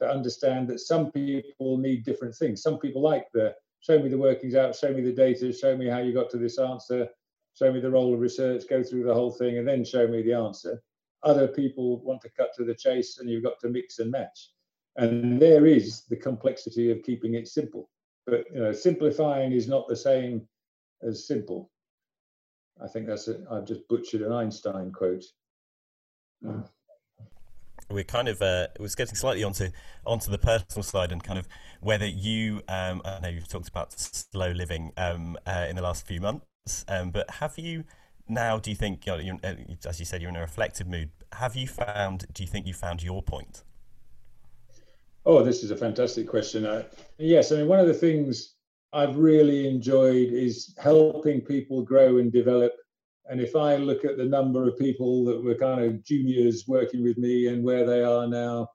to 0.00 0.08
understand 0.08 0.68
that 0.68 0.80
some 0.80 1.10
people 1.12 1.78
need 1.78 2.04
different 2.04 2.34
things 2.34 2.62
some 2.62 2.78
people 2.78 3.02
like 3.02 3.26
the 3.32 3.54
show 3.80 3.98
me 3.98 4.08
the 4.08 4.18
workings 4.18 4.54
out 4.54 4.76
show 4.76 4.92
me 4.92 5.00
the 5.00 5.12
data 5.12 5.52
show 5.52 5.76
me 5.76 5.86
how 5.86 5.98
you 5.98 6.12
got 6.12 6.30
to 6.30 6.38
this 6.38 6.58
answer 6.58 7.08
show 7.58 7.72
me 7.72 7.80
the 7.80 7.90
role 7.90 8.14
of 8.14 8.20
research 8.20 8.64
go 8.68 8.82
through 8.82 9.04
the 9.04 9.14
whole 9.14 9.32
thing 9.32 9.58
and 9.58 9.66
then 9.66 9.84
show 9.84 10.06
me 10.06 10.22
the 10.22 10.32
answer 10.32 10.82
other 11.24 11.48
people 11.48 12.00
want 12.04 12.20
to 12.20 12.30
cut 12.36 12.50
to 12.54 12.64
the 12.64 12.74
chase 12.74 13.18
and 13.18 13.28
you've 13.28 13.42
got 13.42 13.58
to 13.58 13.68
mix 13.68 13.98
and 13.98 14.10
match 14.10 14.50
and 14.98 15.40
there 15.40 15.66
is 15.66 16.04
the 16.10 16.16
complexity 16.16 16.90
of 16.90 17.02
keeping 17.02 17.34
it 17.34 17.48
simple 17.48 17.88
but 18.26 18.44
you 18.52 18.60
know 18.60 18.72
simplifying 18.72 19.52
is 19.52 19.66
not 19.66 19.88
the 19.88 19.96
same 19.96 20.46
as 21.02 21.26
simple 21.26 21.70
I 22.82 22.86
think 22.86 23.06
that's 23.06 23.28
it. 23.28 23.40
I've 23.50 23.66
just 23.66 23.86
butchered 23.88 24.22
an 24.22 24.32
Einstein 24.32 24.92
quote. 24.92 25.24
Mm. 26.44 26.68
We're 27.90 28.04
kind 28.04 28.28
of 28.28 28.42
uh, 28.42 28.68
was 28.78 28.94
getting 28.94 29.14
slightly 29.14 29.42
onto 29.42 29.70
onto 30.04 30.30
the 30.30 30.38
personal 30.38 30.82
side 30.82 31.10
and 31.10 31.22
kind 31.22 31.38
of 31.38 31.48
whether 31.80 32.06
you 32.06 32.62
um, 32.68 33.00
I 33.04 33.20
know 33.20 33.28
you've 33.28 33.48
talked 33.48 33.68
about 33.68 33.98
slow 33.98 34.50
living 34.50 34.92
um, 34.96 35.38
uh, 35.46 35.66
in 35.68 35.76
the 35.76 35.82
last 35.82 36.06
few 36.06 36.20
months, 36.20 36.84
um, 36.86 37.10
but 37.10 37.30
have 37.30 37.58
you 37.58 37.84
now? 38.28 38.58
Do 38.58 38.70
you 38.70 38.76
think 38.76 39.06
you 39.06 39.32
know, 39.32 39.38
uh, 39.42 39.54
as 39.86 39.98
you 39.98 40.04
said 40.04 40.20
you're 40.20 40.30
in 40.30 40.36
a 40.36 40.40
reflective 40.40 40.86
mood? 40.86 41.10
Have 41.32 41.56
you 41.56 41.66
found? 41.66 42.26
Do 42.32 42.42
you 42.42 42.48
think 42.48 42.66
you 42.66 42.74
found 42.74 43.02
your 43.02 43.22
point? 43.22 43.64
Oh, 45.28 45.44
this 45.44 45.62
is 45.62 45.70
a 45.70 45.76
fantastic 45.76 46.26
question. 46.26 46.66
Yes, 47.18 47.52
I 47.52 47.56
mean, 47.56 47.68
one 47.68 47.78
of 47.78 47.86
the 47.86 47.92
things 47.92 48.54
I've 48.94 49.18
really 49.18 49.68
enjoyed 49.68 50.32
is 50.32 50.74
helping 50.82 51.42
people 51.42 51.82
grow 51.82 52.16
and 52.16 52.32
develop. 52.32 52.72
And 53.26 53.38
if 53.38 53.54
I 53.54 53.76
look 53.76 54.06
at 54.06 54.16
the 54.16 54.24
number 54.24 54.66
of 54.66 54.78
people 54.78 55.26
that 55.26 55.44
were 55.44 55.54
kind 55.54 55.84
of 55.84 56.02
juniors 56.02 56.64
working 56.66 57.02
with 57.04 57.18
me 57.18 57.48
and 57.48 57.62
where 57.62 57.84
they 57.84 58.02
are 58.02 58.26
now, 58.26 58.68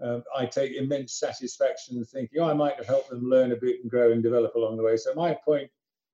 um, 0.00 0.22
I 0.32 0.46
take 0.46 0.76
immense 0.76 1.18
satisfaction 1.18 2.04
thinking, 2.04 2.40
oh, 2.40 2.50
I 2.50 2.54
might 2.54 2.76
have 2.76 2.86
helped 2.86 3.10
them 3.10 3.28
learn 3.28 3.50
a 3.50 3.56
bit 3.56 3.80
and 3.82 3.90
grow 3.90 4.12
and 4.12 4.22
develop 4.22 4.54
along 4.54 4.76
the 4.76 4.84
way. 4.84 4.96
So 4.96 5.12
my 5.14 5.36
point 5.44 5.68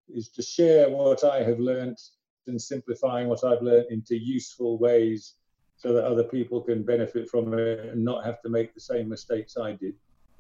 is 0.09 0.31
to 0.31 0.43
share 0.43 0.89
what 0.89 1.23
I 1.23 1.43
have 1.43 1.61
learned 1.61 1.99
and 2.47 2.59
simplifying 2.59 3.29
what 3.29 3.45
I've 3.45 3.61
learned 3.61 3.89
into 3.91 4.17
useful 4.17 4.79
ways 4.79 5.35
so 5.83 5.93
that 5.93 6.05
other 6.05 6.23
people 6.23 6.61
can 6.61 6.85
benefit 6.85 7.29
from 7.29 7.53
it 7.59 7.81
and 7.81 8.05
not 8.05 8.25
have 8.25 8.41
to 8.41 8.49
make 8.49 8.73
the 8.73 8.81
same 8.81 9.09
mistakes 9.09 9.57
I 9.57 9.73
did 9.73 9.95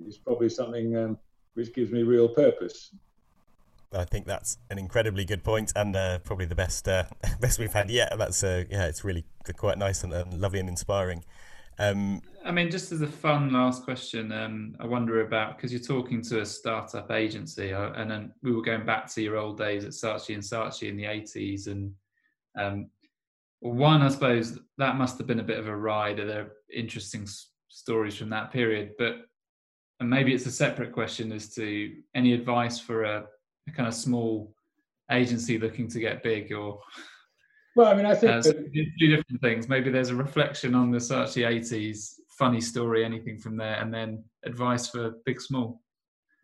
is 0.07 0.17
probably 0.17 0.49
something 0.49 0.97
um, 0.97 1.19
which 1.55 1.75
gives 1.75 1.91
me 1.91 2.05
real 2.05 2.29
purpose. 2.29 2.95
I 3.93 4.05
think 4.05 4.25
that's 4.25 4.57
an 4.71 4.79
incredibly 4.79 5.25
good 5.25 5.43
point 5.43 5.73
and 5.75 5.97
uh, 5.97 6.21
probably 6.21 6.47
the 6.47 6.55
best 6.55 6.87
uh, 6.87 7.05
best 7.41 7.59
we've 7.59 7.73
had 7.73 7.91
yet. 7.91 8.17
That's 8.17 8.45
uh, 8.45 8.65
yeah, 8.71 8.87
it's 8.87 9.03
really 9.03 9.25
quite 9.57 9.79
nice 9.79 10.05
and, 10.05 10.13
and 10.13 10.41
lovely 10.41 10.61
and 10.61 10.69
inspiring. 10.69 11.25
Um, 11.81 12.23
I 12.45 12.53
mean, 12.53 12.71
just 12.71 12.93
as 12.93 13.01
a 13.01 13.09
fun 13.09 13.53
last 13.53 13.83
question, 13.83 14.31
um, 14.31 14.77
I 14.79 14.87
wonder 14.87 15.23
about 15.23 15.57
because 15.57 15.73
you're 15.73 15.83
talking 15.83 16.23
to 16.23 16.41
a 16.41 16.47
startup 16.47 17.11
agency, 17.11 17.73
uh, 17.73 17.91
and 17.95 18.09
then 18.09 18.33
we 18.43 18.53
were 18.53 18.63
going 18.63 18.87
back 18.87 19.13
to 19.15 19.23
your 19.23 19.39
old 19.39 19.59
days 19.59 19.85
at 19.85 19.91
Saatchi 19.91 20.35
and 20.35 20.43
Saatchi 20.43 20.89
in 20.89 20.97
the 20.97 21.05
80s, 21.05 21.67
and 21.67 21.93
um, 22.57 22.87
one, 23.71 24.03
I 24.03 24.09
suppose 24.09 24.59
that 24.79 24.97
must 24.97 25.19
have 25.19 25.27
been 25.27 25.41
a 25.41 25.45
bit 25.45 25.59
of 25.59 25.69
a 25.69 25.77
ride. 25.77 26.19
Are 26.19 26.27
there 26.27 26.53
interesting 26.75 27.23
s- 27.23 27.51
stories 27.69 28.17
from 28.17 28.31
that 28.31 28.53
period? 28.53 28.93
But 28.99 29.27
and 30.01 30.11
maybe 30.11 30.35
it's 30.35 30.47
a 30.47 30.51
separate 30.51 30.93
question 30.93 31.31
as 31.31 31.55
to 31.55 31.95
any 32.15 32.33
advice 32.33 32.81
for 32.81 33.05
a, 33.05 33.25
a 33.69 33.73
kind 33.73 33.87
of 33.87 33.95
small 33.95 34.53
agency 35.13 35.59
looking 35.59 35.87
to 35.91 36.01
get 36.01 36.25
big, 36.25 36.53
or 36.53 36.81
well, 37.77 37.87
I 37.87 37.95
mean, 37.95 38.07
I 38.07 38.17
think 38.17 38.33
uh, 38.33 38.43
so 38.43 38.53
two 38.53 39.17
different 39.17 39.41
things. 39.41 39.69
Maybe 39.69 39.91
there's 39.91 40.11
a 40.11 40.17
reflection 40.17 40.75
on 40.75 40.91
the 40.91 40.99
Saatchi 40.99 41.47
80s, 41.47 42.15
funny 42.37 42.61
story, 42.61 43.05
anything 43.05 43.39
from 43.39 43.57
there, 43.57 43.77
and 43.77 43.95
then 43.95 44.25
advice 44.45 44.89
for 44.89 45.13
big 45.25 45.41
small. 45.41 45.81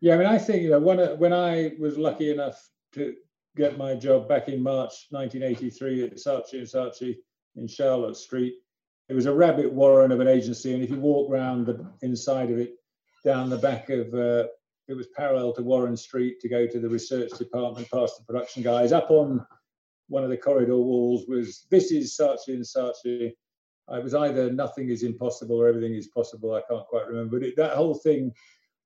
Yeah, 0.00 0.14
I 0.14 0.18
mean, 0.18 0.26
I 0.28 0.38
think 0.38 0.62
you 0.62 0.70
know 0.70 0.78
when 0.78 0.98
when 1.18 1.32
I 1.32 1.72
was 1.80 1.98
lucky 1.98 2.30
enough 2.30 2.64
to 2.92 3.16
get 3.58 3.76
my 3.76 3.94
job 3.94 4.28
back 4.28 4.48
in 4.48 4.62
March 4.62 5.08
1983 5.10 6.04
at 6.04 6.14
Saatchi 6.14 6.54
and 6.54 6.66
Saatchi 6.66 7.16
in 7.56 7.66
Charlotte 7.66 8.16
Street. 8.16 8.54
It 9.08 9.14
was 9.14 9.26
a 9.26 9.34
rabbit 9.34 9.72
warren 9.72 10.12
of 10.12 10.20
an 10.20 10.28
agency, 10.28 10.72
and 10.72 10.82
if 10.82 10.90
you 10.90 11.00
walk 11.00 11.30
around 11.30 11.66
the 11.66 11.84
inside 12.02 12.50
of 12.50 12.58
it, 12.58 12.74
down 13.24 13.50
the 13.50 13.58
back 13.58 13.90
of 13.90 14.14
uh, 14.14 14.44
it 14.86 14.94
was 14.94 15.08
parallel 15.08 15.52
to 15.54 15.62
Warren 15.62 15.96
Street 15.96 16.40
to 16.40 16.48
go 16.48 16.66
to 16.66 16.78
the 16.78 16.88
research 16.88 17.30
department, 17.32 17.90
past 17.90 18.16
the 18.16 18.24
production 18.24 18.62
guys. 18.62 18.92
Up 18.92 19.10
on 19.10 19.44
one 20.08 20.22
of 20.22 20.30
the 20.30 20.36
corridor 20.36 20.76
walls 20.76 21.24
was 21.26 21.66
this 21.70 21.90
is 21.90 22.16
Saatchi 22.16 22.54
and 22.54 22.62
Saatchi. 22.62 23.32
It 23.90 24.04
was 24.04 24.14
either 24.14 24.52
nothing 24.52 24.90
is 24.90 25.02
impossible 25.02 25.56
or 25.56 25.68
everything 25.68 25.94
is 25.94 26.08
possible. 26.08 26.54
I 26.54 26.62
can't 26.70 26.86
quite 26.86 27.08
remember, 27.08 27.38
but 27.38 27.48
it, 27.48 27.56
that 27.56 27.76
whole 27.76 27.94
thing 27.94 28.32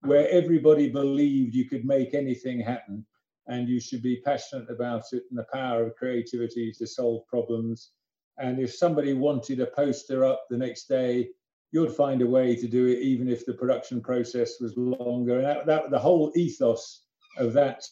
where 0.00 0.28
everybody 0.30 0.88
believed 0.88 1.54
you 1.54 1.68
could 1.68 1.84
make 1.84 2.14
anything 2.14 2.60
happen 2.60 3.04
and 3.48 3.68
you 3.68 3.80
should 3.80 4.02
be 4.02 4.22
passionate 4.24 4.70
about 4.70 5.04
it 5.12 5.24
and 5.30 5.38
the 5.38 5.46
power 5.52 5.84
of 5.84 5.96
creativity 5.96 6.72
to 6.78 6.86
solve 6.86 7.26
problems. 7.26 7.90
And 8.38 8.58
if 8.58 8.74
somebody 8.74 9.14
wanted 9.14 9.60
a 9.60 9.66
poster 9.66 10.24
up 10.24 10.44
the 10.48 10.56
next 10.56 10.88
day, 10.88 11.28
you'd 11.72 11.94
find 11.94 12.22
a 12.22 12.26
way 12.26 12.54
to 12.56 12.68
do 12.68 12.86
it, 12.86 13.00
even 13.00 13.28
if 13.28 13.44
the 13.44 13.54
production 13.54 14.00
process 14.00 14.60
was 14.60 14.76
longer. 14.76 15.36
And 15.36 15.46
that, 15.46 15.66
that 15.66 15.90
the 15.90 15.98
whole 15.98 16.32
ethos 16.36 17.04
of 17.38 17.52
that 17.54 17.82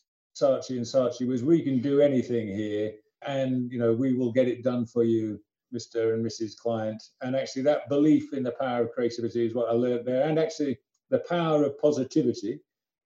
Saatchi 0.41 0.77
and 0.77 0.87
Saatchi 0.87 1.27
was 1.27 1.43
we 1.43 1.63
can 1.63 1.81
do 1.81 2.01
anything 2.01 2.49
here, 2.49 2.93
and 3.27 3.71
you 3.71 3.79
know 3.79 3.93
we 3.93 4.15
will 4.15 4.33
get 4.33 4.49
it 4.49 4.63
done 4.63 4.87
for 4.87 5.03
you, 5.03 5.41
Mr. 5.75 6.15
and 6.15 6.25
Mrs. 6.25 6.57
Client. 6.57 7.03
And 7.21 7.35
actually, 7.35 7.63
that 7.63 7.89
belief 7.89 8.33
in 8.33 8.43
the 8.43 8.53
power 8.53 8.85
of 8.85 8.93
creativity 8.93 9.47
is 9.47 9.55
what 9.55 9.69
I 9.69 9.73
learned 9.73 10.07
there, 10.07 10.29
and 10.29 10.39
actually 10.39 10.79
the 11.11 11.19
power 11.21 11.65
of 11.65 11.79
positivity 11.79 12.61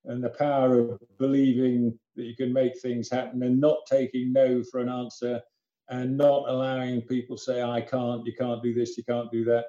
and 0.06 0.22
the 0.22 0.30
power 0.30 0.78
of 0.78 0.98
believing 1.18 1.98
that 2.16 2.24
you 2.24 2.36
can 2.36 2.52
make 2.52 2.80
things 2.80 3.10
happen 3.10 3.42
and 3.42 3.60
not 3.60 3.78
taking 3.88 4.32
no 4.32 4.62
for 4.62 4.80
an 4.80 4.88
answer 4.88 5.40
and 5.88 6.16
not 6.16 6.48
allowing 6.48 7.02
people 7.02 7.36
say 7.36 7.62
i 7.62 7.80
can't 7.80 8.24
you 8.26 8.32
can't 8.38 8.62
do 8.62 8.74
this 8.74 8.96
you 8.96 9.04
can't 9.04 9.30
do 9.30 9.44
that. 9.44 9.66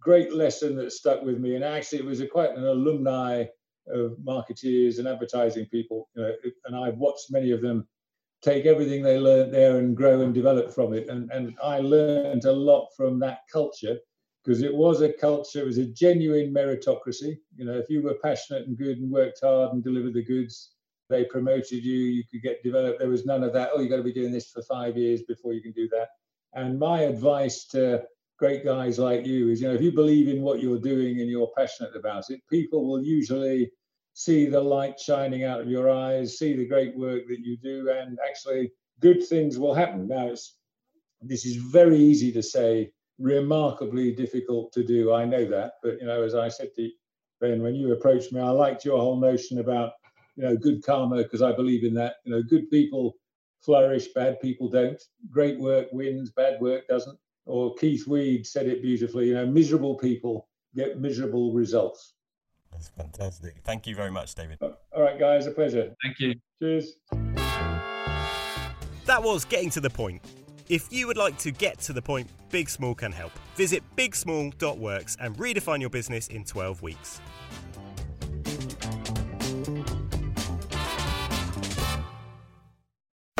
Great 0.00 0.32
lesson 0.32 0.76
that 0.76 0.92
stuck 0.92 1.22
with 1.22 1.38
me. 1.38 1.54
And 1.54 1.64
actually 1.64 1.98
it 1.98 2.04
was 2.04 2.20
a, 2.20 2.26
quite 2.26 2.50
an 2.50 2.66
alumni 2.66 3.44
of 3.88 4.16
marketeers 4.22 4.98
and 4.98 5.08
advertising 5.08 5.66
people 5.66 6.08
you 6.16 6.22
know, 6.22 6.32
and 6.64 6.76
i've 6.76 6.98
watched 6.98 7.30
many 7.30 7.52
of 7.52 7.62
them 7.62 7.86
take 8.42 8.66
everything 8.66 9.02
they 9.02 9.18
learned 9.18 9.54
there 9.54 9.78
and 9.78 9.96
grow 9.96 10.20
and 10.20 10.34
develop 10.34 10.74
from 10.74 10.92
it. 10.92 11.08
And, 11.08 11.30
and 11.30 11.56
i 11.62 11.78
learned 11.78 12.44
a 12.44 12.52
lot 12.52 12.88
from 12.96 13.18
that 13.20 13.40
culture 13.52 13.98
because 14.46 14.62
it 14.62 14.72
was 14.72 15.00
a 15.00 15.12
culture, 15.12 15.60
it 15.60 15.66
was 15.66 15.78
a 15.78 15.86
genuine 15.86 16.54
meritocracy. 16.54 17.36
You 17.56 17.64
know, 17.64 17.72
if 17.72 17.90
you 17.90 18.00
were 18.00 18.14
passionate 18.22 18.68
and 18.68 18.78
good 18.78 18.98
and 18.98 19.10
worked 19.10 19.40
hard 19.42 19.72
and 19.72 19.82
delivered 19.82 20.14
the 20.14 20.22
goods, 20.22 20.70
they 21.10 21.24
promoted 21.24 21.84
you, 21.84 21.96
you 21.96 22.22
could 22.30 22.42
get 22.42 22.62
developed. 22.62 23.00
There 23.00 23.08
was 23.08 23.26
none 23.26 23.42
of 23.42 23.52
that, 23.54 23.70
oh, 23.74 23.80
you've 23.80 23.90
got 23.90 23.96
to 23.96 24.04
be 24.04 24.12
doing 24.12 24.30
this 24.30 24.50
for 24.50 24.62
five 24.62 24.96
years 24.96 25.22
before 25.22 25.52
you 25.52 25.60
can 25.60 25.72
do 25.72 25.88
that. 25.88 26.10
And 26.54 26.78
my 26.78 27.00
advice 27.00 27.64
to 27.68 28.04
great 28.38 28.64
guys 28.64 29.00
like 29.00 29.26
you 29.26 29.48
is, 29.48 29.60
you 29.60 29.66
know, 29.66 29.74
if 29.74 29.82
you 29.82 29.90
believe 29.90 30.28
in 30.28 30.42
what 30.42 30.62
you're 30.62 30.78
doing 30.78 31.20
and 31.20 31.28
you're 31.28 31.50
passionate 31.56 31.96
about 31.96 32.30
it, 32.30 32.40
people 32.48 32.86
will 32.86 33.02
usually 33.02 33.72
see 34.12 34.46
the 34.46 34.60
light 34.60 35.00
shining 35.00 35.42
out 35.42 35.60
of 35.60 35.68
your 35.68 35.90
eyes, 35.90 36.38
see 36.38 36.54
the 36.56 36.66
great 36.66 36.96
work 36.96 37.26
that 37.26 37.40
you 37.40 37.56
do, 37.56 37.90
and 37.90 38.16
actually 38.28 38.70
good 39.00 39.26
things 39.26 39.58
will 39.58 39.74
happen. 39.74 40.06
Now, 40.06 40.28
it's, 40.28 40.56
this 41.20 41.44
is 41.44 41.56
very 41.56 41.98
easy 41.98 42.30
to 42.30 42.42
say 42.42 42.92
remarkably 43.18 44.12
difficult 44.12 44.72
to 44.72 44.84
do. 44.84 45.12
I 45.12 45.24
know 45.24 45.44
that, 45.46 45.74
but 45.82 46.00
you 46.00 46.06
know, 46.06 46.22
as 46.22 46.34
I 46.34 46.48
said 46.48 46.74
to 46.76 46.90
Ben 47.40 47.62
when 47.62 47.74
you 47.74 47.92
approached 47.92 48.32
me, 48.32 48.40
I 48.40 48.50
liked 48.50 48.84
your 48.84 48.98
whole 48.98 49.20
notion 49.20 49.58
about 49.58 49.92
you 50.36 50.44
know 50.44 50.56
good 50.56 50.84
karma 50.84 51.16
because 51.16 51.42
I 51.42 51.52
believe 51.52 51.84
in 51.84 51.94
that. 51.94 52.16
You 52.24 52.32
know, 52.32 52.42
good 52.42 52.70
people 52.70 53.16
flourish, 53.60 54.08
bad 54.14 54.40
people 54.40 54.68
don't. 54.68 55.02
Great 55.30 55.58
work 55.58 55.88
wins, 55.92 56.30
bad 56.30 56.60
work 56.60 56.86
doesn't. 56.88 57.18
Or 57.46 57.74
Keith 57.76 58.06
Weed 58.06 58.46
said 58.46 58.66
it 58.66 58.82
beautifully. 58.82 59.28
You 59.28 59.34
know, 59.34 59.46
miserable 59.46 59.96
people 59.96 60.48
get 60.74 61.00
miserable 61.00 61.52
results. 61.52 62.14
That's 62.72 62.88
fantastic. 62.88 63.56
Thank 63.64 63.86
you 63.86 63.94
very 63.94 64.10
much, 64.10 64.34
David. 64.34 64.58
All 64.60 64.76
right, 64.96 65.18
guys, 65.18 65.46
a 65.46 65.50
pleasure. 65.50 65.94
Thank 66.02 66.18
you. 66.18 66.34
Cheers. 66.58 66.96
That 69.06 69.22
was 69.22 69.44
getting 69.44 69.70
to 69.70 69.80
the 69.80 69.88
point. 69.88 70.20
If 70.68 70.92
you 70.92 71.06
would 71.06 71.16
like 71.16 71.38
to 71.38 71.52
get 71.52 71.78
to 71.82 71.92
the 71.92 72.02
point, 72.02 72.28
Big 72.50 72.68
Small 72.68 72.94
can 72.94 73.12
help. 73.12 73.30
Visit 73.54 73.84
bigsmall.works 73.96 75.16
and 75.20 75.36
redefine 75.36 75.80
your 75.80 75.90
business 75.90 76.26
in 76.26 76.44
12 76.44 76.82
weeks. 76.82 77.20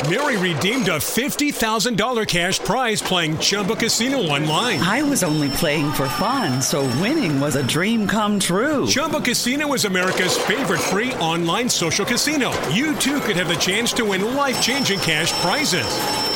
Mary 0.09 0.37
redeemed 0.37 0.87
a 0.87 0.99
$50,000 0.99 2.29
cash 2.29 2.61
prize 2.61 3.03
playing 3.03 3.37
Chumba 3.39 3.75
Casino 3.75 4.19
online. 4.19 4.79
I 4.79 5.03
was 5.03 5.25
only 5.25 5.49
playing 5.49 5.91
for 5.95 6.09
fun, 6.11 6.63
so 6.63 6.83
winning 7.01 7.41
was 7.41 7.57
a 7.57 7.67
dream 7.67 8.07
come 8.07 8.39
true. 8.39 8.87
Chumba 8.87 9.21
Casino 9.21 9.73
is 9.73 9.85
America's 9.85 10.39
favorite 10.39 10.79
free 10.79 11.13
online 11.15 11.69
social 11.69 12.07
casino. 12.07 12.53
You 12.69 12.95
too 12.97 13.19
could 13.23 13.35
have 13.35 13.49
the 13.49 13.57
chance 13.57 13.93
to 13.95 14.05
win 14.05 14.37
life 14.37 14.63
changing 14.63 15.01
cash 15.01 15.33
prizes. 15.43 16.36